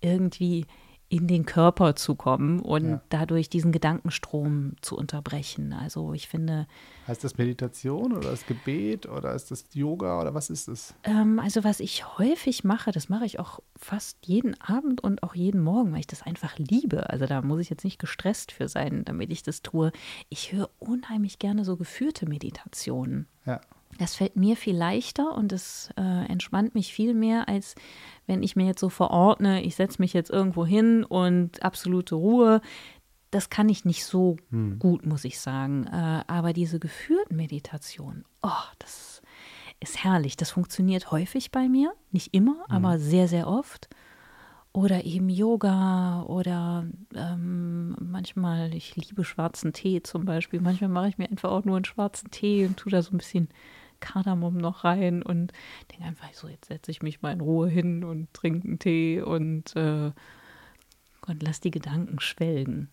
[0.00, 0.66] irgendwie
[1.10, 3.00] in den Körper zu kommen und Ja.
[3.08, 5.72] dadurch diesen Gedankenstrom zu unterbrechen.
[5.72, 6.66] Also ich finde,
[7.06, 10.94] Heißt das Meditation oder ist Gebet oder ist das Yoga oder was ist es?
[11.04, 15.34] ähm, also was ich häufig mache, das mache ich auch fast jeden Abend und auch
[15.34, 17.08] jeden Morgen, weil ich das einfach liebe.
[17.08, 19.92] Also da muss ich jetzt nicht gestresst für sein, damit ich das tue.
[20.28, 23.26] Ich höre unheimlich gerne so geführte Meditationen.
[23.46, 23.60] Ja.
[23.98, 27.74] Das fällt mir viel leichter und es äh, entspannt mich viel mehr, als
[28.26, 32.60] wenn ich mir jetzt so verordne, ich setze mich jetzt irgendwo hin und absolute Ruhe.
[33.30, 34.36] Das kann ich nicht so
[34.78, 35.86] gut, muss ich sagen.
[35.86, 39.20] Äh, aber diese geführten Meditationen, oh, das
[39.80, 40.36] ist herrlich.
[40.36, 41.92] Das funktioniert häufig bei mir.
[42.10, 43.88] Nicht immer, aber sehr, sehr oft.
[44.72, 50.60] Oder eben Yoga oder ähm, manchmal, ich liebe schwarzen Tee zum Beispiel.
[50.60, 53.18] Manchmal mache ich mir einfach auch nur einen schwarzen Tee und tue da so ein
[53.18, 53.48] bisschen
[54.00, 55.52] Kardamom noch rein und
[55.92, 59.20] denke einfach so, jetzt setze ich mich mal in Ruhe hin und trinke einen Tee
[59.22, 60.12] und, äh,
[61.28, 62.90] und lass die Gedanken schwelgen.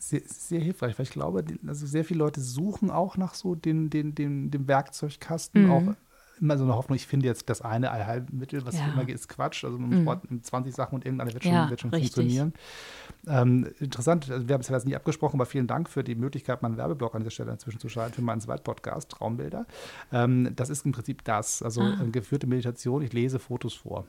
[0.00, 3.90] Sehr, sehr hilfreich, weil ich glaube, also sehr viele Leute suchen auch nach so den,
[3.90, 5.66] den, den, dem Werkzeugkasten, Mhm.
[5.66, 5.96] auch
[6.40, 8.86] immer so eine Hoffnung, ich finde jetzt das eine Allheilmittel, was Ja.
[8.92, 9.64] immer geht, ist Quatsch.
[9.64, 12.52] Also man braucht 20 Sachen und irgendeine wird schon, Ja, wird schon funktionieren.
[13.26, 16.14] Ähm, interessant, also wir haben es ja jetzt nie abgesprochen, aber vielen Dank für die
[16.14, 19.66] Möglichkeit, meinen Werbeblock an dieser Stelle inzwischen zu schalten für meinen Zweitpodcast, Traumbilder.
[20.12, 21.96] Ähm, das ist im Prinzip das, also Ah.
[22.02, 24.06] äh, geführte Meditation, ich lese Fotos vor.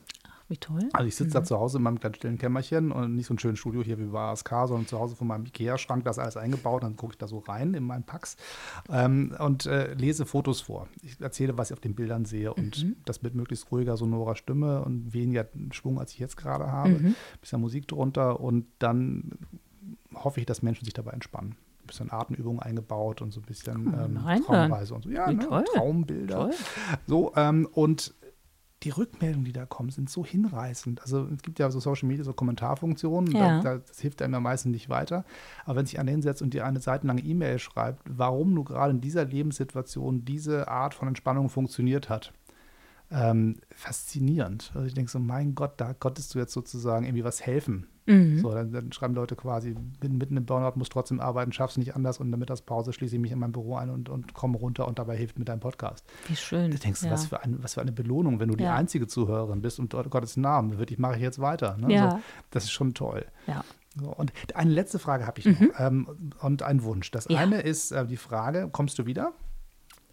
[0.49, 0.89] Wie toll.
[0.93, 3.39] Also ich sitze da zu Hause in meinem kleinen stillen Kämmerchen und nicht so ein
[3.39, 6.37] schönes Studio hier wie bei ASK, sondern zu Hause von meinem Ikea-Schrank, da ist alles
[6.37, 8.35] eingebaut, dann gucke ich da so rein in meinen Packs
[8.91, 10.87] ähm, und äh, lese Fotos vor.
[11.03, 14.83] Ich erzähle, was ich auf den Bildern sehe und das mit möglichst ruhiger, sonorer Stimme
[14.83, 17.13] und weniger Schwung, als ich jetzt gerade habe.
[17.41, 19.31] Bisschen Musik drunter und dann
[20.15, 21.55] hoffe ich, dass Menschen sich dabei entspannen.
[21.83, 24.43] Ein bisschen Atemübungen eingebaut und so ein bisschen mal ähm.
[24.45, 25.09] Traumreise und so.
[25.09, 25.63] Ja, ne?
[25.73, 26.35] Traumbilder.
[26.35, 26.51] Toll.
[27.07, 28.15] So, ähm, und
[28.83, 31.01] die Rückmeldungen, die da kommen, sind so hinreißend.
[31.01, 33.61] Also es gibt ja so Social Media, so Kommentarfunktionen, Ja.
[33.61, 35.25] da, da, das hilft einem ja meistens nicht weiter.
[35.65, 39.01] Aber wenn sich einer hinsetzt und dir eine seitenlange E-Mail schreibt, warum du gerade in
[39.01, 42.31] dieser Lebenssituation diese Art von Entspannung funktioniert hat,
[43.11, 44.71] ähm, faszinierend.
[44.75, 47.87] Also ich denke so, mein Gott, da konntest du jetzt sozusagen irgendwie was helfen.
[48.09, 48.39] Mhm.
[48.39, 51.95] So, dann, dann, schreiben Leute quasi, bin mitten im Burnout, muss trotzdem arbeiten, schaff's nicht
[51.95, 54.57] anders und in der Mittagspause schließe ich mich in mein Büro ein und, und komme
[54.57, 56.03] runter und dabei hilft mir dein Podcast.
[56.27, 56.71] Wie schön.
[56.71, 57.11] Da denkst du, ja.
[57.13, 58.75] was, für ein, was für eine Belohnung, wenn du die Ja.
[58.75, 61.77] einzige Zuhörerin bist und dort Gottes Namen, wirklich mache ich jetzt weiter.
[61.77, 61.93] Ne?
[61.93, 62.11] Ja.
[62.11, 62.19] So,
[62.51, 63.25] das ist schon toll.
[63.47, 63.63] Ja.
[63.99, 66.07] So, und eine letzte Frage habe ich noch ähm,
[66.41, 67.11] und ein Wunsch.
[67.11, 67.35] Das Mhm.
[67.35, 67.41] Ja.
[67.41, 69.33] eine ist äh, die Frage, kommst du wieder?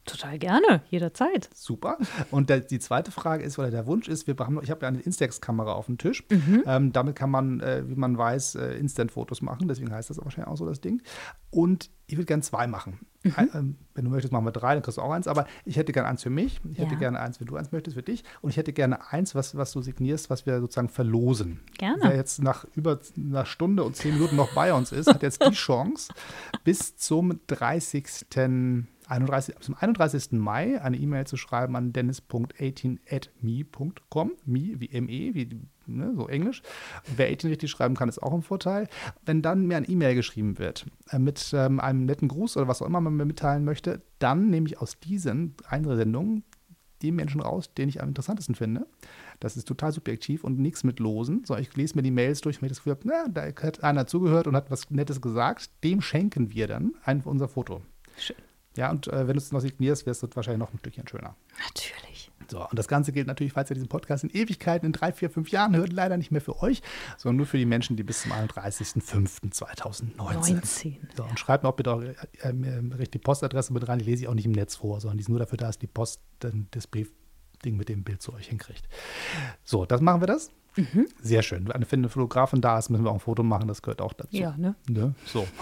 [0.07, 1.51] Total gerne, jederzeit.
[1.55, 1.99] Super.
[2.31, 4.89] Und der, die zweite Frage ist, oder der Wunsch ist, wir haben, ich habe ja
[4.89, 6.25] eine Instax-Kamera auf dem Tisch.
[6.31, 6.63] Mhm.
[6.67, 9.69] Ähm, damit kann man, äh, wie man weiß, äh, Instant-Fotos machen.
[9.69, 11.03] Deswegen heißt das wahrscheinlich auch so das Ding.
[11.51, 13.01] Und ich würde gerne zwei machen.
[13.25, 13.33] Mhm.
[13.37, 15.27] Ein, ähm, wenn du möchtest, machen wir drei, dann kriegst du auch eins.
[15.27, 16.61] Aber ich hätte gerne eins für mich.
[16.73, 16.99] Ich hätte Ja.
[17.01, 18.23] gerne eins, wenn du eins möchtest, für dich.
[18.43, 21.61] Und ich hätte gerne eins, was, was du signierst, was wir sozusagen verlosen.
[21.79, 21.99] Gerne.
[22.03, 25.45] Wer jetzt nach über einer Stunde und zehn Minuten noch bei uns ist, hat jetzt
[25.45, 26.13] die Chance,
[26.63, 28.27] bis zum 30.
[29.07, 30.33] 31, zum 31.
[30.33, 34.33] Mai eine E-Mail zu schreiben an dennis.18@me.com.
[34.45, 36.63] Me wie ME, wie ne, so Englisch.
[37.17, 38.89] Wer 18 richtig schreiben kann, ist auch ein Vorteil.
[39.25, 42.83] Wenn dann mir ein E-Mail geschrieben wird äh, mit ähm, einem netten Gruß oder was
[42.83, 46.45] auch immer man mir mitteilen möchte, dann nehme ich aus diesen Einsendungen
[47.03, 48.87] die Menschen raus, den ich am interessantesten finde.
[49.39, 51.45] Das ist total subjektiv und nichts mit Losen.
[51.45, 54.47] So, ich lese mir die Mails durch, ich das Gefühl na, da hat einer zugehört
[54.47, 55.71] und hat was Nettes gesagt.
[55.85, 57.83] Dem schenken wir dann ein, unser Foto.
[58.17, 58.37] Schön.
[58.77, 61.35] Ja, und äh, wenn du es noch signierst, wirst du wahrscheinlich noch ein Stückchen schöner.
[61.67, 62.31] Natürlich.
[62.49, 65.31] So, und das Ganze gilt natürlich, falls ihr diesen Podcast in Ewigkeiten, in drei, vier,
[65.31, 66.81] fünf Jahren hört, leider nicht mehr für euch,
[67.17, 70.17] sondern nur für die Menschen, die bis zum 31.05.2019.
[70.17, 70.99] 19.
[71.17, 73.99] So, und schreibt mir auch bitte auch äh, ähm, die Postadresse mit rein.
[73.99, 75.79] Die lese ich auch nicht im Netz vor, sondern die ist nur dafür da, dass
[75.79, 78.89] die Post dann das Briefding mit dem Bild zu euch hinkriegt.
[79.65, 80.51] So, das machen wir das.
[81.23, 81.69] Sehr schön.
[81.69, 83.67] Wenn eine Fotografin da ist, müssen wir auch ein Foto machen.
[83.67, 84.37] Das gehört auch dazu.
[84.37, 84.75] Ja, ne?
[84.89, 85.15] Ne?
[85.25, 85.49] So.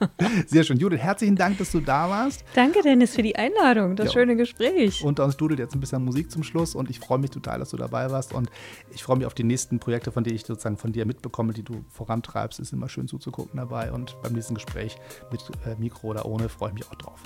[0.46, 0.78] Sehr schön.
[0.78, 2.44] Judith, herzlichen Dank, dass du da warst.
[2.54, 4.12] Danke, Dennis, für die Einladung, das Ja.
[4.12, 5.02] schöne Gespräch.
[5.02, 7.70] Unter uns dudelt jetzt ein bisschen Musik zum Schluss und ich freue mich total, dass
[7.70, 8.50] du dabei warst und
[8.94, 11.62] ich freue mich auf die nächsten Projekte, von denen ich sozusagen von dir mitbekomme, die
[11.64, 12.60] du vorantreibst.
[12.60, 14.96] Ist immer schön zuzugucken dabei und beim nächsten Gespräch
[15.32, 17.20] mit äh, Mikro oder ohne freue ich mich auch drauf.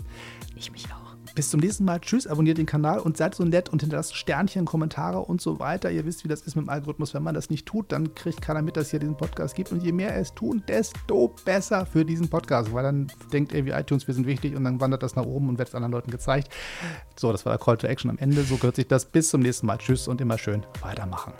[0.57, 1.12] ich mich auch.
[1.35, 1.99] Bis zum nächsten Mal.
[2.01, 5.91] Tschüss, abonniert den Kanal und seid so nett und hinterlasst Sternchen, Kommentare und so weiter.
[5.91, 7.15] Ihr wisst, wie das ist mit dem Algorithmus.
[7.15, 9.73] Wenn man das nicht tut, dann kriegt keiner mit, dass es hier diesen Podcast gibt.
[9.73, 12.73] Und je mehr es tun, desto besser für diesen Podcast.
[12.73, 15.59] Weil dann denkt irgendwie iTunes, wir sind wichtig und dann wandert das nach oben und
[15.59, 16.53] wird es anderen Leuten gezeigt.
[17.17, 18.43] So, das war der Call to Action am Ende.
[18.43, 19.07] So gehört sich das.
[19.07, 19.79] Bis zum nächsten Mal.
[19.79, 21.33] Tschüss und immer schön weitermachen.